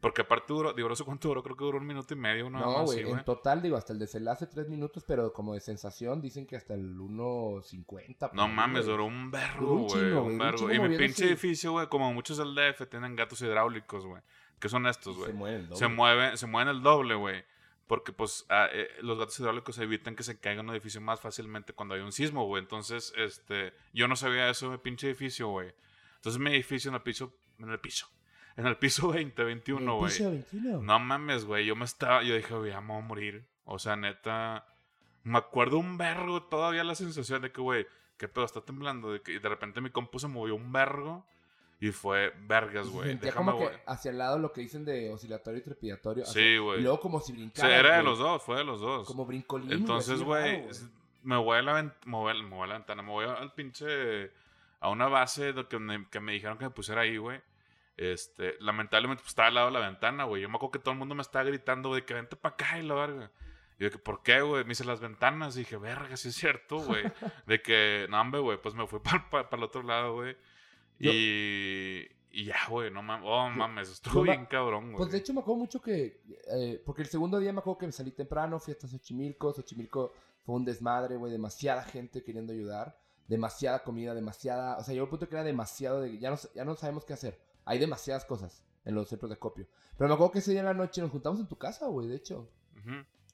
Porque 0.00 0.22
aparte 0.22 0.52
duró, 0.52 0.72
digo, 0.74 0.88
no 0.88 0.94
sé 0.94 1.04
cuánto 1.04 1.28
duró, 1.28 1.42
creo 1.42 1.56
que 1.56 1.64
duró 1.64 1.78
un 1.78 1.86
minuto 1.86 2.12
y 2.12 2.16
medio, 2.18 2.46
una 2.46 2.60
No, 2.60 2.84
güey, 2.84 3.00
en 3.00 3.24
total, 3.24 3.62
digo, 3.62 3.76
hasta 3.76 3.94
el 3.94 3.98
desenlace 3.98 4.46
tres 4.46 4.68
minutos, 4.68 5.04
pero 5.06 5.32
como 5.32 5.54
de 5.54 5.60
sensación 5.60 6.20
dicen 6.20 6.46
que 6.46 6.54
hasta 6.56 6.74
el 6.74 6.96
1.50. 6.98 8.18
por 8.18 8.34
No 8.34 8.46
mames, 8.46 8.86
duró 8.86 9.06
un 9.06 9.30
vergo, 9.30 9.78
güey. 9.88 10.12
Un 10.12 10.38
vergo. 10.38 10.70
Y 10.70 10.78
mi 10.78 10.96
pinche 10.96 11.26
edificio, 11.26 11.72
güey, 11.72 11.88
como 11.88 12.12
muchos 12.12 12.36
del 12.36 12.54
DF, 12.54 12.86
tienen 12.88 13.16
gatos 13.16 13.40
hidráulicos, 13.40 14.04
güey. 14.04 14.22
¿Qué 14.58 14.68
son 14.68 14.86
estos, 14.86 15.14
Se 15.16 15.20
güey? 15.20 15.32
mueve 15.32 15.56
el 15.56 15.62
doble. 15.68 15.78
se 15.78 15.88
mueven, 15.88 16.36
se 16.38 16.46
mueven 16.46 16.68
el 16.74 16.82
doble, 16.82 17.14
güey. 17.14 17.44
Porque, 17.86 18.12
pues, 18.12 18.44
ah, 18.48 18.68
eh, 18.72 18.88
los 19.00 19.18
gatos 19.18 19.38
hidráulicos 19.38 19.78
evitan 19.78 20.16
que 20.16 20.24
se 20.24 20.40
caiga 20.40 20.60
un 20.60 20.70
edificio 20.70 21.00
más 21.00 21.20
fácilmente 21.20 21.72
cuando 21.72 21.94
hay 21.94 22.00
un 22.00 22.12
sismo, 22.12 22.44
güey. 22.46 22.62
Entonces, 22.62 23.12
este, 23.16 23.72
yo 23.92 24.08
no 24.08 24.16
sabía 24.16 24.50
eso 24.50 24.66
de 24.66 24.72
mi 24.72 24.78
pinche 24.78 25.06
edificio, 25.06 25.48
güey. 25.48 25.72
Entonces, 26.16 26.40
mi 26.40 26.50
edificio 26.50 26.88
en 26.88 26.96
el 26.96 27.02
piso, 27.02 27.32
en 27.60 27.70
el 27.70 27.78
piso, 27.78 28.08
en 28.56 28.66
el 28.66 28.76
piso 28.76 29.08
20, 29.12 29.44
21, 29.44 29.80
El 29.92 29.98
güey. 29.98 30.10
piso 30.12 30.30
21. 30.30 30.82
No 30.82 30.98
mames, 30.98 31.44
güey. 31.44 31.66
Yo 31.66 31.76
me 31.76 31.84
estaba, 31.84 32.22
yo 32.22 32.34
dije, 32.34 32.48
güey, 32.54 32.70
voy 32.72 32.72
a 32.72 32.80
morir. 32.80 33.44
O 33.64 33.78
sea, 33.78 33.96
neta, 33.96 34.64
me 35.24 35.38
acuerdo 35.38 35.78
un 35.78 35.98
vergo 35.98 36.42
todavía 36.44 36.84
la 36.84 36.94
sensación 36.94 37.42
de 37.42 37.50
que, 37.52 37.60
güey, 37.60 37.86
qué 38.16 38.28
pedo, 38.28 38.44
está 38.44 38.60
temblando. 38.60 39.12
De 39.12 39.20
que, 39.22 39.32
y 39.34 39.38
de 39.38 39.48
repente 39.48 39.80
mi 39.80 39.90
compu 39.90 40.18
se 40.18 40.28
movió 40.28 40.54
un 40.54 40.72
vergo 40.72 41.24
y 41.80 41.90
fue 41.90 42.32
vergas, 42.46 42.88
güey. 42.88 43.08
sentía 43.10 43.30
Déjame, 43.32 43.52
como 43.52 43.68
que 43.68 43.76
hacia 43.86 44.10
el 44.10 44.18
lado 44.18 44.38
lo 44.38 44.52
que 44.52 44.62
dicen 44.62 44.84
de 44.84 45.10
oscilatorio 45.12 45.58
y 45.60 45.62
trepidatorio. 45.62 46.22
hacia- 46.24 46.32
Sí, 46.32 46.56
güey. 46.58 46.78
Y 46.78 46.82
luego 46.82 47.00
como 47.00 47.20
si 47.20 47.32
O 47.32 47.34
brincara. 47.36 47.68
sea, 47.68 47.78
era 47.78 47.96
de 47.98 48.02
los 48.02 48.18
dos, 48.18 48.42
fue 48.42 48.56
de 48.56 48.64
los 48.64 48.80
dos. 48.80 49.06
Como 49.06 49.26
brincolín. 49.26 49.70
Entonces, 49.72 50.22
güey, 50.22 50.64
me 51.22 51.36
voy 51.36 51.58
a 51.58 51.62
la, 51.62 51.82
me 51.82 51.92
voy 52.16 52.42
me 52.42 52.48
voy 52.50 52.64
a 52.64 52.66
la 52.68 52.74
ventana, 52.74 53.02
me 53.02 53.10
voy 53.10 53.26
al 53.26 53.52
pinche. 53.52 54.30
a 54.80 54.88
una 54.90 55.08
base 55.08 55.52
de 55.52 55.66
que 55.66 55.78
me, 55.78 56.06
que 56.08 56.20
me 56.20 56.32
dijeron 56.32 56.56
que 56.58 56.64
me 56.66 56.70
pusiera 56.70 57.00
ahí, 57.02 57.16
güey. 57.16 57.40
Este, 57.96 58.54
lamentablemente, 58.60 59.22
pues 59.22 59.30
estaba 59.30 59.48
al 59.48 59.54
lado 59.54 59.66
de 59.68 59.72
la 59.72 59.88
ventana, 59.88 60.24
güey. 60.24 60.42
Yo 60.42 60.48
me 60.48 60.56
acuerdo 60.56 60.72
que 60.72 60.78
todo 60.78 60.92
el 60.92 60.98
mundo 60.98 61.14
me 61.14 61.22
estaba 61.22 61.44
gritando, 61.44 61.88
güey, 61.88 62.04
que 62.04 62.14
vente 62.14 62.36
para 62.36 62.54
acá 62.54 62.78
y 62.78 62.82
la 62.82 62.94
verga. 62.94 63.30
Y 63.78 63.84
yo, 63.84 63.90
que, 63.90 63.98
¿por 63.98 64.22
qué, 64.22 64.40
güey? 64.40 64.64
Me 64.64 64.72
hice 64.72 64.84
las 64.84 65.00
ventanas 65.00 65.56
y 65.56 65.60
dije, 65.60 65.76
verga, 65.76 66.16
sí 66.16 66.28
es 66.28 66.34
cierto, 66.34 66.78
güey. 66.78 67.04
de 67.46 67.62
que, 67.62 68.06
no, 68.10 68.20
hombre, 68.20 68.40
güey, 68.40 68.60
pues 68.60 68.74
me 68.74 68.86
fui 68.86 69.00
para 69.00 69.48
el 69.50 69.62
otro 69.62 69.82
lado, 69.82 70.14
güey. 70.14 70.36
Y. 70.98 72.08
Y 72.36 72.44
ya, 72.44 72.58
güey, 72.68 72.90
no 72.90 73.02
mames. 73.02 73.26
Oh, 73.26 73.48
mames, 73.48 73.90
estuvo 73.90 74.20
bien 74.20 74.44
cabrón, 74.44 74.92
güey. 74.92 74.96
Pues 74.98 75.10
de 75.10 75.16
hecho 75.16 75.32
me 75.32 75.40
acuerdo 75.40 75.60
mucho 75.60 75.80
que, 75.80 76.20
eh, 76.52 76.82
porque 76.84 77.00
el 77.00 77.08
segundo 77.08 77.38
día 77.38 77.50
me 77.50 77.60
acuerdo 77.60 77.78
que 77.78 77.86
me 77.86 77.92
salí 77.92 78.10
temprano, 78.10 78.60
fui 78.60 78.72
hasta 78.72 78.86
Xochimilco, 78.86 79.54
Xochimilco 79.54 80.12
fue 80.44 80.54
un 80.54 80.66
desmadre, 80.66 81.16
güey, 81.16 81.32
demasiada 81.32 81.82
gente 81.82 82.22
queriendo 82.22 82.52
ayudar, 82.52 83.00
demasiada 83.26 83.82
comida, 83.82 84.14
demasiada, 84.14 84.76
o 84.76 84.84
sea, 84.84 84.92
llegó 84.92 85.04
el 85.04 85.10
punto 85.10 85.30
que 85.30 85.34
era 85.34 85.44
demasiado, 85.44 86.02
de, 86.02 86.18
ya, 86.18 86.28
no, 86.28 86.36
ya 86.54 86.66
no 86.66 86.74
sabemos 86.76 87.06
qué 87.06 87.14
hacer, 87.14 87.40
hay 87.66 87.78
demasiadas 87.78 88.24
cosas 88.24 88.64
en 88.86 88.94
los 88.94 89.08
centros 89.08 89.28
de 89.30 89.36
copio. 89.36 89.66
Pero 89.98 90.08
me 90.08 90.14
acuerdo 90.14 90.32
que 90.32 90.38
ese 90.38 90.52
día 90.52 90.60
en 90.60 90.66
la 90.66 90.74
noche 90.74 91.02
nos 91.02 91.10
juntamos 91.10 91.38
en 91.40 91.48
tu 91.48 91.56
casa, 91.58 91.86
güey, 91.88 92.08
de 92.08 92.16
hecho, 92.16 92.48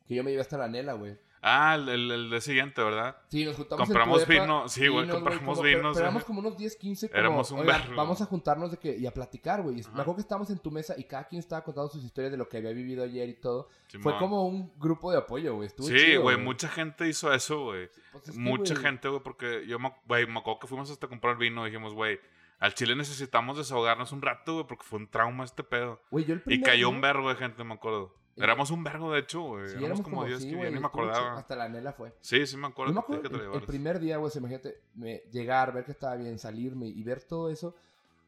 que 0.08 0.14
yo 0.14 0.24
me 0.24 0.30
llevé 0.30 0.40
hasta 0.42 0.58
la 0.58 0.66
Nela, 0.68 0.94
güey. 0.94 1.16
Ah, 1.44 1.74
el, 1.74 1.88
el, 2.32 2.40
siguiente, 2.40 2.80
¿verdad? 2.84 3.16
Sí, 3.28 3.44
nos 3.44 3.56
juntamos 3.56 3.88
Compramos 3.88 4.20
en 4.20 4.26
tu 4.26 4.30
depa, 4.32 4.44
vino, 4.44 4.68
sí, 4.68 4.86
güey, 4.86 5.08
compramos 5.08 5.58
como- 5.58 5.62
vinos, 5.62 5.94
Pero 5.96 6.06
éramos 6.06 6.22
como 6.22 6.38
unos 6.38 6.56
10, 6.56 6.76
15, 6.76 7.08
como, 7.08 7.18
Éramos 7.18 7.50
un 7.50 7.58
"Oigan, 7.58 7.80
vergo". 7.80 7.96
vamos 7.96 8.20
a 8.22 8.26
juntarnos 8.26 8.70
de 8.70 8.76
que, 8.76 8.96
y 8.96 9.06
a 9.06 9.12
platicar, 9.12 9.60
güey. 9.60 9.74
Me 9.74 9.80
acuerdo 10.02 10.14
que 10.14 10.20
estábamos 10.20 10.50
en 10.50 10.58
tu 10.60 10.70
mesa 10.70 10.94
y 10.96 11.02
cada 11.02 11.26
quien 11.26 11.40
estaba 11.40 11.64
contando 11.64 11.90
sus 11.90 12.04
historias 12.04 12.30
de 12.30 12.38
lo 12.38 12.48
que 12.48 12.58
había 12.58 12.70
vivido 12.70 13.02
ayer 13.02 13.28
y 13.28 13.34
todo. 13.34 13.68
Fue 14.00 14.16
como 14.18 14.46
un 14.46 14.72
grupo 14.78 15.10
de 15.10 15.18
apoyo, 15.18 15.56
güey. 15.56 15.66
Estuvo 15.66 15.88
Sí, 15.88 15.96
chido, 15.96 16.22
güey, 16.22 16.36
mucha 16.36 16.68
gente 16.68 17.08
hizo 17.08 17.32
eso, 17.34 17.64
güey. 17.64 17.88
Pues 18.12 18.28
es 18.28 18.34
que, 18.36 18.40
Mucha 18.40 18.74
güey, 18.74 18.84
gente, 18.86 19.08
güey, 19.08 19.20
porque 19.24 19.66
yo 19.66 19.80
me, 19.80 19.92
güey, 20.06 20.26
me 20.28 20.38
acuerdo 20.38 20.60
que 20.60 20.68
fuimos 20.68 20.92
hasta 20.92 21.08
comprar 21.08 21.36
vino 21.38 21.66
y 21.66 21.70
dijimos, 21.70 21.92
güey, 21.92 22.20
al 22.62 22.74
Chile 22.74 22.94
necesitamos 22.96 23.58
desahogarnos 23.58 24.12
un 24.12 24.22
rato, 24.22 24.54
güey, 24.54 24.66
porque 24.66 24.84
fue 24.84 24.98
un 25.00 25.08
trauma 25.08 25.44
este 25.44 25.64
pedo. 25.64 26.00
Güey, 26.10 26.24
yo 26.24 26.34
el 26.34 26.42
Y 26.46 26.62
cayó 26.62 26.86
día- 26.86 26.88
un 26.88 27.00
vergo 27.00 27.28
de 27.28 27.34
gente, 27.36 27.64
me 27.64 27.74
acuerdo. 27.74 28.14
Éramos 28.36 28.70
un 28.70 28.82
vergo, 28.82 29.12
de 29.12 29.20
hecho, 29.20 29.42
güey. 29.42 29.68
Sí, 29.68 29.76
éramos, 29.84 30.00
como 30.00 30.24
10 30.24 30.40
sí, 30.42 30.50
que 30.50 30.70
ni 30.70 30.80
me 30.80 30.86
acordaba. 30.86 31.38
Hasta 31.38 31.54
la 31.54 31.68
Nela 31.68 31.92
fue. 31.92 32.14
Sí, 32.20 32.46
sí 32.46 32.56
me 32.56 32.68
acuerdo 32.68 32.92
Yo 32.92 32.94
me 32.94 33.00
acuerdo 33.00 33.28
que 33.30 33.36
el, 33.36 33.52
el 33.54 33.62
primer 33.66 34.00
día, 34.00 34.16
güey, 34.16 34.32
imagínate, 34.34 34.80
me, 34.94 35.18
llegar, 35.30 35.74
ver 35.74 35.84
que 35.84 35.92
estaba 35.92 36.16
bien, 36.16 36.38
salirme 36.38 36.86
y 36.86 37.02
ver 37.02 37.20
todo 37.22 37.50
eso. 37.50 37.74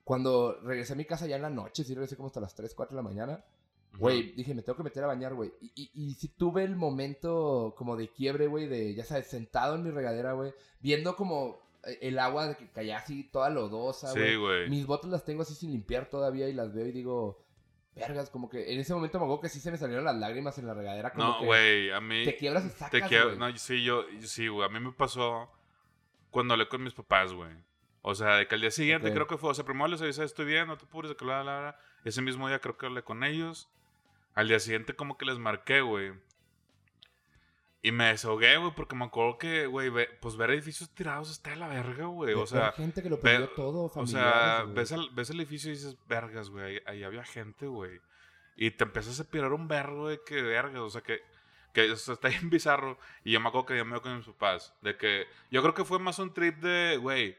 Cuando 0.05 0.61
regresé 0.63 0.93
a 0.93 0.97
mi 0.97 1.07
casa 1.07 1.27
ya 1.27 1.37
en 1.37 1.43
la 1.43 1.49
noche, 1.51 1.85
sí 1.85 1.95
regresé 1.95 2.17
como 2.17 2.27
hasta 2.27 2.41
las 2.41 2.55
3, 2.55 2.75
4 2.75 2.95
de 2.97 3.03
la 3.03 3.09
mañana. 3.09 3.45
Güey, 3.99 4.33
dije, 4.33 4.55
me 4.55 4.63
tengo 4.63 4.77
que 4.77 4.83
meter 4.83 5.05
a 5.05 5.07
bañar, 5.07 5.33
güey. 5.35 5.53
Y, 5.63 5.71
y, 5.77 5.91
y 5.95 6.15
sí 6.15 6.29
tuve 6.29 6.65
el 6.65 6.75
momento 6.77 7.75
como 7.79 7.97
de 7.97 8.09
quiebre, 8.09 8.49
güey, 8.49 8.67
de, 8.67 8.95
ya 8.95 9.05
sabes, 9.05 9.29
sentado 9.29 9.77
en 9.77 9.85
mi 9.85 9.91
regadera, 9.91 10.33
güey, 10.33 10.53
viendo 10.81 11.15
como 11.17 11.61
el 12.01 12.19
agua 12.19 12.49
de 12.49 12.57
que 12.57 12.69
caía 12.71 12.99
así 12.99 13.25
toda 13.25 13.51
lodosa, 13.51 14.13
güey. 14.13 14.31
Sí, 14.31 14.37
güey. 14.37 14.71
Mis 14.71 14.87
botas 14.87 15.11
las 15.11 15.25
tengo 15.25 15.43
así 15.43 15.55
sin 15.55 15.73
limpiar 15.73 16.07
todavía 16.07 16.49
y 16.49 16.53
las 16.53 16.75
veo 16.75 16.87
y 16.87 16.93
digo, 16.93 17.45
vergas, 17.95 18.31
como 18.31 18.49
que 18.49 18.73
en 18.73 18.81
ese 18.81 18.95
momento 18.95 19.19
me 19.19 19.25
acuerdo 19.25 19.43
que 19.43 19.49
sí 19.49 19.61
se 19.61 19.71
me 19.71 19.79
salieron 19.79 20.05
las 20.05 20.17
lágrimas 20.17 20.59
en 20.59 20.67
la 20.67 20.75
regadera. 20.75 21.13
Como 21.13 21.25
No, 21.25 21.45
güey, 21.45 21.91
a 21.91 22.01
mí... 22.01 22.25
Te 22.25 22.37
quiebras 22.37 22.65
y 22.65 22.69
Te 22.69 22.75
sacas, 22.75 23.11
güey. 23.11 23.39
no, 23.39 23.57
sí, 23.57 23.83
yo, 23.85 24.05
sí, 24.23 24.49
güey, 24.49 24.67
a 24.67 24.71
mí 24.71 24.81
me 24.81 24.93
pasó 24.93 25.51
cuando 26.31 26.55
hablé 26.55 26.69
con 26.69 26.83
mis 26.83 26.95
papás, 26.95 27.33
güey. 27.33 27.53
O 28.07 28.15
sea, 28.15 28.37
de 28.37 28.47
que 28.47 28.55
al 28.55 28.61
día 28.61 28.71
siguiente 28.71 29.11
creo 29.13 29.27
que 29.27 29.39
fue, 29.39 29.51
o 29.51 29.55
sea, 29.55 29.65
primero 29.65 29.89
les 29.89 30.03
avisé, 30.03 30.25
estoy 30.25 30.45
bien, 30.45 30.67
no 30.67 30.77
te 30.77 30.85
apures, 30.85 31.09
de 31.09 31.17
que 31.17 31.25
la, 31.25 31.43
la, 31.43 31.63
la. 31.63 31.79
Ese 32.05 32.21
mismo 32.21 32.49
día 32.49 32.59
creo 32.59 32.77
que 32.77 32.85
hablé 32.85 33.03
con 33.03 33.25
ellos. 33.25 33.71
Al 34.35 34.49
día 34.49 34.61
siguiente 34.61 34.95
como 34.95 35.17
que 35.17 35.25
les 35.25 35.39
marqué, 35.39 35.81
güey. 35.81 36.13
Y 37.87 37.93
me 37.93 38.07
desahogué, 38.07 38.57
güey, 38.57 38.73
porque 38.75 38.97
me 38.97 39.05
acuerdo 39.05 39.37
que, 39.37 39.67
güey, 39.67 39.91
ve- 39.91 40.09
pues 40.23 40.37
ver 40.39 40.51
edificios 40.51 40.89
tirados 40.95 41.31
está 41.31 41.51
de 41.51 41.57
la 41.57 41.69
verga, 41.69 42.07
güey. 42.07 42.33
O 42.33 42.47
sea, 42.47 42.73
gente 42.73 43.03
que 43.03 43.11
lo 43.11 43.17
ve- 43.17 43.23
perdió 43.23 43.49
todo, 43.51 43.93
o 43.95 44.07
sea, 44.07 44.65
ves 44.67 44.91
el, 44.93 45.11
ves 45.13 45.29
el 45.29 45.37
edificio 45.41 45.71
y 45.71 45.75
dices, 45.75 45.99
vergas, 46.09 46.49
güey, 46.49 46.65
ahí, 46.65 46.81
ahí 46.87 47.05
había 47.05 47.23
gente, 47.25 47.67
güey. 47.67 48.01
Y 48.57 48.71
te 48.71 48.85
empiezas 48.85 49.21
a 49.21 49.25
pirar 49.25 49.53
un 49.53 49.69
vergo 49.69 50.09
de 50.09 50.19
que 50.25 50.41
vergas, 50.41 50.81
o 50.81 50.89
sea, 50.89 51.03
que, 51.03 51.21
que 51.75 51.91
o 51.93 51.97
sea, 51.97 52.15
está 52.15 52.29
bien 52.29 52.49
bizarro. 52.49 52.99
Y 53.23 53.33
yo 53.33 53.41
me 53.41 53.49
acuerdo 53.49 53.67
que 53.67 53.77
yo 53.77 53.85
me 53.85 54.01
con 54.01 54.17
mis 54.17 54.25
papás, 54.27 54.75
de 54.81 54.97
que 54.97 55.27
yo 55.51 55.61
creo 55.61 55.75
que 55.75 55.85
fue 55.85 55.99
más 55.99 56.19
un 56.19 56.33
trip 56.33 56.57
de, 56.63 56.97
güey, 56.97 57.37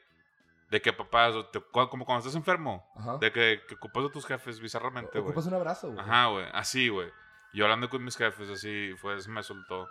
de 0.70 0.80
que 0.80 0.94
papás, 0.94 1.34
como 1.72 2.06
cuando 2.06 2.20
estás 2.20 2.36
enfermo, 2.36 2.88
Ajá. 2.96 3.18
de 3.18 3.32
que, 3.32 3.62
que 3.68 3.74
ocupas 3.74 4.06
a 4.06 4.10
tus 4.12 4.28
jefes 4.28 4.60
bizarramente, 4.60 5.10
güey. 5.20 5.32
Ocupas 5.32 5.48
un 5.48 5.56
abrazo, 5.56 5.88
güey. 5.88 6.00
Ajá, 6.00 6.28
güey, 6.28 6.46
así, 6.54 6.88
güey. 6.90 7.10
Yo 7.52 7.64
hablando 7.66 7.90
con 7.90 8.04
mis 8.04 8.16
jefes, 8.16 8.48
así, 8.50 8.92
fue, 8.98 9.20
se 9.20 9.32
me 9.32 9.42
soltó. 9.42 9.90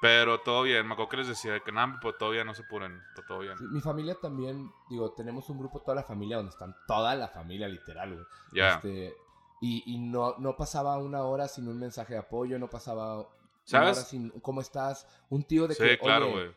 Pero 0.00 0.40
todo 0.40 0.62
bien, 0.62 0.86
me 0.86 0.92
acuerdo 0.92 1.10
que 1.10 1.16
les 1.18 1.28
decía 1.28 1.52
de 1.52 1.60
que 1.62 1.72
nada, 1.72 1.98
pues 2.00 2.16
todavía 2.18 2.44
no 2.44 2.54
se 2.54 2.62
apuren, 2.62 3.02
pues, 3.14 3.26
todo 3.26 3.40
bien. 3.40 3.58
Sí, 3.58 3.64
mi 3.68 3.80
familia 3.80 4.16
también, 4.20 4.70
digo, 4.88 5.12
tenemos 5.12 5.48
un 5.50 5.58
grupo, 5.58 5.80
toda 5.80 5.96
la 5.96 6.04
familia, 6.04 6.36
donde 6.36 6.50
están 6.50 6.74
toda 6.86 7.16
la 7.16 7.28
familia, 7.28 7.66
literal, 7.66 8.14
güey. 8.14 8.26
Ya. 8.52 8.74
Este, 8.76 9.14
y 9.60 9.82
y 9.92 9.98
no, 9.98 10.36
no 10.38 10.56
pasaba 10.56 10.98
una 10.98 11.22
hora 11.22 11.48
sin 11.48 11.66
un 11.66 11.80
mensaje 11.80 12.12
de 12.12 12.20
apoyo, 12.20 12.58
no 12.58 12.70
pasaba 12.70 13.28
una 13.72 13.82
hora 13.82 13.94
sin 13.94 14.30
¿cómo 14.40 14.60
estás? 14.60 15.06
Un 15.30 15.42
tío 15.42 15.66
de 15.66 15.74
Sí, 15.74 15.82
que, 15.82 15.98
claro, 15.98 16.32
oye, 16.32 16.54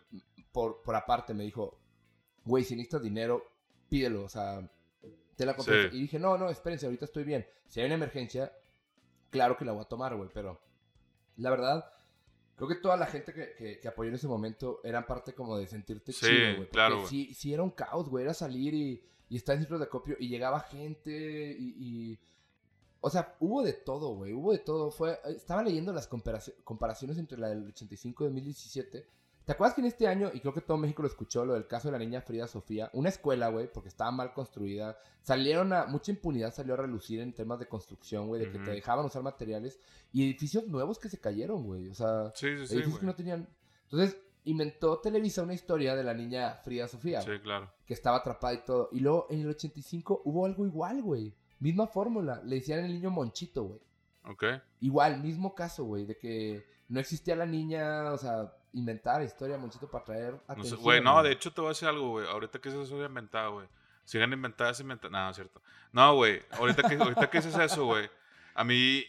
por, 0.51 0.82
por 0.84 0.95
aparte 0.95 1.34
me 1.34 1.43
dijo, 1.43 1.80
güey, 2.45 2.63
si 2.63 2.76
necesitas 2.76 3.01
dinero, 3.01 3.43
pídelo, 3.89 4.24
o 4.24 4.30
sea, 4.30 4.61
te 5.36 5.45
la. 5.45 5.53
Sí. 5.55 5.72
Y 5.93 6.01
dije, 6.01 6.20
no, 6.20 6.38
no, 6.38 6.49
espérense, 6.49 6.86
ahorita 6.86 7.05
estoy 7.05 7.24
bien. 7.24 7.47
Si 7.68 7.80
hay 7.80 7.88
una 7.88 7.95
emergencia, 7.95 8.53
claro 9.30 9.57
que 9.57 9.66
la 9.66 9.72
voy 9.72 9.82
a 9.82 9.88
tomar, 9.88 10.16
güey, 10.16 10.30
pero 10.34 10.61
la 11.38 11.49
verdad, 11.49 11.91
Creo 12.68 12.70
que 12.78 12.82
toda 12.84 12.95
la 12.95 13.07
gente 13.07 13.34
que, 13.34 13.53
que, 13.57 13.80
que 13.80 13.88
apoyó 13.88 14.09
en 14.09 14.16
ese 14.16 14.28
momento 14.28 14.82
eran 14.84 15.07
parte 15.07 15.34
como 15.34 15.57
de 15.57 15.66
sentirte 15.66 16.12
Sí, 16.14 16.26
chido, 16.28 16.39
güey. 16.41 16.55
porque 16.57 16.70
claro. 16.72 17.07
Sí, 17.07 17.34
sí 17.34 17.51
era 17.53 17.64
un 17.64 17.72
caos, 17.72 18.07
güey. 18.07 18.24
Era 18.24 18.34
salir 18.36 18.74
y, 18.76 19.03
y 19.30 19.36
estar 19.38 19.55
en 19.55 19.62
centros 19.62 19.80
de 19.80 19.86
acopio 19.88 20.16
y 20.20 20.28
llegaba 20.28 20.59
gente 20.59 21.55
y... 21.59 21.76
y- 21.80 22.20
O 23.01 23.09
sea, 23.09 23.36
hubo 23.39 23.64
de 23.64 23.74
todo, 23.74 24.14
güey. 24.14 24.32
Hubo 24.34 24.51
de 24.51 24.59
todo. 24.59 24.91
Fue, 24.91 25.18
estaba 25.36 25.64
leyendo 25.64 25.91
las 25.91 26.07
comparaci- 26.07 26.53
comparaciones 26.64 27.18
entre 27.18 27.39
la 27.39 27.49
del 27.49 27.66
85 27.70 28.24
y 28.24 28.28
2017. 28.28 29.07
¿Te 29.46 29.54
acuerdas 29.54 29.74
que 29.74 29.82
en 29.82 29.88
este 29.88 30.08
año, 30.08 30.30
y 30.34 30.39
creo 30.39 30.54
que 30.54 30.62
todo 30.62 30.78
México 30.78 31.02
lo 31.02 31.08
escuchó, 31.08 31.46
lo 31.46 31.54
del 31.54 31.68
caso 31.68 31.88
de 31.88 31.94
la 31.94 31.98
niña 31.98 32.22
Frida 32.22 32.48
Sofía, 32.48 32.89
una 32.94 33.10
escuela, 33.10 33.50
güey, 33.50 33.72
porque 33.72 33.89
estaba 33.89 34.12
mal 34.12 34.34
construida, 34.34 34.98
salieron 35.22 35.74
a, 35.74 35.86
mucha 35.88 36.12
impunidad 36.12 36.54
salió 36.54 36.76
a 36.76 36.78
relucir 36.78 37.20
en 37.22 37.34
temas 37.34 37.60
de 37.60 37.68
construcción, 37.68 38.28
güey, 38.28 38.46
de 38.46 38.52
que 38.52 38.60
te 38.60 38.72
dejaban 38.72 39.06
usar 39.06 39.24
materiales 39.24 39.80
y 40.14 40.24
edificios 40.24 40.68
nuevos 40.68 41.00
que 41.00 41.10
se 41.10 41.20
cayeron, 41.20 41.64
güey, 41.64 41.89
o 41.89 41.96
sea, 41.96 42.32
Sí, 42.36 42.58
sí, 42.58 42.68
sí, 42.68 42.76
edificios 42.76 43.00
que 43.00 43.06
no 43.06 43.16
tenían... 43.16 43.48
Entonces, 43.86 44.18
inventó 44.46 45.00
Televisa 45.00 45.44
una 45.44 45.54
historia 45.54 45.96
de 45.96 46.04
la 46.04 46.14
niña 46.14 46.56
Frida 46.64 46.88
Sofía, 46.88 47.22
Sí, 47.22 47.39
claro. 47.42 47.72
que 47.86 47.94
estaba 47.94 48.18
atrapada 48.18 48.54
y 48.54 48.64
todo, 48.64 48.89
y 48.92 49.00
luego 49.00 49.28
en 49.30 49.42
el 49.42 49.50
85 49.50 50.22
hubo 50.26 50.46
algo 50.46 50.66
igual, 50.66 51.02
güey, 51.02 51.34
misma 51.60 51.88
fórmula, 51.88 52.42
le 52.46 52.58
decían 52.58 52.86
el 52.86 52.94
niño 52.94 53.10
Monchito, 53.10 53.64
güey. 53.64 53.80
Ok. 54.24 54.44
Igual, 54.82 55.22
mismo 55.22 55.56
caso, 55.56 55.84
güey, 55.86 56.06
de 56.06 56.16
que 56.16 56.64
no 56.89 57.00
existía 57.00 57.36
la 57.36 57.46
niña, 57.46 58.12
o 58.12 58.18
sea, 58.18 58.54
inventar 58.74 59.22
historia 59.22 59.57
Monchito 59.57 59.89
para 59.89 60.03
traer 60.05 60.32
No 60.34 60.39
sé, 60.39 60.51
atención. 60.53 60.80
güey, 60.82 61.01
no, 61.01 61.22
de 61.24 61.32
hecho 61.32 61.51
te 61.53 61.61
voy 61.61 61.67
a 61.69 61.72
decir 61.72 61.88
algo, 61.88 62.09
güey. 62.09 62.28
Ahorita 62.28 62.59
que 62.59 62.69
eso 62.69 62.82
es 62.84 62.91
inventado, 62.91 63.53
güey. 63.53 63.67
Sigan 64.05 64.34
inventadas, 64.34 64.80
inventadas. 64.80 65.11
No, 65.11 65.24
no 65.24 65.30
es 65.30 65.36
cierto. 65.36 65.61
No, 65.91 66.15
güey. 66.15 66.41
Ahorita 66.51 66.88
que, 66.88 66.95
ahorita 66.95 67.30
que 67.30 67.38
dices 67.39 67.57
eso, 67.57 67.86
güey. 67.86 68.09
A 68.55 68.63
mí, 68.63 69.03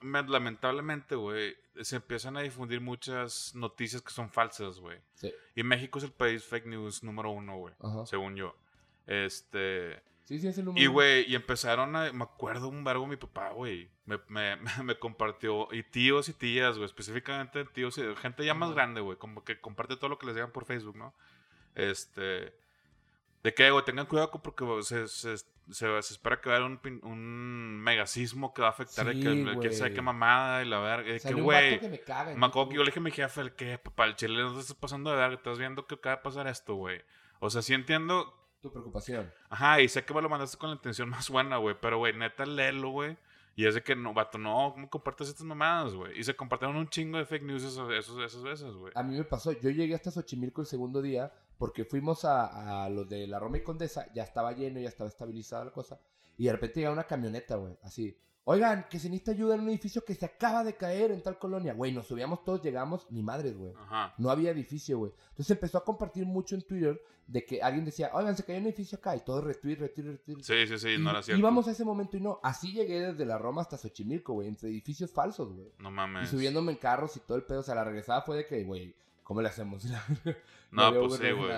me- 0.00 0.22
lamentablemente, 0.22 1.14
güey, 1.14 1.56
se 1.80 1.96
empiezan 1.96 2.36
a 2.36 2.40
difundir 2.40 2.80
muchas 2.80 3.54
noticias 3.54 4.00
que 4.02 4.10
son 4.12 4.30
falsas, 4.30 4.78
güey. 4.78 4.98
Sí, 5.14 5.32
Y 5.54 5.62
México 5.62 5.98
es 5.98 6.04
el 6.04 6.12
país 6.12 6.44
fake 6.44 6.66
news 6.66 7.02
número 7.02 7.30
uno, 7.30 7.56
güey. 7.56 7.74
Según 8.06 8.36
yo. 8.36 8.54
Este. 9.06 10.02
Sí, 10.32 10.38
sí, 10.38 10.48
es 10.48 10.56
el 10.56 10.64
número 10.64 10.82
Y, 10.82 10.86
güey, 10.86 11.30
y 11.30 11.34
empezaron 11.34 11.94
a. 11.94 12.10
Me 12.10 12.24
acuerdo 12.24 12.68
un 12.68 12.82
vergo 12.84 13.06
mi 13.06 13.16
papá, 13.16 13.50
güey. 13.50 13.90
Me, 14.06 14.18
me, 14.28 14.56
me 14.82 14.98
compartió. 14.98 15.68
Y 15.72 15.82
tíos 15.82 16.30
y 16.30 16.32
tías, 16.32 16.76
güey. 16.76 16.86
Específicamente 16.86 17.66
tíos 17.66 17.98
y 17.98 18.02
gente 18.16 18.42
ya 18.42 18.54
más 18.54 18.72
grande, 18.72 19.02
güey. 19.02 19.18
Como 19.18 19.44
que 19.44 19.60
comparte 19.60 19.96
todo 19.96 20.08
lo 20.08 20.18
que 20.18 20.24
les 20.24 20.34
digan 20.34 20.50
por 20.50 20.64
Facebook, 20.64 20.96
¿no? 20.96 21.14
Este. 21.74 22.56
De 23.42 23.52
que, 23.54 23.70
güey, 23.70 23.84
tengan 23.84 24.06
cuidado 24.06 24.30
porque 24.30 24.64
se, 24.84 25.06
se, 25.06 25.36
se, 25.36 25.44
se 25.70 25.98
espera 25.98 26.40
que 26.40 26.48
va 26.48 26.56
a 26.56 26.58
haber 26.60 26.78
un, 26.82 27.00
un 27.02 27.80
megasismo 27.82 28.54
que 28.54 28.62
va 28.62 28.68
a 28.68 28.70
afectar 28.70 29.12
Sí, 29.12 29.20
que, 29.20 29.56
quién 29.60 29.74
sabe 29.74 29.92
qué 29.92 30.00
mamada 30.00 30.62
y 30.62 30.66
la 30.66 30.78
verga. 30.78 31.18
Que, 31.18 31.34
güey. 31.34 31.78
me 31.90 32.00
caga. 32.00 32.34
Me 32.34 32.46
acuerdo 32.46 32.70
que 32.70 32.76
yo 32.76 32.82
le 32.84 32.86
dije 32.86 33.00
a 33.00 33.02
mi 33.02 33.10
jefe, 33.10 33.42
el 33.42 33.54
que, 33.54 33.76
papá, 33.76 34.06
el 34.06 34.16
chile 34.16 34.42
no 34.42 34.54
te 34.54 34.60
estás 34.60 34.76
pasando 34.76 35.10
de 35.10 35.16
verga, 35.16 35.34
estás 35.34 35.58
viendo 35.58 35.86
que 35.86 35.96
acaba 35.96 36.16
de 36.16 36.22
pasar 36.22 36.46
esto, 36.46 36.76
güey. 36.76 37.02
O 37.38 37.50
sea, 37.50 37.60
sí 37.60 37.74
entiendo 37.74 38.41
Tu 38.62 38.70
preocupación. 38.72 39.30
Ajá, 39.50 39.80
y 39.80 39.88
sé 39.88 40.04
que 40.04 40.14
me 40.14 40.22
lo 40.22 40.28
mandaste 40.28 40.56
con 40.56 40.70
la 40.70 40.76
intención 40.76 41.08
más 41.10 41.28
buena, 41.28 41.56
güey. 41.58 41.76
Pero, 41.80 41.98
güey, 41.98 42.14
neta, 42.16 42.46
léelo, 42.46 42.90
güey. 42.90 43.16
Y 43.54 43.66
es 43.66 43.74
de 43.74 43.82
que, 43.82 43.94
no, 43.94 44.14
vato, 44.14 44.38
no, 44.38 44.70
¿cómo 44.72 44.88
compartes 44.88 45.28
estas 45.28 45.44
mamadas, 45.44 45.92
güey? 45.92 46.18
Y 46.18 46.24
se 46.24 46.34
compartieron 46.34 46.74
un 46.76 46.88
chingo 46.88 47.18
de 47.18 47.26
fake 47.26 47.42
news 47.42 47.62
esos- 47.62 47.92
esas 47.92 48.42
veces, 48.42 48.72
güey. 48.72 48.92
A 48.96 49.02
mí 49.02 49.14
me 49.14 49.24
pasó, 49.24 49.52
yo 49.52 49.68
llegué 49.68 49.94
hasta 49.94 50.10
Xochimilco 50.10 50.62
el 50.62 50.66
segundo 50.66 51.02
día 51.02 51.30
porque 51.58 51.84
fuimos 51.84 52.24
a, 52.24 52.84
a 52.84 52.88
lo 52.88 53.04
de 53.04 53.26
la 53.26 53.38
Roma 53.38 53.58
y 53.58 53.62
Condesa, 53.62 54.10
ya 54.14 54.22
estaba 54.22 54.52
lleno, 54.52 54.80
ya 54.80 54.88
estaba 54.88 55.08
estabilizada 55.08 55.66
la 55.66 55.70
cosa. 55.70 56.00
Y 56.38 56.46
de 56.46 56.52
repente 56.52 56.80
llega 56.80 56.92
una 56.92 57.04
camioneta, 57.04 57.56
güey, 57.56 57.76
así. 57.82 58.16
Oigan, 58.44 58.86
que 58.90 58.98
se 58.98 59.08
necesita 59.08 59.30
ayuda 59.32 59.54
en 59.54 59.60
un 59.60 59.68
edificio 59.68 60.04
que 60.04 60.14
se 60.16 60.26
acaba 60.26 60.64
de 60.64 60.74
caer 60.74 61.12
en 61.12 61.22
tal 61.22 61.38
colonia. 61.38 61.74
Güey, 61.74 61.92
nos 61.92 62.08
subíamos 62.08 62.42
todos, 62.44 62.60
llegamos, 62.62 63.06
ni 63.10 63.22
madres, 63.22 63.56
güey. 63.56 63.72
Ajá. 63.78 64.14
No 64.18 64.30
había 64.30 64.50
edificio, 64.50 64.98
güey. 64.98 65.12
Entonces 65.30 65.50
empezó 65.52 65.78
a 65.78 65.84
compartir 65.84 66.26
mucho 66.26 66.56
en 66.56 66.62
Twitter 66.62 67.00
de 67.28 67.44
que 67.46 67.62
alguien 67.62 67.84
decía, 67.84 68.10
oigan, 68.12 68.36
se 68.36 68.44
cayó 68.44 68.58
un 68.58 68.66
edificio 68.66 68.98
acá. 68.98 69.14
Y 69.14 69.20
todo 69.20 69.40
retweet, 69.42 69.76
retweet, 69.76 70.06
retweet. 70.06 70.42
Sí, 70.42 70.66
sí, 70.66 70.78
sí, 70.78 70.88
Y 70.94 70.98
no 70.98 71.10
era 71.10 71.22
cierto. 71.22 71.38
íbamos 71.38 71.68
a 71.68 71.70
ese 71.70 71.84
momento 71.84 72.16
y 72.16 72.20
no. 72.20 72.40
Así 72.42 72.72
llegué 72.72 73.00
desde 73.12 73.24
la 73.24 73.38
Roma 73.38 73.62
hasta 73.62 73.78
Xochimilco, 73.78 74.32
güey, 74.32 74.48
entre 74.48 74.70
edificios 74.70 75.12
falsos, 75.12 75.52
güey. 75.52 75.68
No 75.78 75.90
Y 75.90 75.92
mames. 75.92 76.28
subiéndome 76.28 76.72
en 76.72 76.78
carros 76.78 77.16
y 77.16 77.20
todo 77.20 77.36
el 77.38 77.44
pedo. 77.44 77.60
O 77.60 77.62
sea, 77.62 77.76
la 77.76 77.84
regresada 77.84 78.22
fue 78.22 78.38
de 78.38 78.46
que, 78.46 78.64
güey, 78.64 78.92
¿cómo 79.22 79.40
le 79.40 79.48
hacemos? 79.48 79.84
No, 80.72 80.90
pues 80.94 81.14
sí, 81.20 81.30
güey. 81.30 81.52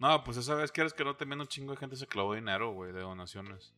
No, 0.00 0.24
pues 0.24 0.36
esa 0.36 0.54
vez 0.54 0.72
quieres 0.72 0.92
que 0.92 1.04
no 1.04 1.16
también 1.16 1.40
un 1.40 1.46
chingo 1.46 1.70
de 1.72 1.78
gente 1.78 1.96
se 1.96 2.06
clavó 2.06 2.34
dinero, 2.34 2.72
güey, 2.72 2.92
de 2.92 3.00
donaciones. 3.00 3.72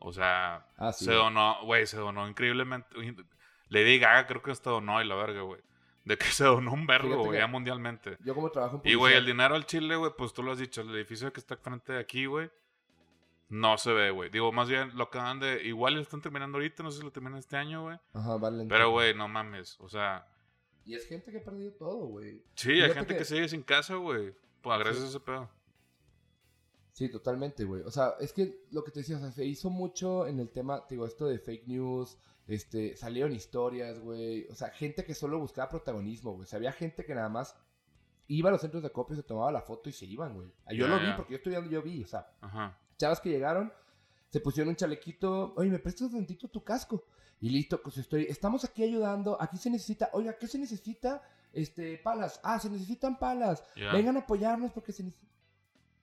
O 0.00 0.12
sea, 0.12 0.66
Ah, 0.76 0.92
sí. 0.92 1.04
se 1.04 1.12
donó, 1.12 1.64
güey, 1.64 1.86
se 1.86 1.96
donó 1.98 2.26
increíblemente. 2.28 2.88
Lady 3.68 3.98
Gaga 3.98 4.26
creo 4.26 4.42
que 4.42 4.50
hasta 4.50 4.70
donó 4.70 5.00
y 5.02 5.06
la 5.06 5.14
verga, 5.14 5.42
güey. 5.42 5.60
De 6.04 6.16
que 6.18 6.24
se 6.42 6.44
donó 6.44 6.72
un 6.72 6.86
vergo, 6.86 7.24
güey, 7.24 7.38
ya 7.38 7.46
mundialmente. 7.46 8.16
Yo 8.24 8.34
como 8.34 8.50
trabajo 8.50 8.80
en 8.82 8.90
Y, 8.90 8.94
güey, 8.94 9.12
el 9.14 9.20
publicidad- 9.20 9.26
dinero 9.36 9.54
al 9.54 9.66
Chile, 9.66 9.96
güey, 9.96 10.12
pues 10.16 10.32
tú 10.32 10.42
lo 10.42 10.52
has 10.52 10.58
dicho, 10.58 10.80
el 10.80 10.94
edificio 10.96 11.32
que 11.32 11.40
está 11.40 11.56
frente 11.56 11.92
de 11.92 11.98
aquí, 12.00 12.26
güey, 12.26 12.50
no 13.50 13.76
se 13.78 13.92
ve, 13.92 14.10
güey. 14.10 14.30
Digo, 14.30 14.52
más 14.52 14.68
bien 14.68 14.90
lo 14.96 15.04
acaban 15.04 15.40
de. 15.40 15.62
Igual 15.64 15.94
lo 15.94 16.00
están 16.00 16.20
terminando 16.22 16.56
ahorita, 16.58 16.82
no 16.82 16.90
sé 16.90 16.98
si 16.98 17.04
lo 17.04 17.10
terminan 17.10 17.38
este 17.38 17.56
año, 17.56 17.82
güey. 17.82 17.98
Ajá, 18.14 18.36
vale. 18.36 18.64
Pero, 18.68 18.90
güey, 18.90 19.12
no 19.14 19.28
mames. 19.28 19.76
O 19.80 19.88
sea, 19.88 20.26
Y 20.86 20.94
es 20.94 21.06
gente 21.06 21.30
que 21.30 21.38
ha 21.38 21.44
perdido 21.44 21.72
todo, 21.72 22.06
güey. 22.06 22.42
sí, 22.54 22.80
hay 22.80 22.92
gente 22.92 23.12
que... 23.12 23.18
que- 23.18 23.24
sigue 23.24 23.48
sin 23.48 23.62
casa, 23.62 23.96
güey. 23.96 24.34
Pues 24.62 24.78
gracias 24.78 24.98
Sí. 24.98 25.04
a 25.04 25.08
ese 25.10 25.20
pedo. 25.20 25.50
Sí, 27.00 27.08
totalmente, 27.08 27.64
güey. 27.64 27.80
O 27.86 27.90
sea, 27.90 28.16
es 28.20 28.30
que 28.34 28.66
lo 28.72 28.84
que 28.84 28.90
te 28.90 29.00
decía, 29.00 29.16
o 29.16 29.20
sea, 29.20 29.30
se 29.32 29.42
hizo 29.46 29.70
mucho 29.70 30.26
en 30.26 30.38
el 30.38 30.50
tema, 30.50 30.86
te 30.86 30.96
digo, 30.96 31.06
esto 31.06 31.24
de 31.26 31.38
fake 31.38 31.66
news, 31.66 32.18
este, 32.46 32.94
salieron 32.94 33.32
historias, 33.32 33.98
güey. 33.98 34.46
O 34.50 34.54
sea, 34.54 34.68
gente 34.68 35.02
que 35.02 35.14
solo 35.14 35.38
buscaba 35.38 35.70
protagonismo, 35.70 36.32
güey. 36.32 36.42
O 36.42 36.46
sea, 36.46 36.58
había 36.58 36.72
gente 36.72 37.06
que 37.06 37.14
nada 37.14 37.30
más 37.30 37.56
iba 38.26 38.50
a 38.50 38.52
los 38.52 38.60
centros 38.60 38.82
de 38.82 38.88
acopio, 38.88 39.16
se 39.16 39.22
tomaba 39.22 39.50
la 39.50 39.62
foto 39.62 39.88
y 39.88 39.94
se 39.94 40.04
iban, 40.04 40.34
güey. 40.34 40.48
Yo 40.76 40.86
Ya, 40.86 40.88
lo 40.88 41.00
vi 41.00 41.06
porque 41.16 41.32
yo 41.32 41.36
estudiando, 41.38 41.70
yo 41.70 41.80
vi, 41.80 42.04
o 42.04 42.06
sea, 42.06 42.30
Ajá. 42.42 42.78
chavas 42.98 43.18
que 43.18 43.30
llegaron, 43.30 43.72
se 44.28 44.40
pusieron 44.40 44.68
un 44.68 44.76
chalequito, 44.76 45.54
oye, 45.56 45.70
¿me 45.70 45.78
prestas 45.78 46.12
tantito 46.12 46.48
tu 46.48 46.62
casco? 46.62 47.06
Y 47.40 47.48
listo, 47.48 47.80
pues 47.80 47.96
estoy, 47.96 48.24
estamos 48.24 48.62
aquí 48.66 48.82
ayudando, 48.82 49.40
aquí 49.40 49.56
se 49.56 49.70
necesita, 49.70 50.10
oiga, 50.12 50.36
¿qué 50.36 50.46
se 50.46 50.58
necesita? 50.58 51.22
Este, 51.50 51.96
palas, 51.96 52.40
ah, 52.44 52.60
se 52.60 52.68
necesitan 52.68 53.18
palas, 53.18 53.64
vengan 53.74 54.18
a 54.18 54.20
apoyarnos 54.20 54.70
porque 54.72 54.92
se 54.92 55.02
necesita. 55.02 55.32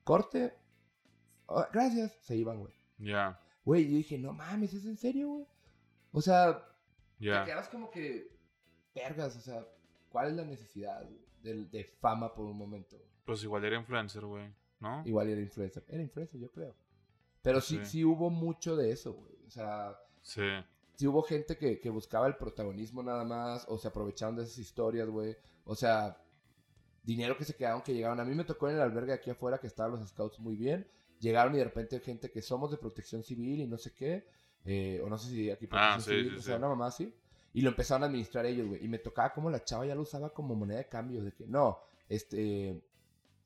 Corte, 0.02 0.58
Ah, 1.48 1.68
gracias, 1.72 2.12
se 2.22 2.36
iban, 2.36 2.60
güey. 2.60 2.72
Ya. 2.98 3.40
Güey, 3.64 3.84
yo 3.88 3.96
dije, 3.96 4.18
no 4.18 4.32
mames, 4.32 4.72
¿es 4.74 4.84
en 4.84 4.96
serio, 4.96 5.28
güey? 5.28 5.46
O 6.12 6.20
sea, 6.20 6.64
Ya. 7.18 7.44
te 7.44 7.50
quedas 7.50 7.68
como 7.68 7.90
que, 7.90 8.30
vergas, 8.94 9.36
o 9.36 9.40
sea, 9.40 9.66
¿cuál 10.08 10.28
es 10.28 10.34
la 10.34 10.44
necesidad 10.44 11.02
de, 11.42 11.64
de 11.66 11.84
fama 11.84 12.34
por 12.34 12.44
un 12.46 12.56
momento? 12.56 12.96
Pues 13.24 13.42
igual 13.42 13.64
era 13.64 13.76
influencer, 13.76 14.24
güey. 14.24 14.52
¿No? 14.80 15.02
Igual 15.04 15.28
era 15.28 15.40
influencer, 15.40 15.84
era 15.88 16.02
influencer, 16.02 16.40
yo 16.40 16.50
creo. 16.52 16.74
Pero 17.42 17.60
sí, 17.60 17.78
Sí. 17.78 17.84
sí 17.86 18.04
hubo 18.04 18.30
mucho 18.30 18.76
de 18.76 18.92
eso, 18.92 19.12
güey. 19.12 19.34
O 19.46 19.50
sea, 19.50 19.96
Sí. 20.22 20.42
sí 20.94 21.06
hubo 21.06 21.22
gente 21.22 21.56
que, 21.56 21.80
que 21.80 21.90
buscaba 21.90 22.26
el 22.28 22.36
protagonismo 22.36 23.02
nada 23.02 23.24
más, 23.24 23.64
o 23.68 23.76
se 23.78 23.88
aprovechaban 23.88 24.36
de 24.36 24.44
esas 24.44 24.58
historias, 24.58 25.08
güey. 25.08 25.36
O 25.64 25.74
sea, 25.74 26.16
dinero 27.02 27.36
que 27.36 27.44
se 27.44 27.54
quedaron, 27.56 27.82
que 27.82 27.92
llegaron. 27.94 28.20
A 28.20 28.24
mí 28.24 28.34
me 28.34 28.44
tocó 28.44 28.68
en 28.68 28.76
el 28.76 28.82
albergue 28.82 29.12
aquí 29.12 29.30
afuera 29.30 29.58
que 29.58 29.66
estaban 29.66 29.92
los 29.92 30.08
scouts 30.08 30.38
muy 30.38 30.56
bien. 30.56 30.88
Llegaron 31.20 31.54
y 31.54 31.58
de 31.58 31.64
repente 31.64 32.00
gente 32.00 32.30
que 32.30 32.42
somos 32.42 32.70
de 32.70 32.76
protección 32.78 33.22
civil 33.22 33.60
y 33.60 33.66
no 33.66 33.76
sé 33.78 33.92
qué. 33.94 34.26
eh, 34.64 35.00
o 35.04 35.08
no 35.08 35.16
sé 35.18 35.30
si 35.30 35.50
aquí 35.50 35.66
protección 35.66 35.98
Ah, 35.98 36.00
sí, 36.00 36.10
civil, 36.10 36.30
sí, 36.32 36.36
o 36.36 36.42
sea, 36.42 36.54
sí. 36.54 36.58
una 36.58 36.68
mamá 36.68 36.86
así. 36.88 37.14
Y 37.54 37.62
lo 37.62 37.70
empezaron 37.70 38.02
a 38.02 38.06
administrar 38.06 38.44
ellos, 38.46 38.66
güey. 38.68 38.84
Y 38.84 38.88
me 38.88 38.98
tocaba 38.98 39.32
como 39.32 39.50
la 39.50 39.64
chava 39.64 39.86
ya 39.86 39.94
lo 39.94 40.02
usaba 40.02 40.30
como 40.34 40.54
moneda 40.54 40.78
de 40.78 40.88
cambio. 40.88 41.22
De 41.22 41.32
que, 41.32 41.46
no, 41.46 41.78
este... 42.08 42.80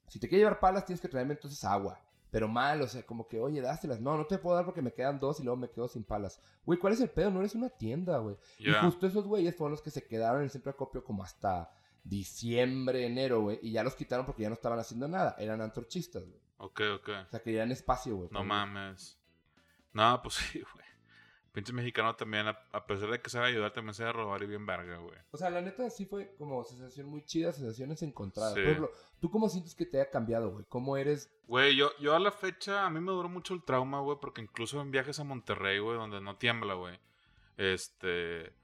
Si 0.09 0.19
te 0.19 0.29
quieres 0.29 0.45
llevar 0.45 0.61
palas, 0.61 0.85
tienes 0.85 1.01
que 1.01 1.09
traerme 1.09 1.35
entonces 1.35 1.63
agua. 1.65 1.99
Pero 2.31 2.49
mal, 2.49 2.83
o 2.83 2.89
sea, 2.89 3.05
como 3.07 3.29
que, 3.29 3.39
oye, 3.41 3.61
dáselas. 3.61 4.01
No, 4.01 4.17
no 4.17 4.27
te 4.27 4.39
puedo 4.39 4.57
dar 4.57 4.65
porque 4.65 4.83
me 4.83 4.93
quedan 4.93 5.21
dos 5.21 5.39
y 5.41 5.45
luego 5.45 5.57
me 5.57 5.71
quedo 5.71 5.87
sin 5.89 6.03
palas. 6.03 6.41
Güey, 6.67 6.79
¿cuál 6.79 6.93
es 6.95 7.01
el 7.01 7.09
pedo? 7.11 7.31
No 7.31 7.41
eres 7.41 7.55
una 7.55 7.69
tienda, 7.71 8.19
güey. 8.19 8.37
Y 8.59 8.71
justo 8.73 9.07
esos 9.07 9.27
güeyes 9.27 9.55
fueron 9.55 9.73
los 9.73 9.83
que 9.83 9.91
se 9.91 10.05
quedaron 10.07 10.39
en 10.39 10.45
el 10.45 10.51
centro 10.51 10.73
de 10.73 10.75
acopio 10.75 11.05
como 11.05 11.23
hasta 11.23 11.71
diciembre, 12.05 13.07
enero, 13.07 13.43
güey. 13.43 13.59
Y 13.63 13.73
ya 13.73 13.83
los 13.85 13.95
quitaron 13.95 14.27
porque 14.27 14.43
ya 14.43 14.49
no 14.49 14.55
estaban 14.55 14.79
haciendo 14.79 15.09
nada. 15.09 15.37
Eran 15.39 15.61
antorchistas, 15.61 16.25
güey. 16.27 16.41
Ok, 16.63 16.81
ok. 16.95 17.09
O 17.27 17.31
sea, 17.31 17.43
querían 17.43 17.73
espacio, 17.73 18.15
güey. 18.15 18.29
No 18.31 18.45
mames. 18.45 19.19
No, 19.93 20.21
pues 20.23 20.37
sí, 20.37 20.61
güey. 20.61 20.87
Pinche 21.51 21.73
mexicano 21.73 22.15
también, 22.15 22.47
a, 22.47 22.87
pesar 22.87 23.11
de 23.11 23.21
que 23.21 23.29
sabe 23.29 23.49
ayudar, 23.49 23.73
también 23.73 23.93
sabe 23.93 24.13
robar 24.13 24.43
y 24.43 24.47
bien 24.47 24.65
verga, 24.65 24.97
güey. 24.99 25.19
O 25.33 25.37
sea, 25.37 25.51
la 25.51 25.61
neta 25.61 25.91
sí 25.91 26.07
fue 26.07 26.35
como 26.39 26.65
sensación 26.65 27.09
muy 27.09 27.25
chida, 27.25 27.53
sensaciones 27.53 28.01
encontradas. 28.03 28.55
Sí. 28.55 28.61
Por 28.61 28.71
ejemplo, 28.71 28.91
¿tú 29.21 29.31
cómo 29.31 29.49
sientes 29.51 29.75
que 29.75 29.85
te 29.85 30.01
haya 30.01 30.09
cambiado, 30.09 30.51
güey? 30.51 30.65
¿Cómo 30.69 30.97
eres? 30.97 31.31
Güey, 31.49 31.77
yo, 31.77 31.91
yo 31.99 32.15
a 32.15 32.21
la 32.21 32.31
fecha, 32.31 32.87
a 32.87 32.91
mí 32.91 33.01
me 33.01 33.13
duró 33.13 33.29
mucho 33.29 33.53
el 33.53 33.65
trauma, 33.65 34.01
güey, 34.01 34.17
porque 34.19 34.41
incluso 34.41 34.81
en 34.81 34.93
viajes 34.93 35.19
a 35.19 35.25
Monterrey, 35.25 35.81
güey, 35.81 35.99
donde 35.99 36.21
no 36.21 36.37
tiembla, 36.39 36.75
güey, 36.75 36.99
este... 37.57 38.55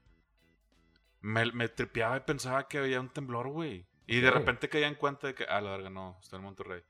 Me, 1.21 1.51
me 1.51 1.67
tripeaba 1.67 2.17
y 2.17 2.21
pensaba 2.21 2.67
que 2.67 2.79
había 2.79 3.01
un 3.01 3.09
temblor, 3.09 3.49
güey. 3.49 3.85
Y 4.07 4.21
de 4.21 4.31
repente 4.31 4.69
caía 4.69 4.87
en 4.87 4.95
cuenta 4.95 5.27
de 5.27 5.35
que, 5.35 5.43
ah, 5.43 5.61
la 5.61 5.71
verga, 5.71 5.89
no, 5.89 6.17
está 6.21 6.37
en 6.37 6.43
Monterrey. 6.43 6.81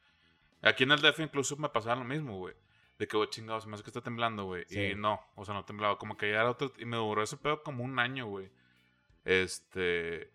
Aquí 0.62 0.84
en 0.84 0.92
el 0.92 1.02
DF 1.02 1.20
incluso 1.20 1.56
me 1.58 1.70
pasaba 1.70 1.96
lo 1.96 2.06
mismo, 2.06 2.38
güey. 2.38 2.56
De 2.98 3.08
que, 3.08 3.16
güey, 3.16 3.30
chingados, 3.30 3.66
me 3.66 3.76
hace 3.76 3.84
que 3.84 3.90
está 3.90 4.02
temblando, 4.02 4.46
güey. 4.46 4.66
Sí. 4.68 4.80
Y 4.80 4.96
no, 4.96 5.22
o 5.36 5.46
sea, 5.46 5.54
no 5.54 5.64
temblaba. 5.64 5.98
Como 5.98 6.18
que 6.18 6.32
ya 6.32 6.42
era 6.42 6.50
otro... 6.52 6.74
Y 6.78 6.86
me 6.86 6.98
duró 6.98 7.24
ese 7.24 7.38
pedo 7.38 7.64
como 7.64 7.84
un 7.84 7.98
año, 8.00 8.28
güey. 8.28 8.52
Este... 9.26 10.32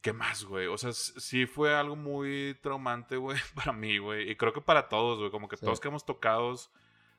¿Qué 0.00 0.12
más, 0.12 0.44
güey? 0.44 0.68
O 0.68 0.78
sea, 0.78 0.92
sí 0.92 1.44
fue 1.46 1.74
algo 1.74 1.96
muy 1.96 2.56
traumante, 2.62 3.16
güey, 3.16 3.36
para 3.54 3.72
mí, 3.72 3.98
güey. 3.98 4.30
Y 4.30 4.36
creo 4.36 4.52
que 4.52 4.60
para 4.60 4.88
todos, 4.88 5.18
güey. 5.18 5.30
Como 5.30 5.48
que 5.48 5.56
Sí. 5.56 5.64
todos 5.66 5.80
quedamos 5.80 6.06
tocados 6.06 6.70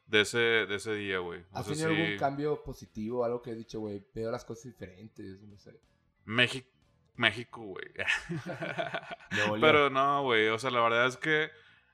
de 0.08 0.22
ese, 0.22 0.39
de 0.39 0.76
ese 0.76 0.95
día, 0.95 1.20
güey. 1.20 1.43
¿Has 1.52 1.68
tenido 1.68 1.89
sí. 1.89 1.95
algún 1.95 2.18
cambio 2.18 2.64
positivo? 2.64 3.24
Algo 3.26 3.41
que 3.41 3.52
he 3.52 3.56
dicho, 3.56 3.80
güey, 3.82 4.04
veo 4.16 4.32
las 4.32 4.43
cosas 4.45 4.64
diferentes, 4.64 5.41
no 5.43 5.58
sé. 5.60 5.80
México, 6.26 6.68
México, 7.16 7.62
güey. 7.62 7.86
Pero 9.62 9.89
no, 9.89 10.24
güey. 10.24 10.47
O 10.47 10.58
sea, 10.58 10.72
la 10.72 10.82
verdad 10.82 11.06
es 11.06 11.18
que 11.18 11.52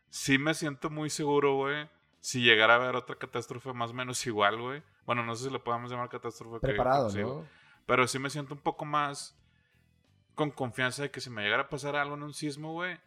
sí 0.09 0.37
me 0.37 0.53
siento 0.53 0.89
muy 0.89 1.09
seguro, 1.09 1.55
güey. 1.55 1.89
Si 2.19 2.41
llegara 2.41 2.73
a 2.73 2.77
haber 2.77 2.95
otra 2.95 3.15
catástrofe 3.17 3.71
más 3.73 3.91
o 3.91 3.93
menos 3.93 4.25
igual, 4.25 4.59
güey. 4.59 4.83
Bueno, 5.05 5.23
no 5.23 5.35
sé 5.35 5.45
si 5.45 5.49
le 5.51 5.59
podemos 5.59 5.91
llamar 5.91 6.09
catástrofe. 6.09 6.55
que- 6.59 6.67
Preparado, 6.67 7.09
sí, 7.09 7.21
güey. 7.21 7.35
¿no? 7.35 7.45
Pero 7.85 8.07
sí 8.07 8.17
me 8.17 8.29
siento 8.31 8.53
un 8.55 8.61
poco 8.61 8.83
más 8.85 9.37
con 10.33 10.49
confianza 10.51 11.03
de 11.03 11.11
que 11.11 11.21
si 11.21 11.29
me 11.29 11.43
llegara 11.43 11.63
a 11.63 11.69
pasar 11.69 11.95
algo 11.95 12.15
en 12.15 12.23
un 12.23 12.33
sismo, 12.33 12.73
güey, 12.73 12.97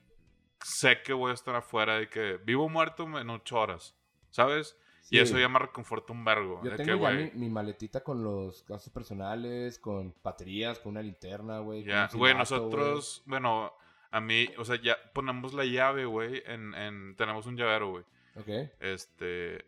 sé 0.64 1.03
que 1.03 1.12
voy 1.12 1.32
a 1.32 1.34
estar 1.34 1.55
afuera 1.57 1.96
de 1.99 2.09
que 2.09 2.36
vivo 2.44 2.64
o 2.64 2.68
muerto 2.68 3.03
en 3.18 3.28
ocho 3.30 3.59
horas, 3.59 3.94
¿sabes? 4.30 4.76
Y 5.11 5.18
eso 5.20 5.38
ya 5.38 5.49
me 5.49 5.59
reconforta 5.59 6.12
un 6.12 6.22
vergo. 6.24 6.61
Yo 6.62 6.70
de 6.70 6.76
tengo 6.76 6.99
que, 6.99 7.03
ya 7.03 7.11
mi, 7.34 7.40
mi 7.46 7.49
maletita 7.51 8.05
con 8.05 8.22
los 8.22 8.64
gastos 8.66 8.92
personales, 8.92 9.78
con 9.78 10.14
baterías, 10.22 10.78
con 10.78 10.92
una 10.92 11.03
linterna, 11.03 11.61
güey. 11.61 11.82
ya, 11.82 12.09
güey, 12.12 12.34
nosotros, 12.34 13.22
bueno, 13.24 13.72
a 14.11 14.20
mí, 14.20 14.48
o 14.56 14.64
sea, 14.64 14.80
ya 14.80 14.96
ponemos 15.12 15.52
la 15.54 15.64
llave, 15.64 16.04
güey, 16.06 16.42
en, 16.46 16.74
en, 16.74 17.14
tenemos 17.16 17.46
un 17.46 17.56
llavero, 17.56 17.90
güey. 17.90 18.04
Ok. 18.36 18.70
Este, 18.80 19.64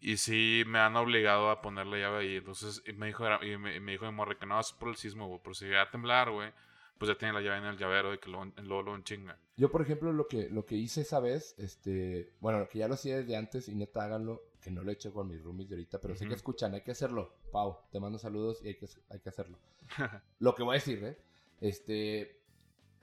y 0.00 0.18
sí 0.18 0.64
me 0.66 0.78
han 0.78 0.96
obligado 0.96 1.50
a 1.50 1.62
poner 1.62 1.86
la 1.86 1.98
llave 1.98 2.18
ahí. 2.18 2.36
Entonces, 2.36 2.82
y 2.86 2.92
me 2.92 3.06
dijo, 3.06 3.24
y 3.42 3.56
me, 3.56 3.76
y 3.76 3.80
me 3.80 3.92
dijo 3.92 4.04
mi 4.04 4.12
morra 4.12 4.38
que 4.38 4.46
no, 4.46 4.60
es 4.60 4.72
por 4.72 4.90
el 4.90 4.96
sismo, 4.96 5.26
güey. 5.26 5.40
Por 5.40 5.56
si 5.56 5.64
llega 5.64 5.82
a 5.82 5.90
temblar, 5.90 6.30
güey, 6.30 6.52
pues 6.98 7.08
ya 7.08 7.18
tiene 7.18 7.34
la 7.34 7.40
llave 7.40 7.58
en 7.58 7.64
el 7.64 7.78
llavero 7.78 8.14
y 8.14 8.18
que 8.18 8.30
luego, 8.30 8.52
luego, 8.56 8.82
luego 8.82 8.96
en 8.96 9.04
chinga. 9.04 9.38
Yo, 9.56 9.70
por 9.70 9.82
ejemplo, 9.82 10.12
lo 10.12 10.28
que, 10.28 10.48
lo 10.50 10.66
que 10.66 10.74
hice 10.74 11.00
esa 11.00 11.20
vez, 11.20 11.54
este, 11.58 12.32
bueno, 12.40 12.68
que 12.68 12.80
ya 12.80 12.88
lo 12.88 12.94
hacía 12.94 13.16
desde 13.16 13.36
antes 13.36 13.68
y 13.68 13.74
neta 13.74 14.04
háganlo, 14.04 14.42
que 14.60 14.70
no 14.70 14.82
lo 14.82 14.90
he 14.90 14.94
hecho 14.94 15.12
con 15.12 15.28
mis 15.28 15.42
roomies 15.42 15.68
de 15.68 15.76
ahorita, 15.76 16.00
pero 16.00 16.16
sé 16.16 16.26
que 16.26 16.34
escuchan, 16.34 16.74
hay 16.74 16.82
que 16.82 16.90
hacerlo. 16.90 17.34
Pau, 17.52 17.78
te 17.90 18.00
mando 18.00 18.18
saludos 18.18 18.60
y 18.62 18.68
hay 18.68 18.74
que, 18.76 18.86
hay 19.10 19.20
que 19.20 19.28
hacerlo. 19.28 19.58
lo 20.38 20.54
que 20.54 20.62
voy 20.62 20.74
a 20.74 20.80
decir, 20.80 21.04
¿eh? 21.04 21.18
Este, 21.60 22.43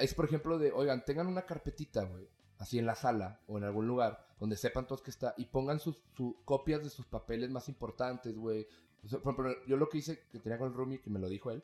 es 0.01 0.13
por 0.13 0.25
ejemplo 0.25 0.57
de, 0.57 0.71
oigan, 0.71 1.03
tengan 1.05 1.27
una 1.27 1.43
carpetita, 1.43 2.03
güey, 2.03 2.27
así 2.59 2.77
en 2.79 2.85
la 2.85 2.95
sala 2.95 3.39
o 3.47 3.57
en 3.57 3.63
algún 3.63 3.87
lugar 3.87 4.25
donde 4.39 4.55
sepan 4.57 4.87
todos 4.87 5.01
que 5.01 5.11
está 5.11 5.33
y 5.37 5.45
pongan 5.45 5.79
sus 5.79 5.99
su- 6.15 6.37
copias 6.45 6.83
de 6.83 6.89
sus 6.89 7.05
papeles 7.05 7.49
más 7.49 7.69
importantes, 7.69 8.35
güey. 8.35 8.67
O 9.03 9.07
sea, 9.07 9.19
por 9.19 9.33
ejemplo, 9.33 9.65
yo 9.67 9.77
lo 9.77 9.89
que 9.89 9.99
hice, 9.99 10.23
que 10.31 10.39
tenía 10.39 10.57
con 10.57 10.67
el 10.67 10.73
roomie, 10.73 10.99
que 11.01 11.09
me 11.09 11.19
lo 11.19 11.27
dijo 11.29 11.49
él, 11.51 11.63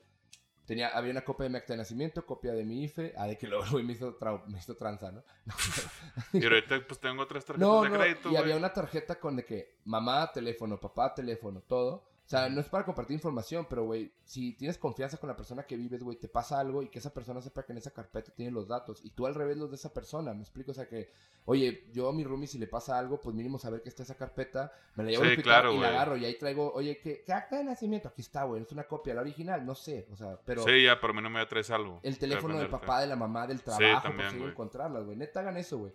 tenía, 0.66 0.90
había 0.90 1.12
una 1.12 1.24
copia 1.24 1.44
de 1.46 1.50
mi 1.52 1.58
acta 1.58 1.74
de 1.74 1.78
nacimiento, 1.78 2.26
copia 2.26 2.54
de 2.54 2.66
mi 2.66 2.84
IFE, 2.84 3.14
ah, 3.18 3.28
de 3.28 3.38
que 3.38 3.48
luego 3.48 3.66
güey, 3.72 3.84
me 3.84 3.94
hizo, 3.94 4.18
trau- 4.18 4.46
me 4.48 4.58
hizo 4.60 4.76
tranza, 4.76 5.12
¿no? 5.12 5.24
Y 6.34 6.44
ahorita, 6.44 6.86
pues 6.88 7.00
tengo 7.00 7.24
otras 7.24 7.46
tarjetas 7.46 7.68
No, 7.68 7.84
de 7.84 7.90
no, 7.90 7.98
crédito, 7.98 8.30
y 8.30 8.32
güey. 8.32 8.44
había 8.44 8.58
una 8.58 8.74
tarjeta 8.74 9.20
con 9.20 9.36
de 9.36 9.46
que 9.46 9.78
mamá, 9.86 10.32
teléfono, 10.32 10.80
papá, 10.80 11.14
teléfono, 11.14 11.62
todo. 11.62 12.04
O 12.28 12.30
sea, 12.30 12.50
no 12.50 12.60
es 12.60 12.68
para 12.68 12.84
compartir 12.84 13.14
información, 13.14 13.68
pero, 13.70 13.86
güey, 13.86 14.12
si 14.26 14.52
tienes 14.52 14.78
confianza 14.78 15.16
con 15.16 15.30
la 15.30 15.38
persona 15.38 15.64
que 15.64 15.78
vives, 15.78 16.04
güey, 16.04 16.18
te 16.18 16.28
pasa 16.28 16.60
algo 16.60 16.84
y 16.84 16.90
que 16.90 17.00
esa 17.00 17.14
persona 17.14 17.42
sepa 17.42 17.64
que 17.64 17.72
en 17.72 17.78
esa 17.78 17.92
carpeta 17.92 18.34
tiene 18.36 18.52
los 18.52 18.68
datos 18.68 19.00
y 19.06 19.12
tú 19.12 19.28
al 19.28 19.34
revés 19.34 19.56
los 19.56 19.70
de 19.70 19.78
esa 19.78 19.94
persona, 19.94 20.34
¿me 20.34 20.42
explico? 20.42 20.72
O 20.72 20.74
sea, 20.74 20.90
que, 20.90 21.10
oye, 21.46 21.86
yo 21.94 22.10
a 22.10 22.12
mi 22.12 22.26
roomie 22.26 22.48
si 22.48 22.60
le 22.60 22.68
pasa 22.68 23.00
algo, 23.00 23.22
pues 23.22 23.34
mínimo 23.34 23.58
saber 23.58 23.82
que 23.82 23.88
está 23.88 24.04
esa 24.04 24.18
carpeta, 24.18 24.74
me 24.96 25.06
la 25.06 25.12
llevo 25.12 25.24
Sí, 25.24 25.38
claro, 25.38 25.72
y 25.72 25.80
la 25.80 25.88
agarro 25.88 26.18
y 26.18 26.26
ahí 26.26 26.38
traigo, 26.38 26.70
oye, 26.74 27.00
¿qué, 27.02 27.24
qué 27.26 27.32
acta 27.32 27.60
de 27.60 27.64
nacimiento? 27.64 28.10
Aquí 28.10 28.22
está, 28.22 28.44
güey, 28.44 28.62
es 28.62 28.74
una 28.74 28.84
copia, 28.84 29.14
la 29.14 29.22
original, 29.22 29.66
no 29.66 29.74
sé, 29.74 30.06
o 30.12 30.18
sea, 30.18 30.38
pero... 30.44 30.66
Sí, 30.66 30.84
ya, 30.84 31.00
a 31.02 31.14
mí 31.14 31.22
no 31.22 31.30
me 31.30 31.46
traes 31.46 31.72
algo. 31.72 32.02
El 32.04 32.20
teléfono 32.20 32.60
del 32.60 32.70
papá, 32.70 33.00
de 33.00 33.08
la 33.08 33.16
mamá, 33.16 33.48
del 33.48 33.64
trabajo, 33.64 34.04
también, 34.04 34.28
por 34.28 34.34
si 34.34 34.40
güey. 34.40 34.52
encontrarlas, 34.52 35.06
güey. 35.06 35.16
Neta, 35.16 35.40
hagan 35.40 35.56
eso, 35.56 35.78
güey. 35.78 35.94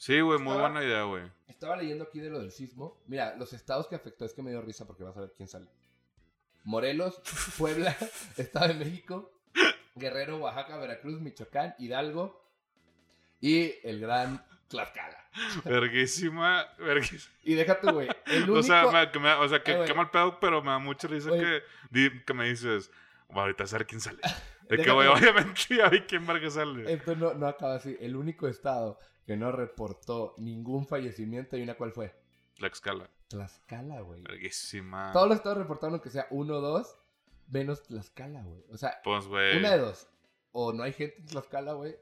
Sí, 0.00 0.18
güey, 0.22 0.38
muy 0.38 0.56
buena 0.56 0.82
idea, 0.82 1.02
güey. 1.02 1.24
Estaba 1.46 1.76
leyendo 1.76 2.04
aquí 2.04 2.20
de 2.20 2.30
lo 2.30 2.38
del 2.38 2.50
sismo. 2.52 3.02
Mira, 3.06 3.36
los 3.36 3.52
estados 3.52 3.86
que 3.86 3.96
afectó 3.96 4.24
es 4.24 4.32
que 4.32 4.40
me 4.42 4.48
dio 4.50 4.62
risa 4.62 4.86
porque 4.86 5.04
vas 5.04 5.14
a 5.14 5.20
ver 5.20 5.34
quién 5.36 5.46
sale. 5.46 5.68
Morelos, 6.64 7.20
Puebla, 7.58 7.94
Estado 8.38 8.68
de 8.68 8.74
México, 8.82 9.30
Guerrero, 9.94 10.38
Oaxaca, 10.38 10.78
Veracruz, 10.78 11.20
Michoacán, 11.20 11.74
Hidalgo 11.78 12.42
y 13.42 13.74
el 13.82 14.00
gran 14.00 14.42
Tlaxcala. 14.68 15.18
Verguísima, 15.66 16.66
verguísima. 16.78 17.34
Y 17.44 17.54
déjate, 17.54 17.92
güey. 17.92 18.08
El 18.24 18.44
único... 18.44 18.58
O 18.60 18.62
sea, 18.62 18.90
me- 18.90 19.10
que 19.10 19.18
me- 19.18 19.34
o 19.34 19.48
sea, 19.50 19.62
que, 19.62 19.72
Eh, 19.72 19.76
güey. 19.76 19.86
qué 19.88 19.92
mal 19.94 20.10
pedo, 20.10 20.40
pero 20.40 20.62
me 20.62 20.70
da 20.70 20.78
mucha 20.78 21.08
risa 21.08 21.28
que, 21.30 21.62
que 22.24 22.32
me 22.34 22.48
dices, 22.48 22.90
"Bueno, 23.28 23.42
ahorita 23.42 23.64
a 23.64 23.66
ver 23.72 23.86
quién 23.86 24.00
sale. 24.00 24.18
De 24.70 24.76
que, 24.76 24.82
Déjate, 24.82 24.92
güey, 24.92 25.08
güey. 25.08 25.20
obviamente 25.20 25.60
ya 25.76 25.88
vi 25.90 26.00
quién 26.02 26.26
verga 26.26 26.48
sale. 26.48 26.90
Esto 26.90 27.14
no, 27.16 27.34
no 27.34 27.46
acaba 27.48 27.74
así. 27.74 27.96
El 28.00 28.16
único 28.16 28.48
estado 28.48 28.98
que 29.30 29.36
no 29.36 29.52
reportó 29.52 30.34
ningún 30.38 30.88
fallecimiento 30.88 31.56
y 31.56 31.62
una 31.62 31.74
cuál 31.74 31.92
fue. 31.92 32.12
La 32.58 32.66
escala. 32.66 33.08
Tlaxcala, 33.28 34.00
güey. 34.00 34.22
Verguísima. 34.22 35.12
Todos 35.12 35.28
los 35.28 35.36
estados 35.36 35.56
reportaron 35.58 36.00
que 36.00 36.10
sea 36.10 36.26
uno 36.30 36.54
o 36.56 36.60
dos, 36.60 36.96
menos 37.48 37.80
Tlaxcala, 37.84 38.42
güey. 38.42 38.64
O 38.72 38.76
sea, 38.76 38.98
Pues, 39.04 39.28
güey. 39.28 39.58
una 39.58 39.70
de 39.70 39.78
dos. 39.78 40.08
O 40.50 40.72
no 40.72 40.82
hay 40.82 40.92
gente 40.94 41.14
en 41.20 41.26
Tlaxcala, 41.26 41.74
güey. 41.74 41.94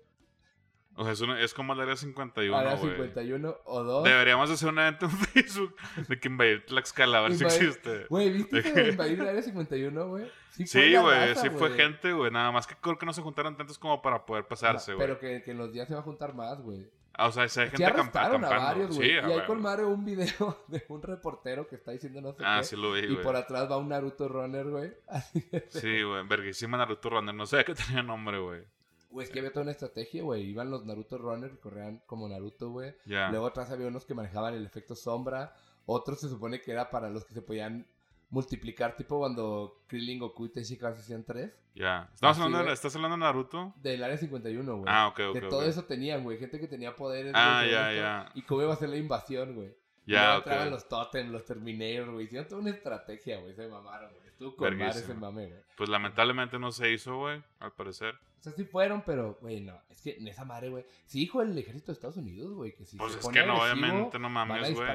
O 0.95 1.05
sea, 1.05 1.13
es, 1.13 1.21
una- 1.21 1.39
es 1.43 1.53
como 1.53 1.75
el 1.75 1.81
área 1.81 1.97
51, 1.97 2.57
Ahora 2.57 2.77
güey. 2.77 2.93
51 2.93 3.57
o 3.67 3.83
dos. 3.83 4.05
Deberíamos 4.05 4.51
hacer 4.51 4.71
un 4.71 4.79
evento 4.79 5.05
en 5.05 5.11
Facebook 5.19 5.77
de 6.09 6.19
que 6.19 6.29
invadir 6.29 6.65
Tlaxcala, 6.65 7.19
a 7.19 7.21
ver 7.21 7.35
si 7.35 7.45
existe. 7.45 8.07
Güey, 8.09 8.31
¿viste 8.33 8.63
de 8.63 8.89
invadir 8.89 9.21
el 9.21 9.29
área 9.29 9.43
51, 9.43 10.09
güey? 10.09 10.33
Sí, 10.53 10.97
güey, 10.97 11.29
raza, 11.29 11.43
sí 11.43 11.51
fue 11.51 11.73
gente, 11.77 12.11
güey. 12.15 12.31
Nada 12.31 12.51
más 12.53 12.67
que 12.67 12.75
creo 12.75 12.97
que 12.97 13.05
no 13.05 13.13
se 13.13 13.21
juntaron 13.21 13.55
tantos 13.55 13.79
como 13.79 14.01
para 14.01 14.25
poder 14.25 14.47
pasarse, 14.49 14.95
güey. 14.95 15.07
Pero 15.07 15.21
que, 15.21 15.43
que 15.43 15.51
en 15.51 15.59
los 15.59 15.75
días 15.75 15.87
se 15.89 15.93
va 15.93 16.01
a 16.01 16.05
juntar 16.05 16.35
más, 16.35 16.59
güey. 16.63 16.89
Ah, 17.21 17.27
o 17.27 17.33
sea, 17.33 17.49
si 17.49 17.59
hay 17.61 17.69
gente 17.69 17.85
acamp- 17.85 17.99
arrestaron 18.15 18.45
a 18.45 18.49
varios, 18.49 18.97
güey. 18.97 19.09
Sí, 19.11 19.15
y 19.15 19.19
hay 19.19 19.45
con 19.47 19.61
Mario 19.61 19.89
un 19.89 20.05
video 20.05 20.65
de 20.69 20.85
un 20.89 21.03
reportero 21.03 21.67
que 21.69 21.75
está 21.75 21.91
diciendo 21.91 22.21
no 22.21 22.33
sé 22.33 22.43
Ah, 22.47 22.59
qué. 22.61 22.65
sí 22.67 22.77
lo 22.77 22.93
vi, 22.93 23.01
y 23.13 23.17
por 23.17 23.35
atrás 23.37 23.69
va 23.71 23.77
un 23.77 23.89
Naruto 23.89 24.29
Runner, 24.29 24.65
güey. 24.69 24.93
Sí, 25.69 26.03
güey. 26.03 26.27
Verguísima 26.27 26.79
Naruto 26.79 27.11
Runner. 27.11 27.35
No 27.35 27.45
sé 27.47 27.65
qué 27.65 27.75
tenía 27.75 28.03
nombre, 28.03 28.39
güey. 28.39 28.63
Güey, 29.11 29.27
es 29.27 29.33
que 29.33 29.39
había 29.41 29.51
toda 29.51 29.63
una 29.63 29.73
estrategia, 29.73 30.23
güey. 30.23 30.43
Iban 30.45 30.71
los 30.71 30.85
Naruto 30.87 31.19
Runner 31.19 31.51
que 31.51 31.59
corrían 31.59 32.03
como 32.07 32.29
Naruto, 32.29 32.71
güey. 32.71 32.95
Ya. 33.07 33.31
Luego 33.31 33.47
atrás 33.47 33.71
había 33.71 33.89
unos 33.89 34.05
que 34.05 34.15
manejaban 34.15 34.55
el 34.55 34.65
efecto 34.65 34.95
sombra. 34.95 35.55
Otros 35.87 36.21
se 36.21 36.29
supone 36.29 36.61
que 36.61 36.71
era 36.73 36.91
para 36.91 37.09
los 37.11 37.25
que 37.25 37.33
se 37.35 37.43
podían 37.43 37.87
multiplicar, 38.31 38.97
tipo 38.97 39.19
cuando 39.19 39.83
Krillin, 39.87 40.19
Goku 40.19 40.47
y 40.47 40.49
Tenshinhan 40.51 40.93
hacían 40.93 41.25
tres. 41.25 41.53
Ya. 41.75 42.09
¿Estamos 42.13 42.37
Así, 42.37 42.43
hablando, 42.43 42.59
de- 42.59 42.65
güey. 42.65 42.75
¿Estás 42.75 42.95
hablando 42.97 43.17
de 43.17 43.21
Naruto? 43.21 43.73
Del 43.77 44.03
área 44.03 44.17
51, 44.19 44.77
güey. 44.77 44.85
Ah, 44.89 45.09
ok, 45.09 45.21
ok. 45.31 45.35
que 45.35 45.41
todo 45.49 45.63
eso 45.65 45.85
tenían, 45.85 46.23
güey. 46.25 46.39
Gente 46.39 46.59
que 46.61 46.67
tenía 46.69 46.95
poderes. 46.97 47.33
Ah, 47.35 47.65
ya, 47.65 47.93
ya. 47.93 48.31
Y 48.35 48.43
cómo 48.43 48.63
iba 48.63 48.73
a 48.73 48.77
ser 48.77 48.89
la 48.91 48.97
invasión, 48.97 49.55
güey. 49.55 49.75
Ya, 50.07 50.39
luego 50.45 50.63
ok. 50.65 50.71
los 50.71 50.89
Totem, 50.89 51.31
los 51.31 51.45
Terminator, 51.45 52.13
güey. 52.13 52.25
Hicieron 52.27 52.49
toda 52.49 52.61
una 52.63 52.71
estrategia, 52.71 53.39
güey. 53.41 53.55
Se 53.55 53.69
mamaron, 53.69 54.11
güey. 54.15 54.27
Estuvo 54.29 54.57
con 54.57 54.77
madre 54.79 55.01
ese 55.01 55.15
mame, 55.15 55.47
güey. 55.49 55.61
Pues 55.77 55.89
lamentablemente 55.91 56.59
no 56.59 56.73
se 56.73 56.91
hizo, 56.93 57.17
güey. 57.19 57.43
Al 57.61 57.73
parecer. 57.73 58.15
O 58.15 58.43
sea, 58.43 58.53
sí 58.53 58.65
fueron, 58.65 59.03
pero, 59.03 59.37
güey, 59.41 59.61
no. 59.61 59.79
Es 59.91 60.01
que 60.01 60.17
en 60.17 60.27
esa 60.29 60.45
madre, 60.45 60.69
güey. 60.71 60.85
Sí 61.07 61.19
dijo 61.21 61.43
el 61.43 61.57
ejército 61.59 61.87
de 61.89 61.93
Estados 61.95 62.17
Unidos, 62.17 62.53
güey, 62.55 62.73
que 62.75 62.87
si 62.87 62.97
Pues 62.97 63.13
se 63.13 63.19
es 63.19 63.25
pone 63.25 63.39
que 63.41 63.47
no, 63.47 63.61
agresivo, 63.63 63.87
obviamente 63.87 64.19
no 64.19 64.31
mames, 64.31 64.75
güey. 64.75 64.89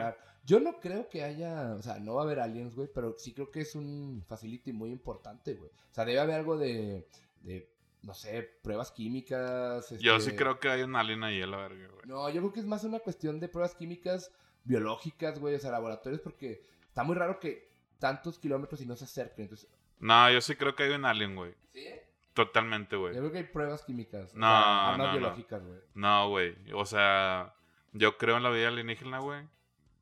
Yo 0.45 0.59
no 0.59 0.79
creo 0.79 1.07
que 1.09 1.23
haya, 1.23 1.73
o 1.75 1.81
sea, 1.81 1.99
no 1.99 2.15
va 2.15 2.21
a 2.21 2.25
haber 2.25 2.39
aliens, 2.39 2.75
güey, 2.75 2.89
pero 2.93 3.15
sí 3.17 3.33
creo 3.33 3.49
que 3.49 3.61
es 3.61 3.75
un 3.75 4.23
facility 4.27 4.73
muy 4.73 4.91
importante, 4.91 5.53
güey. 5.53 5.69
O 5.69 5.93
sea, 5.93 6.03
debe 6.05 6.19
haber 6.19 6.35
algo 6.35 6.57
de, 6.57 7.07
de 7.41 7.69
no 8.01 8.13
sé, 8.13 8.43
pruebas 8.61 8.91
químicas. 8.91 9.89
Yo 9.99 10.15
este- 10.17 10.31
sí 10.31 10.35
creo 10.35 10.59
que 10.59 10.69
hay 10.69 10.81
un 10.81 10.95
alien 10.95 11.23
ahí 11.23 11.41
a 11.41 11.47
la 11.47 11.57
verga, 11.57 11.87
güey. 11.87 12.05
No, 12.05 12.29
yo 12.29 12.41
creo 12.41 12.51
que 12.53 12.59
es 12.59 12.65
más 12.65 12.83
una 12.83 12.99
cuestión 12.99 13.39
de 13.39 13.47
pruebas 13.47 13.73
químicas, 13.75 14.31
biológicas, 14.65 15.39
güey, 15.39 15.55
o 15.55 15.59
sea, 15.59 15.71
laboratorios, 15.71 16.21
porque 16.21 16.61
está 16.87 17.03
muy 17.03 17.15
raro 17.15 17.39
que 17.39 17.69
tantos 17.99 18.37
kilómetros 18.39 18.81
y 18.81 18.85
no 18.85 18.95
se 18.97 19.05
acerquen. 19.05 19.43
Entonces, 19.43 19.69
No, 19.99 20.29
yo 20.29 20.41
sí 20.41 20.55
creo 20.55 20.75
que 20.75 20.83
hay 20.83 20.91
un 20.91 21.05
alien, 21.05 21.35
güey. 21.37 21.53
¿sí? 21.71 21.85
Totalmente, 22.33 22.95
Yo 22.95 23.01
güey. 23.01 23.13
creo 23.13 23.31
que 23.31 23.37
hay 23.37 23.43
pruebas 23.45 23.83
químicas. 23.85 24.33
o 24.33 24.37
No, 24.37 24.47
sea, 24.47 24.89
armas 24.91 24.97
no, 24.97 25.05
no. 25.13 25.19
biológicas, 25.19 25.63
güey. 25.65 25.79
No, 25.93 26.29
güey. 26.29 26.55
O 26.73 26.85
sea, 26.85 27.53
yo 27.93 28.17
creo 28.17 28.35
en 28.37 28.43
la 28.43 28.49
vida 28.49 28.67
alienígena, 28.67 29.19
güey. 29.19 29.47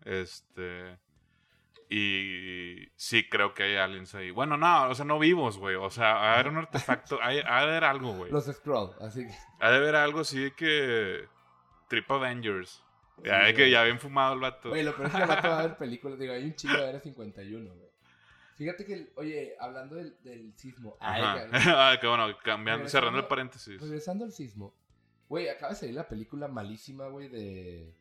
Este. 0.05 0.97
Y 1.89 2.87
sí 2.95 3.27
creo 3.29 3.53
que 3.53 3.63
hay 3.63 3.75
aliens 3.75 4.15
ahí. 4.15 4.31
Bueno, 4.31 4.55
no, 4.57 4.89
o 4.89 4.95
sea, 4.95 5.03
no 5.03 5.19
vivos, 5.19 5.57
güey. 5.57 5.75
O 5.75 5.89
sea, 5.89 6.21
ha 6.21 6.27
de 6.27 6.33
haber 6.39 6.47
un 6.53 6.57
artefacto, 6.59 7.19
hay- 7.21 7.39
ha 7.45 7.57
de 7.65 7.69
haber 7.71 7.83
algo, 7.83 8.13
güey. 8.13 8.31
Los 8.31 8.45
Scroll, 8.45 8.91
así 9.01 9.27
que. 9.27 9.33
Ha 9.59 9.71
de 9.71 9.77
haber 9.77 9.95
algo 9.95 10.21
así 10.21 10.51
que. 10.51 11.25
Trip 11.89 12.09
Avengers. 12.09 12.81
Ya 13.23 13.41
Sí, 13.41 13.45
de 13.47 13.53
que 13.53 13.61
güey. 13.63 13.71
ya 13.71 13.83
bien 13.83 13.99
fumado 13.99 14.33
el 14.35 14.39
vato. 14.39 14.69
Güey, 14.69 14.83
lo 14.83 14.95
peor 14.95 15.07
es 15.07 15.13
que 15.15 15.21
al 15.21 15.27
rato 15.27 15.47
va 15.49 15.55
a 15.55 15.59
haber 15.59 15.77
películas. 15.77 16.17
Digo, 16.17 16.33
hay 16.33 16.45
un 16.45 16.55
chingo 16.55 16.77
de 16.77 16.87
Área 16.87 17.01
51, 17.01 17.73
güey. 17.75 17.91
Fíjate 18.55 18.85
que, 18.85 19.11
oye, 19.15 19.55
hablando 19.59 19.95
del, 19.95 20.15
del 20.23 20.53
sismo. 20.57 20.95
Ajá. 20.99 21.45
que- 21.49 21.57
ah, 21.75 21.97
que 21.99 22.07
bueno, 22.07 22.27
cambiando, 22.41 22.87
cerrando 22.87 23.19
el 23.19 23.25
paréntesis. 23.27 23.81
regresando 23.81 24.23
al 24.23 24.31
sismo. 24.31 24.73
Güey, 25.27 25.49
acaba 25.49 25.73
de 25.73 25.79
salir 25.79 25.95
la 25.95 26.07
película 26.07 26.47
malísima, 26.47 27.07
güey, 27.07 27.27
de. 27.27 27.93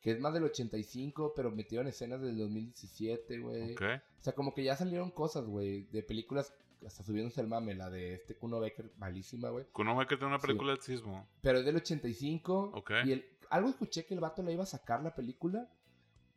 Que 0.00 0.12
es 0.12 0.20
más 0.20 0.32
del 0.32 0.44
85, 0.44 1.32
pero 1.34 1.50
metieron 1.50 1.88
escenas 1.88 2.20
del 2.20 2.38
2017, 2.38 3.38
güey. 3.40 3.72
Ok. 3.72 3.82
O 4.20 4.22
sea, 4.24 4.32
como 4.34 4.54
que 4.54 4.62
ya 4.64 4.76
salieron 4.76 5.10
cosas, 5.10 5.44
güey, 5.46 5.82
de 5.90 6.02
películas 6.02 6.54
hasta 6.86 7.02
subiéndose 7.02 7.40
el 7.40 7.48
mame, 7.48 7.74
la 7.74 7.90
de 7.90 8.14
este 8.14 8.36
Kuno 8.36 8.60
Becker, 8.60 8.92
malísima, 8.98 9.50
güey. 9.50 9.64
Kuno 9.72 9.96
Becker 9.96 10.16
tiene 10.18 10.32
una 10.32 10.40
Sí. 10.40 10.46
película 10.46 10.76
de 10.76 10.80
sismo. 10.82 11.26
Pero 11.42 11.58
es 11.58 11.64
del 11.64 11.74
85. 11.76 12.70
Ok. 12.74 12.90
Y 13.04 13.12
el, 13.12 13.24
algo 13.50 13.68
escuché 13.70 14.06
que 14.06 14.14
el 14.14 14.20
vato 14.20 14.42
le 14.44 14.52
iba 14.52 14.62
a 14.62 14.66
sacar 14.66 15.02
la 15.02 15.14
película. 15.14 15.68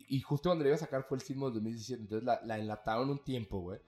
Y 0.08 0.20
justo 0.22 0.50
cuando 0.50 0.64
le 0.64 0.70
iba 0.72 0.76
a 0.76 0.80
sacar 0.80 1.04
fue 1.04 1.18
el 1.18 1.22
sismo 1.22 1.46
del 1.46 1.56
2017. 1.56 2.02
Entonces 2.02 2.26
la, 2.26 2.42
la 2.44 2.58
enlataron 2.58 3.10
un 3.12 3.24
tiempo, 3.24 3.60
güey. 3.60 3.80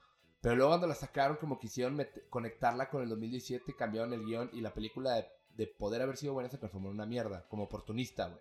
Pero 0.42 0.56
luego 0.56 0.70
cuando 0.72 0.88
la 0.88 0.94
sacaron, 0.96 1.38
como 1.38 1.58
quisieron 1.60 2.00
conectarla 2.30 2.90
con 2.90 3.02
el 3.02 3.10
2017, 3.10 3.74
cambiaron 3.76 4.14
el 4.14 4.24
guion. 4.24 4.50
Y 4.54 4.62
la 4.62 4.74
película 4.76 5.16
de, 5.16 5.26
de 5.56 5.66
poder 5.68 6.04
haber 6.04 6.18
sido 6.18 6.34
buena 6.34 6.50
se 6.50 6.58
transformó 6.60 6.90
en 6.90 6.96
una 6.96 7.06
mierda. 7.08 7.48
Como 7.50 7.64
oportunista, 7.64 8.28
güey. 8.28 8.40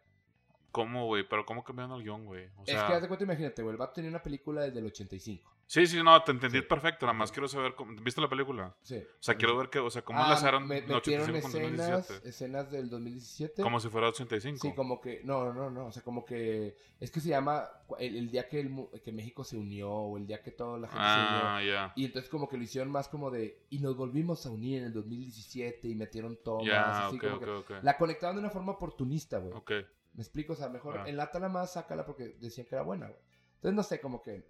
¿Cómo, 0.72 1.06
güey? 1.06 1.28
Pero 1.28 1.44
¿cómo 1.44 1.62
cambiaron 1.62 1.96
el 1.96 2.02
guion, 2.02 2.24
güey? 2.24 2.46
O 2.56 2.62
es 2.66 2.72
que 2.74 2.76
haz 2.76 3.02
de 3.02 3.08
cuenta, 3.08 3.24
imagínate, 3.24 3.62
güey. 3.62 3.72
El 3.74 3.78
vato 3.78 3.92
tenía 3.92 4.10
una 4.10 4.22
película 4.22 4.62
desde 4.62 4.78
el 4.80 4.86
85. 4.86 5.52
Sí, 5.66 5.86
sí, 5.86 6.02
no, 6.02 6.22
te 6.22 6.32
entendí 6.32 6.58
Sí. 6.58 6.64
perfecto. 6.68 7.06
Nada 7.06 7.16
más 7.16 7.30
quiero 7.32 7.48
saber, 7.48 7.74
cómo... 7.74 7.94
¿viste 8.02 8.20
la 8.20 8.28
película? 8.28 8.74
Sí. 8.82 8.96
O 8.96 9.22
sea, 9.22 9.36
quiero 9.36 9.56
ver 9.56 9.70
que, 9.70 9.78
o 9.78 9.88
sea, 9.90 10.02
cómo 10.02 10.18
Ah, 10.18 10.24
enlazaron 10.24 10.66
me- 10.66 10.82
metieron 10.82 10.98
85 11.30 11.40
con 11.40 11.50
escenas, 11.62 11.88
2017. 12.08 12.28
escenas 12.28 12.70
del 12.70 12.90
2017. 12.90 13.62
Como 13.62 13.80
si 13.80 13.88
fuera 13.88 14.08
85. 14.08 14.58
Sí, 14.60 14.74
como 14.74 15.00
que, 15.00 15.22
no, 15.24 15.52
no, 15.54 15.70
no, 15.70 15.86
o 15.86 15.92
sea, 15.92 16.02
como 16.02 16.24
que, 16.26 16.76
es 17.00 17.10
que 17.10 17.20
se 17.20 17.30
llama 17.30 17.66
el, 17.98 18.16
el 18.16 18.30
día 18.30 18.48
que, 18.48 18.60
el, 18.60 18.74
que 19.02 19.12
México 19.12 19.44
se 19.44 19.56
unió, 19.56 19.90
o 19.90 20.18
el 20.18 20.26
día 20.26 20.42
que 20.42 20.50
toda 20.50 20.78
la 20.78 20.88
gente 20.88 21.02
se 21.04 21.08
Ah, 21.08 21.56
unió. 21.60 21.72
ya. 21.72 21.92
Y 21.96 22.04
entonces 22.04 22.30
como 22.30 22.48
que 22.50 22.58
lo 22.58 22.64
hicieron 22.64 22.90
más 22.90 23.08
como 23.08 23.30
de, 23.30 23.62
y 23.70 23.78
nos 23.78 23.96
volvimos 23.96 24.44
a 24.44 24.50
unir 24.50 24.78
en 24.80 24.84
el 24.84 24.92
2017 24.92 25.88
y 25.88 25.94
metieron 25.94 26.36
tomas, 26.42 26.66
Ya, 26.66 27.06
así 27.06 27.18
como 27.18 27.38
que... 27.64 27.74
La 27.82 27.96
conectaban 27.96 28.36
de 28.36 28.40
una 28.40 28.50
forma 28.50 28.72
oportunista, 28.72 29.38
güey. 29.38 29.52
Ok. 29.54 29.72
Me 30.14 30.22
explico, 30.22 30.52
o 30.52 30.56
sea, 30.56 30.68
mejor 30.68 30.98
Ah. 30.98 31.08
enlátala 31.08 31.48
más, 31.48 31.72
sácala 31.72 32.04
porque 32.04 32.36
decían 32.40 32.66
que 32.66 32.74
era 32.74 32.82
buena, 32.84 33.06
güey. 33.06 33.18
Entonces, 33.56 33.74
no 33.76 33.82
sé, 33.82 34.00
como 34.00 34.22
que 34.22 34.44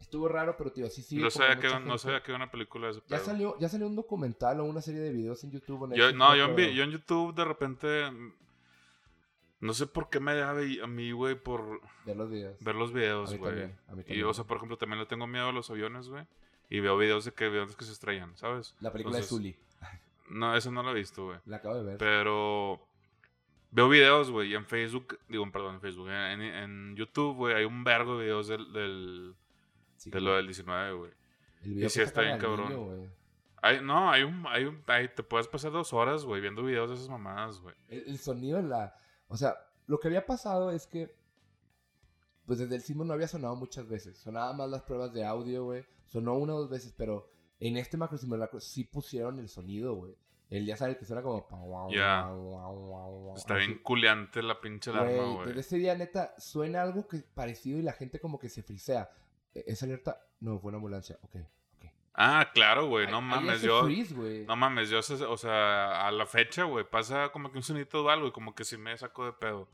estuvo 0.00 0.28
raro, 0.28 0.56
pero 0.56 0.72
tío, 0.72 0.88
sí, 0.90 1.02
sí. 1.02 1.16
no, 1.16 1.30
sabía 1.30 1.58
que, 1.58 1.68
no 1.80 1.98
sabía 1.98 2.22
que 2.22 2.32
una 2.32 2.50
película 2.50 2.86
de 2.86 2.92
ese 2.92 3.02
Ya 3.08 3.18
salió, 3.18 3.58
ya 3.58 3.68
salió 3.68 3.86
un 3.86 3.96
documental 3.96 4.60
o 4.60 4.64
una 4.64 4.80
serie 4.80 5.00
de 5.00 5.12
videos 5.12 5.42
en 5.44 5.50
YouTube. 5.50 5.94
Yo, 5.94 6.12
no, 6.12 6.34
yo 6.36 6.46
en, 6.46 6.56
yo 6.74 6.82
en 6.84 6.90
YouTube 6.90 7.34
de 7.34 7.44
repente. 7.44 8.10
No 9.60 9.74
sé 9.74 9.88
por 9.88 10.08
qué 10.08 10.20
me 10.20 10.34
da 10.36 10.50
a 10.50 10.86
mí, 10.86 11.10
güey, 11.10 11.34
por 11.34 11.80
Ver 12.06 12.16
los 12.16 12.30
videos. 12.30 12.56
ver 12.62 12.76
los 12.76 12.92
videos, 12.92 13.36
güey. 13.36 13.74
Y, 14.06 14.22
o 14.22 14.32
sea, 14.32 14.44
por 14.44 14.56
ejemplo, 14.58 14.78
también 14.78 15.00
le 15.00 15.06
tengo 15.06 15.26
miedo 15.26 15.48
a 15.48 15.52
los 15.52 15.68
aviones, 15.70 16.08
güey. 16.08 16.24
Y 16.70 16.78
veo 16.80 16.96
videos 16.96 17.24
de 17.24 17.32
que 17.32 17.46
aviones 17.46 17.74
que 17.74 17.84
se 17.84 17.92
estrellan, 17.92 18.36
¿sabes? 18.36 18.76
La 18.80 18.92
película 18.92 19.16
de 19.16 19.24
Zully. 19.24 19.56
No, 20.30 20.54
eso 20.54 20.70
no 20.70 20.82
lo 20.82 20.90
he 20.92 20.94
visto, 20.94 21.24
güey. 21.26 21.38
La 21.46 21.56
acabo 21.56 21.74
de 21.76 21.82
ver. 21.82 21.98
Pero 21.98 22.86
veo 23.70 23.88
videos, 23.88 24.30
güey, 24.30 24.54
en 24.54 24.64
Facebook, 24.66 25.18
digo, 25.28 25.50
perdón, 25.52 25.76
en 25.76 25.80
Facebook, 25.80 26.08
en, 26.08 26.40
en 26.42 26.96
YouTube, 26.96 27.36
güey, 27.36 27.54
hay 27.54 27.64
un 27.64 27.84
vergo 27.84 28.16
de 28.18 28.24
videos 28.24 28.48
del, 28.48 28.72
del- 28.72 29.34
Sí, 29.96 30.10
de 30.10 30.20
lo 30.20 30.36
del 30.36 30.46
19, 30.46 30.92
güey. 30.92 31.10
Y 31.64 31.88
sí 31.88 32.00
está 32.00 32.20
bien 32.22 32.38
cabrón. 32.38 32.68
niño. 32.68 33.10
Hay, 33.60 33.80
no, 33.82 34.10
hay 34.10 34.22
un, 34.22 34.46
hay 34.46 34.64
un, 34.64 34.82
hay- 34.86 35.08
te 35.08 35.24
puedes 35.24 35.48
pasar 35.48 35.72
dos 35.72 35.92
horas, 35.92 36.24
güey, 36.24 36.40
viendo 36.40 36.62
videos 36.62 36.88
de 36.90 36.94
esas 36.94 37.08
mamadas, 37.08 37.58
güey. 37.60 37.74
el, 37.88 38.04
el 38.06 38.18
sonido 38.18 38.58
en 38.60 38.68
la... 38.70 38.96
O 39.26 39.36
sea, 39.36 39.56
lo 39.88 39.98
que 39.98 40.06
había 40.08 40.24
pasado 40.24 40.70
es 40.70 40.86
que... 40.86 41.12
Pues 42.46 42.60
desde 42.60 42.76
el 42.76 42.82
sismo 42.82 43.04
no 43.04 43.12
había 43.12 43.28
sonado 43.28 43.56
muchas 43.56 43.88
veces. 43.88 44.16
Sonaba 44.18 44.52
más 44.54 44.70
las 44.70 44.82
pruebas 44.82 45.12
de 45.12 45.24
audio, 45.24 45.64
güey. 45.64 45.84
Sonó 46.06 46.34
una 46.34 46.54
o 46.54 46.60
dos 46.60 46.70
veces, 46.70 46.94
pero 46.96 47.28
en 47.60 47.76
este 47.76 47.96
macro 47.98 48.16
simulacro 48.16 48.60
sí 48.60 48.84
pusieron 48.84 49.38
el 49.40 49.48
sonido, 49.48 49.94
güey. 49.94 50.14
El 50.50 50.64
ya 50.64 50.76
sabes 50.76 50.96
que 50.96 51.04
suena 51.04 51.22
como... 51.22 51.46
Ya. 51.90 52.28
Está 53.36 53.56
Así. 53.56 53.66
bien 53.66 53.78
culeante 53.82 54.42
la 54.42 54.60
pinche 54.60 54.90
alarma, 54.90 55.34
Güey, 55.34 55.48
desde 55.48 55.60
ese 55.60 55.76
día, 55.76 55.94
neta, 55.94 56.34
suena 56.38 56.82
algo 56.82 57.06
que 57.06 57.18
parecido 57.18 57.78
y 57.78 57.82
la 57.82 57.92
gente 57.92 58.18
como 58.18 58.38
que 58.38 58.48
se 58.48 58.62
frisea. 58.62 59.10
E- 59.54 59.64
Esa 59.66 59.84
alerta, 59.86 60.20
no, 60.40 60.58
fue 60.58 60.68
una 60.68 60.76
ambulancia. 60.76 61.18
Ok, 61.22 61.36
ok. 61.76 61.84
Ah, 62.14 62.50
claro, 62.54 62.86
güey, 62.88 63.06
no 63.06 63.20
mames, 63.20 63.60
yo... 63.60 63.84
freeze. 63.84 64.14
No 64.46 64.56
mames, 64.56 64.88
yo, 64.88 65.00
o 65.00 65.36
sea, 65.36 66.06
a 66.06 66.10
la 66.10 66.24
fecha, 66.26 66.64
güey, 66.64 66.88
pasa 66.88 67.30
como 67.30 67.52
que 67.52 67.58
un 67.58 67.62
sonito 67.62 68.02
o 68.04 68.08
algo 68.08 68.26
y 68.28 68.32
como 68.32 68.54
que 68.54 68.64
sí 68.64 68.78
me 68.78 68.96
saco 68.96 69.26
de 69.26 69.32
pedo. 69.34 69.68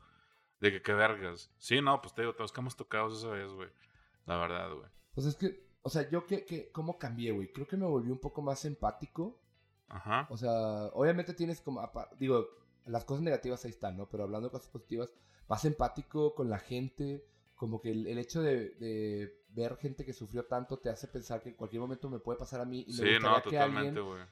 De 0.59 0.71
que 0.71 0.81
qué 0.81 0.93
vergas. 0.93 1.51
Sí, 1.57 1.81
no, 1.81 2.01
pues 2.01 2.13
te 2.13 2.21
digo, 2.21 2.33
todos 2.35 2.51
que 2.51 2.59
hemos 2.59 2.75
tocado 2.75 3.13
esa 3.13 3.29
vez, 3.29 3.49
güey. 3.51 3.69
La 4.25 4.37
verdad, 4.37 4.73
güey. 4.73 4.87
Pues 5.13 5.25
es 5.27 5.35
que, 5.35 5.65
o 5.81 5.89
sea, 5.89 6.09
yo 6.09 6.25
que, 6.25 6.43
que 6.45 6.71
¿cómo 6.71 6.97
cambié, 6.97 7.31
güey? 7.31 7.51
Creo 7.51 7.67
que 7.67 7.77
me 7.77 7.85
volví 7.85 8.11
un 8.11 8.19
poco 8.19 8.41
más 8.41 8.65
empático. 8.65 9.39
Ajá. 9.89 10.27
O 10.29 10.37
sea, 10.37 10.87
obviamente 10.93 11.33
tienes 11.33 11.61
como, 11.61 11.81
digo, 12.19 12.47
las 12.85 13.05
cosas 13.05 13.23
negativas 13.23 13.63
ahí 13.65 13.71
están, 13.71 13.97
¿no? 13.97 14.07
Pero 14.09 14.23
hablando 14.23 14.47
de 14.47 14.51
cosas 14.51 14.69
positivas, 14.69 15.13
más 15.47 15.65
empático 15.65 16.33
con 16.35 16.49
la 16.49 16.59
gente. 16.59 17.25
Como 17.55 17.79
que 17.81 17.91
el, 17.91 18.07
el 18.07 18.17
hecho 18.17 18.41
de, 18.41 18.71
de 18.71 19.43
ver 19.49 19.77
gente 19.77 20.03
que 20.03 20.11
sufrió 20.11 20.45
tanto 20.45 20.77
te 20.77 20.89
hace 20.89 21.07
pensar 21.07 21.41
que 21.41 21.49
en 21.49 21.55
cualquier 21.55 21.81
momento 21.81 22.09
me 22.09 22.19
puede 22.19 22.37
pasar 22.37 22.59
a 22.59 22.65
mí. 22.65 22.83
Y 22.85 22.91
me 22.93 23.05
Sí, 23.05 23.13
gustaría 23.13 23.19
no, 23.37 23.41
que 23.41 23.49
totalmente, 23.51 23.99
alguien. 23.99 24.27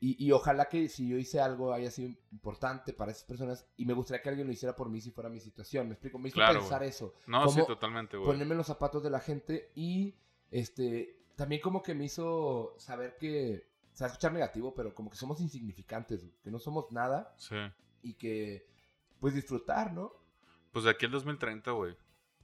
Y, 0.00 0.26
y 0.26 0.32
ojalá 0.32 0.68
que 0.68 0.88
si 0.88 1.08
yo 1.08 1.18
hice 1.18 1.40
algo 1.40 1.72
haya 1.74 1.90
sido 1.90 2.08
importante 2.32 2.92
para 2.94 3.12
esas 3.12 3.24
personas 3.24 3.66
y 3.76 3.84
me 3.84 3.92
gustaría 3.92 4.22
que 4.22 4.30
alguien 4.30 4.46
lo 4.46 4.52
hiciera 4.52 4.74
por 4.74 4.88
mí 4.88 5.00
si 5.00 5.10
fuera 5.10 5.28
mi 5.28 5.40
situación. 5.40 5.88
Me 5.88 5.92
explico, 5.92 6.18
me 6.18 6.28
hizo 6.28 6.36
Claro, 6.36 6.60
pensar 6.60 6.82
eso. 6.82 7.14
No, 7.26 7.48
sí, 7.48 7.60
totalmente, 7.66 8.16
güey. 8.16 8.32
Ponerme 8.32 8.54
los 8.54 8.66
zapatos 8.66 9.02
de 9.02 9.10
la 9.10 9.20
gente 9.20 9.70
y 9.74 10.16
este 10.50 11.18
también 11.36 11.60
como 11.60 11.82
que 11.82 11.94
me 11.94 12.04
hizo 12.04 12.74
saber 12.78 13.16
que, 13.18 13.69
se 14.00 14.04
va 14.04 14.06
a 14.06 14.12
escuchar 14.12 14.32
negativo, 14.32 14.72
pero 14.74 14.94
como 14.94 15.10
que 15.10 15.16
somos 15.18 15.42
insignificantes, 15.42 16.22
güey, 16.24 16.32
que 16.42 16.50
no 16.50 16.58
somos 16.58 16.90
nada 16.90 17.34
Sí. 17.36 17.54
y 18.02 18.14
que 18.14 18.66
pues 19.20 19.34
disfrutar, 19.34 19.92
¿no? 19.92 20.10
Pues 20.72 20.86
de 20.86 20.90
aquí 20.92 21.04
al 21.04 21.12
2030, 21.12 21.72
güey. 21.72 21.94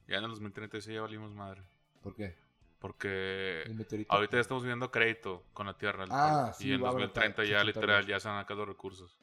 Ya 0.07 0.17
en 0.17 0.25
el 0.25 0.29
2030 0.29 0.79
sí 0.81 0.93
ya 0.93 1.01
valimos 1.01 1.33
madre. 1.33 1.63
¿Por 2.03 2.13
qué? 2.13 2.37
Porque 2.77 3.63
El 3.63 4.05
ahorita 4.07 4.37
ya 4.37 4.41
estamos 4.41 4.63
viendo 4.63 4.91
crédito 4.91 5.43
con 5.53 5.65
la 5.65 5.75
Tierra. 5.75 6.05
Ah, 6.11 6.51
y 6.59 6.63
sí, 6.63 6.71
en 6.73 6.83
va 6.83 6.89
a 6.89 6.91
2030 6.91 7.41
aumentar, 7.41 7.45
ya 7.47 7.63
literal 7.63 8.05
ya 8.05 8.19
se 8.19 8.27
van 8.29 8.37
acá 8.37 8.53
los 8.53 8.67
recursos. 8.67 9.17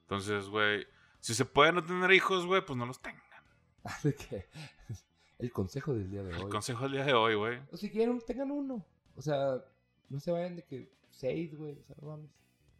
Entonces, 0.00 0.48
güey, 0.48 0.88
si 1.20 1.34
se 1.34 1.44
puede 1.44 1.70
no 1.72 1.84
tener 1.84 2.10
hijos, 2.10 2.46
güey, 2.46 2.66
pues 2.66 2.76
no 2.76 2.84
los 2.84 3.00
tengan. 3.00 3.22
Así 3.84 4.12
que 4.12 4.48
el 5.38 5.52
consejo 5.52 5.94
del 5.94 6.10
día 6.10 6.24
de 6.24 6.30
El 6.34 6.42
hoy. 6.42 6.50
consejo 6.50 6.82
del 6.82 6.92
día 6.94 7.04
de 7.04 7.14
hoy, 7.14 7.36
güey. 7.36 7.60
O 7.70 7.76
si 7.76 7.88
quieren, 7.90 8.20
tengan 8.26 8.50
uno. 8.50 8.84
O 9.14 9.22
sea, 9.22 9.64
no 10.08 10.18
se 10.18 10.32
vayan 10.32 10.56
de 10.56 10.64
que 10.64 10.95
seis, 11.16 11.54
güey. 11.54 11.78
O 11.78 11.84
sea, 11.84 11.96
no 12.00 12.08
mames. 12.08 12.30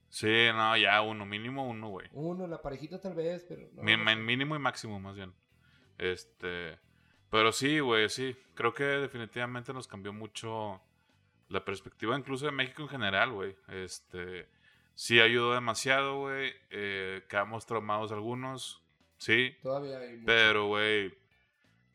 Sí, 0.08 0.48
no, 0.54 0.76
ya 0.76 1.02
uno, 1.02 1.26
mínimo 1.26 1.68
uno, 1.68 1.88
güey. 1.88 2.08
Uno, 2.12 2.46
la 2.46 2.62
parejita 2.62 3.00
tal 3.00 3.14
vez, 3.14 3.44
pero 3.48 3.68
no. 3.74 3.82
No 3.82 4.16
mínimo 4.16 4.56
y 4.56 4.58
máximo, 4.58 5.00
más 5.00 5.16
bien. 5.16 5.34
Este. 5.98 6.78
Pero 7.30 7.52
sí, 7.52 7.80
güey, 7.80 8.08
sí. 8.08 8.36
Creo 8.54 8.72
que 8.72 8.84
definitivamente 8.84 9.72
nos 9.72 9.88
cambió 9.88 10.12
mucho 10.12 10.80
la 11.48 11.64
perspectiva, 11.64 12.16
incluso 12.16 12.46
de 12.46 12.52
México 12.52 12.82
en 12.82 12.88
general, 12.88 13.32
güey. 13.32 13.56
Este. 13.68 14.48
Sí 14.94 15.20
ayudó 15.20 15.52
demasiado, 15.52 16.20
güey. 16.20 16.52
Eh, 16.70 17.24
quedamos 17.28 17.66
traumados 17.66 18.12
algunos. 18.12 18.82
Sí. 19.18 19.56
Todavía 19.62 19.98
hay 19.98 20.12
mucho. 20.12 20.26
Pero, 20.26 20.66
güey. 20.68 21.14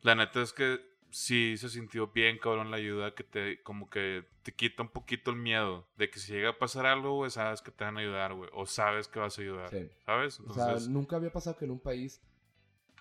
La 0.02 0.14
neta 0.14 0.42
es 0.42 0.52
que 0.52 0.91
sí 1.12 1.56
se 1.56 1.68
sintió 1.68 2.08
bien, 2.08 2.38
cabrón, 2.38 2.70
la 2.70 2.78
ayuda 2.78 3.14
que 3.14 3.22
te. 3.22 3.62
Como 3.62 3.88
que 3.88 4.24
te 4.42 4.52
quita 4.52 4.82
un 4.82 4.88
poquito 4.88 5.30
el 5.30 5.36
miedo 5.36 5.86
de 5.96 6.10
que 6.10 6.18
si 6.18 6.32
llega 6.32 6.50
a 6.50 6.58
pasar 6.58 6.86
algo, 6.86 7.14
güey, 7.14 7.30
sabes 7.30 7.62
que 7.62 7.70
te 7.70 7.84
van 7.84 7.96
a 7.98 8.00
ayudar, 8.00 8.34
güey. 8.34 8.50
O 8.54 8.66
sabes 8.66 9.06
que 9.06 9.20
vas 9.20 9.38
a 9.38 9.42
ayudar. 9.42 9.68
Sí. 9.70 9.88
¿Sabes? 10.04 10.40
O 10.40 10.52
sea, 10.52 10.74
nunca 10.88 11.16
había 11.16 11.30
pasado 11.32 11.56
que 11.56 11.66
en 11.66 11.70
un 11.70 11.80
país 11.80 12.20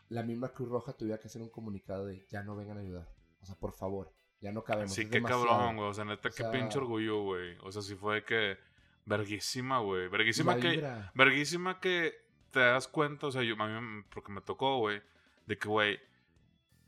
la 0.09 0.23
misma 0.23 0.49
Cruz 0.49 0.69
Roja 0.69 0.93
tuviera 0.93 1.19
que 1.19 1.27
hacer 1.27 1.41
un 1.41 1.49
comunicado 1.49 2.05
de 2.05 2.25
ya 2.29 2.43
no 2.43 2.55
vengan 2.55 2.77
a 2.77 2.81
ayudar. 2.81 3.07
O 3.41 3.45
sea, 3.45 3.55
por 3.55 3.71
favor, 3.71 4.13
ya 4.41 4.51
no 4.51 4.63
cabemos. 4.63 4.93
Sí, 4.93 5.01
es 5.01 5.07
qué 5.07 5.15
demasiado. 5.15 5.47
cabrón, 5.47 5.77
güey. 5.77 5.89
O 5.89 5.93
sea, 5.93 6.05
neta, 6.05 6.27
O 6.29 6.31
qué 6.31 6.43
sea- 6.43 6.51
pinche 6.51 6.77
orgullo, 6.77 7.21
güey. 7.23 7.57
O 7.63 7.71
sea, 7.71 7.81
sí 7.81 7.95
fue 7.95 8.15
de 8.15 8.23
que. 8.25 8.57
Verguísima, 9.05 9.79
güey. 9.79 10.09
Verguísima 10.09 10.57
que. 10.57 10.87
Verguísima 11.15 11.79
que 11.79 12.13
te 12.51 12.59
das 12.59 12.87
cuenta, 12.87 13.27
o 13.27 13.31
sea, 13.31 13.41
yo, 13.43 13.55
a 13.57 13.67
mí, 13.79 14.03
porque 14.13 14.31
me 14.31 14.41
tocó, 14.41 14.77
güey, 14.79 15.01
de 15.47 15.57
que, 15.57 15.67
güey, 15.69 15.99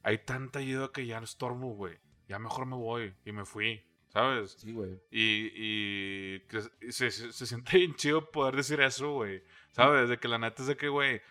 hay 0.03 0.19
tanta 0.19 0.59
ayuda 0.59 0.91
que 0.93 1.05
ya 1.05 1.19
no 1.19 1.25
estorbo, 1.25 1.73
güey. 1.75 1.97
Ya 2.27 2.37
mejor 2.39 2.65
me 2.65 2.75
voy. 2.75 3.13
Y 3.25 3.31
me 3.31 3.45
fui, 3.45 3.83
¿sabes? 4.09 4.51
Sí, 4.59 4.71
güey. 4.73 4.99
Y, 5.11 5.49
y 5.55 6.39
que 6.41 6.61
se, 6.91 7.11
se, 7.11 7.31
se 7.33 7.45
siente 7.45 7.77
bien 7.77 7.95
chido 7.95 8.29
poder 8.31 8.55
decir 8.55 8.79
eso, 8.81 9.13
güey. 9.13 9.43
¿Sabes? 9.71 10.09
De 10.09 10.19
que 10.19 10.27
la 10.27 10.37
neta 10.37 10.61
es 10.61 10.67
de 10.67 10.77
que, 10.77 10.87
güey, 10.89 11.21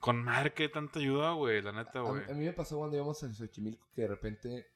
con 0.00 0.22
madre 0.22 0.52
que 0.54 0.64
hay 0.64 0.68
tanta 0.70 0.98
ayuda, 0.98 1.32
güey. 1.32 1.60
La 1.62 1.72
neta, 1.72 2.00
güey. 2.00 2.24
a 2.24 2.34
mí 2.34 2.44
me 2.44 2.52
pasó 2.52 2.78
cuando 2.78 2.96
íbamos 2.96 3.22
a 3.22 3.32
Xochimilco 3.32 3.86
que 3.94 4.02
de 4.02 4.08
repente 4.08 4.66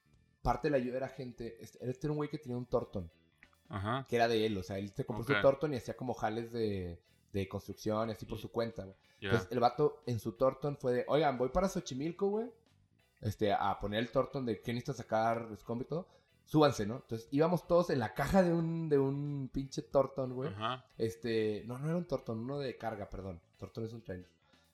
parte 0.43 0.69
de 0.69 0.73
la 0.73 0.77
ayuda 0.77 0.99
era 0.99 1.09
gente. 1.09 1.57
Este 1.61 1.79
este 1.91 2.07
era 2.07 2.13
un 2.13 2.17
güey 2.19 2.29
que 2.29 2.39
tenía 2.39 2.57
un 2.59 2.67
Torton, 2.67 3.11
Ajá. 3.71 4.05
que 4.09 4.17
era 4.17 4.29
de 4.29 4.45
él. 4.47 4.59
O 4.59 4.63
sea, 4.63 4.79
él 4.79 4.91
se 4.91 5.05
compró 5.07 5.23
Ok. 5.25 5.35
su 5.35 5.41
Torton 5.43 5.73
y 5.73 5.77
hacía 5.77 5.97
como 5.97 6.13
jales 6.13 6.53
de, 6.53 7.01
de 7.33 7.49
construcción 7.49 8.11
y 8.11 8.13
así 8.13 8.27
por 8.27 8.39
su 8.39 8.51
cuenta, 8.53 8.85
güey. 8.85 8.97
Entonces 9.21 9.49
el 9.51 9.61
vato 9.61 10.03
en 10.07 10.21
su 10.21 10.33
Torton 10.33 10.77
fue 10.77 10.93
de, 10.93 11.05
oigan, 11.09 11.39
voy 11.39 11.49
para 11.49 11.69
Xochimilco, 11.69 12.29
güey. 12.29 12.51
Este, 13.25 13.53
a 13.53 13.79
poner 13.81 13.99
el 14.01 14.11
Torton 14.11 14.47
de 14.47 14.61
que 14.61 14.73
necesita 14.73 14.93
sacar 14.93 15.49
escombro 15.53 15.85
y 15.85 15.89
todo. 15.89 16.09
Súbanse, 16.45 16.85
¿no? 16.87 16.97
Entonces 16.97 17.27
íbamos 17.31 17.67
todos 17.67 17.89
en 17.91 17.99
la 17.99 18.13
caja 18.15 18.43
de 18.43 18.53
un, 18.53 18.89
de 18.89 18.99
un 18.99 19.51
pinche 19.53 19.83
Torton, 19.83 20.35
güey. 20.35 20.51
Ajá. 20.51 20.85
Este, 20.99 21.63
no, 21.67 21.79
no 21.79 21.89
era 21.89 21.97
un 21.97 22.05
Torton, 22.07 22.39
uno 22.39 22.59
de 22.59 22.77
carga, 22.77 23.09
perdón. 23.09 23.41
Torton 23.59 23.85
es 23.85 23.93
un 23.95 24.03
trailer. 24.03 24.29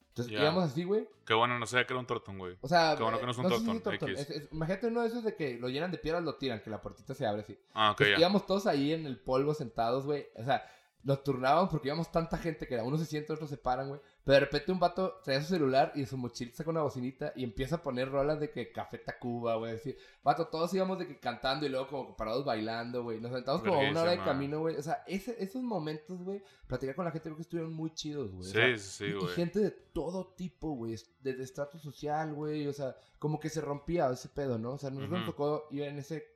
Entonces 0.09 0.33
Ya. 0.35 0.41
íbamos 0.41 0.65
así, 0.65 0.83
güey. 0.83 1.09
Qué 1.25 1.33
bueno, 1.33 1.57
no 1.61 1.67
sabía 1.67 1.87
que 1.87 1.93
era 1.93 2.01
un 2.01 2.07
tortón, 2.07 2.37
güey. 2.39 2.57
O 2.61 2.67
sea, 2.67 2.95
Qué 2.97 3.03
bueno 3.05 3.21
que 3.21 3.25
no 3.27 3.31
es 3.31 3.39
un 3.39 3.45
sé 3.49 3.51
si 3.59 3.65
tortón, 3.65 3.83
tortón. 3.83 4.11
Es- 4.11 4.29
es- 4.31 4.49
imagínate 4.53 4.89
uno 4.89 5.03
de 5.03 5.07
esos 5.07 5.23
de 5.23 5.37
que 5.37 5.57
lo 5.61 5.69
llenan 5.69 5.93
de 5.93 5.99
piedras, 5.99 6.25
lo 6.25 6.35
tiran, 6.35 6.61
que 6.61 6.69
la 6.71 6.83
puertita 6.83 7.15
se 7.15 7.25
abre 7.25 7.43
así. 7.43 7.57
Ah, 7.73 7.93
ok, 7.93 8.01
Entonces, 8.01 8.15
ya. 8.17 8.21
íbamos 8.21 8.47
todos 8.47 8.67
ahí 8.67 8.93
en 8.93 9.07
el 9.07 9.21
polvo 9.21 9.55
sentados, 9.55 10.05
güey. 10.07 10.27
O 10.35 10.43
sea, 10.45 10.67
nos 11.03 11.25
turnábamos 11.25 11.71
porque 11.71 11.89
íbamos 11.89 12.13
tanta 12.13 12.37
gente 12.37 12.67
que 12.69 12.77
unos 12.77 13.01
se 13.01 13.07
sientan, 13.07 13.35
otros 13.37 13.49
se 13.49 13.57
paran, 13.57 13.89
güey. 13.89 14.01
Pero 14.23 14.35
de 14.35 14.41
repente 14.41 14.71
un 14.71 14.79
vato 14.79 15.19
trae 15.25 15.41
su 15.41 15.49
celular 15.49 15.93
y 15.95 16.05
su 16.05 16.19
mochila 16.19 16.53
saca 16.55 16.69
una 16.69 16.83
bocinita 16.83 17.33
y 17.35 17.43
empieza 17.43 17.77
a 17.77 17.83
poner 17.83 18.11
rolas 18.11 18.39
de 18.39 18.51
que 18.51 18.71
Café 18.71 18.99
Tacuba, 18.99 19.57
güey. 19.57 19.73
Decir, 19.73 19.97
vato, 20.23 20.49
todos 20.49 20.75
íbamos 20.75 20.99
de 20.99 21.07
que 21.07 21.19
cantando 21.19 21.65
y 21.65 21.71
luego 21.71 21.89
como 21.89 22.17
parados 22.17 22.45
bailando, 22.45 23.03
güey. 23.03 23.19
Nos 23.19 23.33
sentamos 23.33 23.63
como 23.63 23.81
una 23.81 24.03
hora 24.03 24.11
de 24.11 24.19
camino, 24.19 24.61
güey. 24.61 24.77
O 24.77 24.83
sea, 24.83 25.03
ese- 25.07 25.43
esos 25.43 25.63
momentos, 25.63 26.23
güey, 26.23 26.43
platicar 26.67 26.95
con 26.95 27.07
la 27.07 27.11
gente 27.13 27.25
creo 27.25 27.37
que 27.37 27.43
estuvieron 27.43 27.73
muy 27.73 27.95
chidos, 27.95 28.31
güey. 28.31 28.41
O 28.43 28.45
Sí, 28.45 28.53
sea, 28.53 28.77
sí, 28.79 28.85
sí, 28.85 29.05
y- 29.05 29.09
y, 29.09 29.13
güey. 29.15 29.29
gente 29.35 29.59
de 29.61 29.71
todo 29.71 30.27
tipo, 30.37 30.73
güey. 30.75 30.97
Desde 31.23 31.43
estrato 31.43 31.79
social, 31.79 32.35
güey. 32.35 32.67
O 32.67 32.75
sea, 32.75 32.95
como 33.19 33.41
que 33.41 33.49
se 33.49 33.63
rompía 33.63 34.11
ese 34.11 34.29
pedo, 34.29 34.59
¿no? 34.59 34.73
O 34.73 34.79
sea, 34.79 34.91
nosotros 34.91 35.19
nos 35.21 35.27
tocó 35.27 35.67
ir 35.71 35.85
en 35.85 35.99
ese 35.99 36.27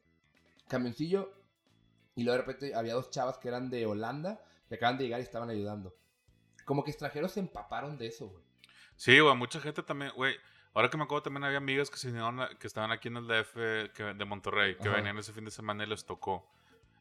camioncillo 0.69 1.31
y 2.17 2.23
luego 2.25 2.39
de 2.41 2.47
repente 2.47 2.75
había 2.75 2.95
dos 2.95 3.11
chavas 3.11 3.37
que 3.39 3.49
eran 3.49 3.69
de 3.71 3.87
Holanda 3.87 4.41
que 4.69 4.75
acaban 4.77 4.99
de 4.99 5.05
llegar 5.05 5.21
y 5.21 5.23
estaban 5.23 5.51
ayudando. 5.51 5.95
Como 6.65 6.83
que 6.85 6.91
extranjeros 6.91 7.33
se 7.33 7.41
empaparon 7.41 7.99
de 7.99 8.07
eso, 8.07 8.29
güey. 8.29 8.43
Sí, 8.97 9.19
güey, 9.19 9.35
mucha 9.37 9.61
gente 9.61 9.83
también, 9.83 10.13
güey. 10.17 10.37
Ahora 10.73 10.89
que 10.91 10.97
me 10.97 11.05
acuerdo, 11.05 11.23
también 11.25 11.45
había 11.45 11.59
amigas 11.59 11.91
que, 11.91 11.97
se 11.99 12.09
vinieron 12.09 12.41
a- 12.41 12.49
que 12.59 12.67
estaban 12.67 12.91
aquí 12.91 13.09
en 13.09 13.17
el 13.19 13.27
DF 13.29 13.91
que, 13.93 14.03
de 14.15 14.25
Monterrey, 14.25 14.77
que 14.77 14.89
Ajá. 14.89 14.97
venían 14.97 15.19
ese 15.19 15.33
fin 15.33 15.45
de 15.45 15.51
semana 15.51 15.85
y 15.85 15.87
les 15.87 16.05
tocó. 16.05 16.51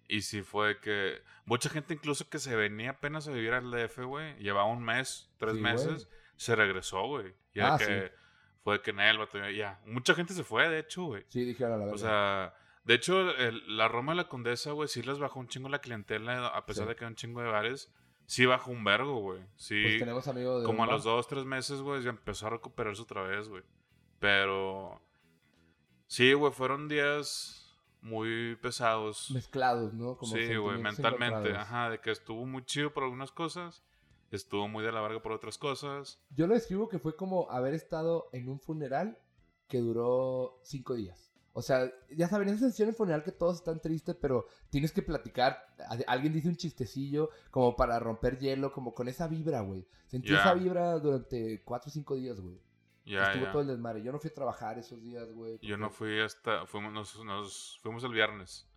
Y 0.08 0.22
sí 0.22 0.42
fue 0.44 0.80
que. 0.80 1.22
Mucha 1.46 1.70
gente, 1.70 1.94
incluso 1.94 2.30
que 2.30 2.38
se 2.40 2.56
venía 2.56 2.92
apenas 2.92 3.28
a 3.28 3.32
vivir 3.32 3.54
al 3.54 3.72
DF, 3.72 4.04
güey, 4.04 4.36
llevaba 4.38 4.66
un 4.68 4.84
mes, 4.84 5.32
tres 5.38 5.54
Sí, 5.56 5.62
meses, 5.62 6.10
se 6.36 6.56
regresó, 6.56 7.08
güey. 7.08 7.34
Ya 7.54 7.76
Ah, 7.76 7.78
que 7.78 7.86
sí. 7.86 8.16
fue 8.64 8.82
que 8.82 8.92
en 8.92 9.00
él, 9.00 9.18
ya. 9.56 9.80
Mucha 9.86 10.14
gente 10.14 10.34
se 10.34 10.44
fue, 10.44 10.68
de 10.70 10.80
hecho, 10.80 11.06
güey. 11.06 11.24
Sí, 11.30 11.44
dijeron 11.46 11.72
la 11.72 11.78
verdad. 11.86 11.94
O 11.94 11.98
sea, 11.98 12.54
de 12.86 12.94
hecho, 12.96 13.32
el- 13.38 13.78
la 13.78 13.88
Roma 13.88 14.12
de 14.14 14.18
la 14.18 14.28
Condesa, 14.30 14.72
güey, 14.72 14.88
sí 14.90 15.02
les 15.04 15.20
bajó 15.20 15.40
un 15.40 15.48
chingo 15.48 15.70
la 15.70 15.80
clientela, 15.82 16.48
a 16.48 16.66
pesar 16.66 16.86
Sí. 16.86 16.90
de 16.90 16.96
que 16.96 17.06
hay 17.06 17.10
un 17.10 17.16
chingo 17.16 17.42
de 17.42 17.48
bares. 17.50 17.92
Sí 18.26 18.46
bajó 18.46 18.72
un 18.72 18.84
vergo, 18.84 19.20
güey. 19.20 19.42
Sí. 19.58 19.82
pues 19.84 20.00
tenemos 20.00 20.28
amigos 20.28 20.62
de. 20.62 20.66
Como 20.66 20.84
a 20.84 20.88
los 20.88 21.04
dos, 21.04 21.28
tres 21.28 21.44
meses, 21.46 21.82
güey, 21.82 22.02
ya 22.04 22.10
empezó 22.10 22.48
a 22.48 22.52
recuperarse 22.52 23.02
otra 23.02 23.22
vez, 23.24 23.50
güey. 23.50 23.64
Pero. 24.20 25.02
Sí, 26.08 26.34
güey, 26.34 26.52
fueron 26.54 26.88
días 26.88 27.60
muy 28.02 28.56
pesados. 28.58 29.32
Mezclados, 29.32 29.94
¿no? 29.94 30.18
Como 30.18 30.34
sí, 30.36 30.56
güey, 30.56 30.78
mentalmente. 30.82 31.54
Ajá, 31.56 31.90
de 31.90 32.00
que 32.00 32.12
estuvo 32.12 32.46
muy 32.46 32.64
chido 32.66 32.94
por 32.94 33.04
algunas 33.04 33.32
cosas. 33.32 33.84
Estuvo 34.32 34.68
muy 34.68 34.84
de 34.84 34.92
la 34.92 35.02
verga 35.02 35.22
por 35.22 35.32
otras 35.32 35.58
cosas. 35.58 36.20
Yo 36.32 36.48
lo 36.48 36.56
describo 36.56 36.90
que 36.90 36.98
fue 37.00 37.16
como 37.16 37.50
haber 37.52 37.74
estado 37.76 38.30
en 38.34 38.50
un 38.50 38.60
funeral 38.60 39.20
que 39.68 39.78
duró 39.80 40.60
cinco 40.64 40.96
días. 40.96 41.23
O 41.56 41.62
sea, 41.62 41.92
ya 42.10 42.28
saben, 42.28 42.50
esa 42.50 42.68
sesión 42.68 42.90
en 42.90 42.96
funeral 42.96 43.24
que 43.24 43.32
todos 43.32 43.58
están 43.58 43.80
tristes, 43.80 44.16
pero 44.20 44.48
tienes 44.70 44.92
que 44.92 45.04
platicar. 45.04 45.68
Alguien 46.08 46.34
dice 46.34 46.48
un 46.50 46.56
chistecillo 46.56 47.30
como 47.52 47.76
para 47.76 48.00
romper 48.00 48.40
hielo, 48.40 48.72
como 48.72 48.94
con 48.94 49.08
esa 49.08 49.28
vibra, 49.28 49.62
güey. 49.62 49.86
Sentí 50.08 50.34
esa 50.34 50.54
vibra 50.56 50.98
durante 51.00 51.62
cuatro 51.64 51.90
o 51.90 51.92
cinco 51.92 52.16
días, 52.16 52.40
güey. 52.40 52.60
Ya, 53.06 53.32
Estuvo 53.32 53.52
todo 53.52 53.62
el 53.62 53.68
desmadre. 53.68 54.02
Yo 54.02 54.12
no 54.12 54.20
fui 54.20 54.30
a 54.30 54.34
trabajar 54.34 54.80
esos 54.80 55.02
días, 55.04 55.32
güey. 55.34 55.60
Yo 55.62 55.78
no 55.78 55.90
fui 55.90 56.20
hasta. 56.22 56.66
Fuimos, 56.66 56.94
nos, 56.94 57.24
nos 57.24 57.80
fuimos 57.84 58.04
el 58.04 58.14
viernes. 58.14 58.68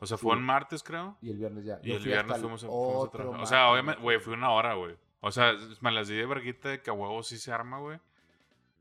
O 0.00 0.06
sea, 0.06 0.16
fue 0.16 0.34
Sí. 0.34 0.38
el 0.38 0.44
martes, 0.44 0.82
creo. 0.84 1.16
Y 1.20 1.30
el 1.30 1.38
viernes 1.38 1.64
ya. 1.64 1.80
Y 1.82 1.92
el 1.92 2.04
viernes 2.04 2.38
fuimos 2.38 2.62
a, 2.62 2.66
fuimos 2.68 3.08
a 3.08 3.10
trabajar. 3.10 3.42
O 3.42 3.46
sea, 3.46 3.70
obviamente, 3.70 4.00
güey, 4.02 4.20
fui 4.20 4.34
una 4.34 4.50
hora, 4.52 4.74
güey. 4.74 4.96
O 5.20 5.32
sea, 5.32 5.54
me 5.80 5.90
las 5.90 6.06
di 6.06 6.14
de 6.16 6.26
verguita 6.26 6.68
de 6.68 6.80
que 6.82 6.90
a 6.90 6.92
huevo 6.92 7.22
sí 7.24 7.38
se 7.38 7.50
arma, 7.50 7.78
güey. 7.80 7.98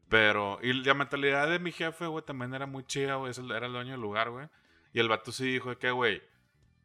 Pero, 0.09 0.59
y 0.61 0.71
la 0.73 0.93
mentalidad 0.93 1.49
de 1.49 1.59
mi 1.59 1.71
jefe, 1.71 2.05
güey, 2.07 2.23
también 2.23 2.53
era 2.53 2.65
muy 2.65 2.85
chida, 2.85 3.15
güey. 3.15 3.33
Era 3.53 3.65
el 3.67 3.73
dueño 3.73 3.91
del 3.91 4.01
lugar, 4.01 4.29
güey. 4.29 4.47
Y 4.93 4.99
el 4.99 5.09
vato 5.09 5.31
sí 5.31 5.45
dijo 5.51 5.69
de 5.69 5.77
que, 5.77 5.91
güey, 5.91 6.21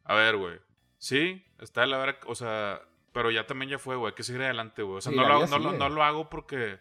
a 0.03 0.13
ver, 0.15 0.35
güey. 0.35 0.59
Sí, 0.97 1.45
está 1.59 1.85
la 1.85 1.97
verga, 1.97 2.19
o 2.27 2.35
sea, 2.35 2.81
pero 3.13 3.31
ya 3.31 3.45
también 3.47 3.69
ya 3.71 3.79
fue, 3.79 3.95
güey. 3.95 4.11
Hay 4.11 4.15
que 4.15 4.23
seguir 4.23 4.41
adelante, 4.41 4.83
güey. 4.83 4.97
O 4.97 5.01
sea, 5.01 5.11
Sí, 5.11 5.17
no, 5.17 5.27
lo, 5.27 5.33
hago- 5.35 5.47
no, 5.47 5.57
lo, 5.59 5.71
no 5.73 5.89
lo 5.89 6.03
hago 6.03 6.29
porque, 6.29 6.79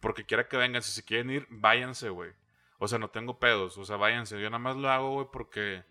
porque 0.00 0.24
quiera 0.24 0.48
que 0.48 0.56
vengan. 0.56 0.82
Si 0.82 0.92
se 0.92 1.04
quieren 1.04 1.30
ir, 1.30 1.46
váyanse, 1.50 2.08
güey. 2.08 2.32
O 2.78 2.88
sea, 2.88 2.98
no 2.98 3.08
tengo 3.10 3.38
pedos. 3.38 3.76
O 3.78 3.84
sea, 3.84 3.96
váyanse. 3.96 4.40
Yo 4.40 4.48
nada 4.48 4.58
más 4.58 4.76
lo 4.76 4.88
hago, 4.90 5.10
güey, 5.14 5.26
porque 5.32 5.84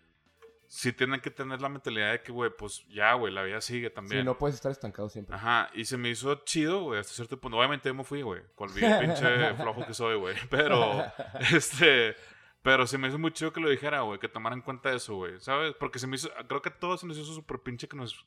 sí 0.68 0.92
tienen 0.92 1.20
que 1.20 1.30
tener 1.30 1.60
la 1.60 1.68
mentalidad 1.68 2.12
de 2.12 2.22
que, 2.22 2.32
güey, 2.32 2.50
pues 2.56 2.86
ya, 2.88 3.14
güey, 3.14 3.32
la 3.32 3.42
vida 3.42 3.60
sigue 3.60 3.90
también. 3.90 4.22
Sí, 4.22 4.24
no 4.24 4.38
puedes 4.38 4.56
estar 4.56 4.72
estancado 4.72 5.08
siempre. 5.08 5.36
Ajá, 5.36 5.70
y 5.74 5.84
se 5.84 5.96
me 5.96 6.10
hizo 6.10 6.34
chido, 6.44 6.82
güey, 6.82 7.00
hasta 7.00 7.12
cierto 7.14 7.40
punto. 7.40 7.58
Obviamente 7.58 7.88
yo 7.88 7.94
me 7.94 8.04
fui, 8.04 8.22
güey, 8.22 8.42
con 8.54 8.70
el 8.70 8.74
pinche 9.00 9.54
flojo 9.54 9.86
que 9.86 9.94
soy, 9.94 10.16
güey. 10.16 10.36
Pero, 10.50 11.04
este, 11.54 12.16
pero 12.62 12.86
se 12.86 12.98
me 12.98 13.08
hizo 13.08 13.18
muy 13.18 13.32
chido 13.32 13.52
que 13.52 13.60
lo 13.60 13.68
dijera, 13.68 14.00
güey, 14.00 14.18
que 14.18 14.28
tomaran 14.28 14.58
en 14.58 14.64
cuenta 14.64 14.92
eso, 14.92 15.14
güey, 15.14 15.38
¿sabes? 15.40 15.74
Porque 15.74 15.98
se 15.98 16.06
me 16.06 16.16
hizo, 16.16 16.30
creo 16.48 16.62
que 16.62 16.70
a 16.70 16.78
todos 16.78 17.00
se 17.00 17.06
nos 17.06 17.16
hizo 17.16 17.32
súper 17.32 17.60
pinche 17.60 17.86
que 17.86 17.96
nos, 17.96 18.26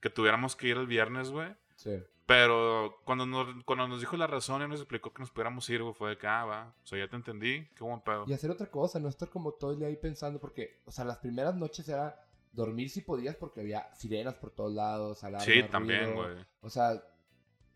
que 0.00 0.10
tuviéramos 0.10 0.54
que 0.54 0.68
ir 0.68 0.76
el 0.76 0.86
viernes, 0.86 1.30
güey. 1.30 1.54
Sí. 1.76 2.02
Pero 2.26 3.00
cuando 3.04 3.26
nos, 3.26 3.64
cuando 3.64 3.86
nos 3.86 4.00
dijo 4.00 4.16
la 4.16 4.26
razón 4.26 4.62
y 4.62 4.68
nos 4.68 4.80
explicó 4.80 5.12
que 5.12 5.20
nos 5.20 5.30
pudiéramos 5.30 5.68
ir, 5.68 5.82
güey, 5.82 5.94
fue 5.94 6.10
de 6.10 6.18
que, 6.18 6.26
ah, 6.26 6.44
va, 6.44 6.74
o 6.82 6.86
sea, 6.86 6.98
ya 6.98 7.08
te 7.08 7.16
entendí, 7.16 7.68
qué 7.76 7.84
buen 7.84 8.00
pedo. 8.00 8.24
Y 8.26 8.32
hacer 8.32 8.50
otra 8.50 8.70
cosa, 8.70 8.98
no 8.98 9.08
estar 9.08 9.28
como 9.28 9.52
todo 9.52 9.72
el 9.72 9.78
día 9.78 9.88
ahí 9.88 9.96
pensando, 9.96 10.40
porque, 10.40 10.80
o 10.86 10.90
sea, 10.90 11.04
las 11.04 11.18
primeras 11.18 11.54
noches 11.54 11.86
era 11.88 12.18
dormir 12.52 12.88
si 12.88 13.02
podías 13.02 13.36
porque 13.36 13.60
había 13.60 13.92
sirenas 13.94 14.34
por 14.34 14.52
todos 14.52 14.72
lados, 14.72 15.22
Sí, 15.40 15.62
también, 15.70 16.14
güey. 16.14 16.34
O 16.62 16.70
sea, 16.70 17.02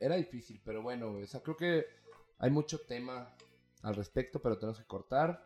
era 0.01 0.17
difícil, 0.17 0.61
pero 0.65 0.83
bueno, 0.83 1.11
güey, 1.13 1.25
o 1.25 1.27
sea, 1.27 1.43
creo 1.43 1.57
que 1.57 1.85
hay 2.39 2.51
mucho 2.51 2.81
tema 2.81 3.29
al 3.83 3.97
respecto, 3.97 4.41
pero 4.41 4.57
tenemos 4.57 4.79
que 4.79 4.87
cortar. 4.87 5.45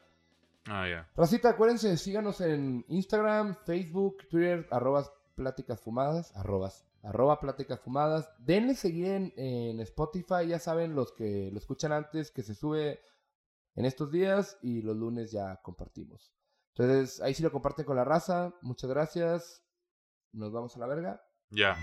Ah, 0.66 0.86
ya. 0.88 1.10
Racita, 1.16 1.50
acuérdense, 1.50 1.96
síganos 1.96 2.40
en 2.40 2.84
Instagram, 2.88 3.56
Facebook, 3.64 4.28
Twitter, 4.28 4.68
arrobas 4.70 5.10
pláticas 5.34 5.80
fumadas, 5.80 6.36
arrobas, 6.36 6.84
arroba 7.02 7.40
pláticas 7.40 7.80
fumadas. 7.80 8.28
Denle 8.38 8.74
seguir 8.74 9.06
en, 9.06 9.32
en 9.36 9.80
Spotify, 9.80 10.46
ya 10.48 10.58
saben, 10.58 10.94
los 10.94 11.12
que 11.12 11.50
lo 11.52 11.58
escuchan 11.58 11.92
antes, 11.92 12.30
que 12.30 12.42
se 12.42 12.54
sube 12.54 13.00
en 13.74 13.84
estos 13.84 14.10
días 14.10 14.58
y 14.62 14.82
los 14.82 14.96
lunes 14.96 15.32
ya 15.32 15.60
compartimos. 15.62 16.32
Entonces, 16.74 17.20
ahí 17.20 17.34
sí 17.34 17.42
lo 17.42 17.52
comparten 17.52 17.84
con 17.84 17.96
la 17.96 18.04
raza. 18.04 18.54
Muchas 18.62 18.88
gracias. 18.88 19.62
Nos 20.32 20.52
vamos 20.52 20.74
a 20.76 20.80
la 20.80 20.86
verga. 20.86 21.22
Ya. 21.50 21.76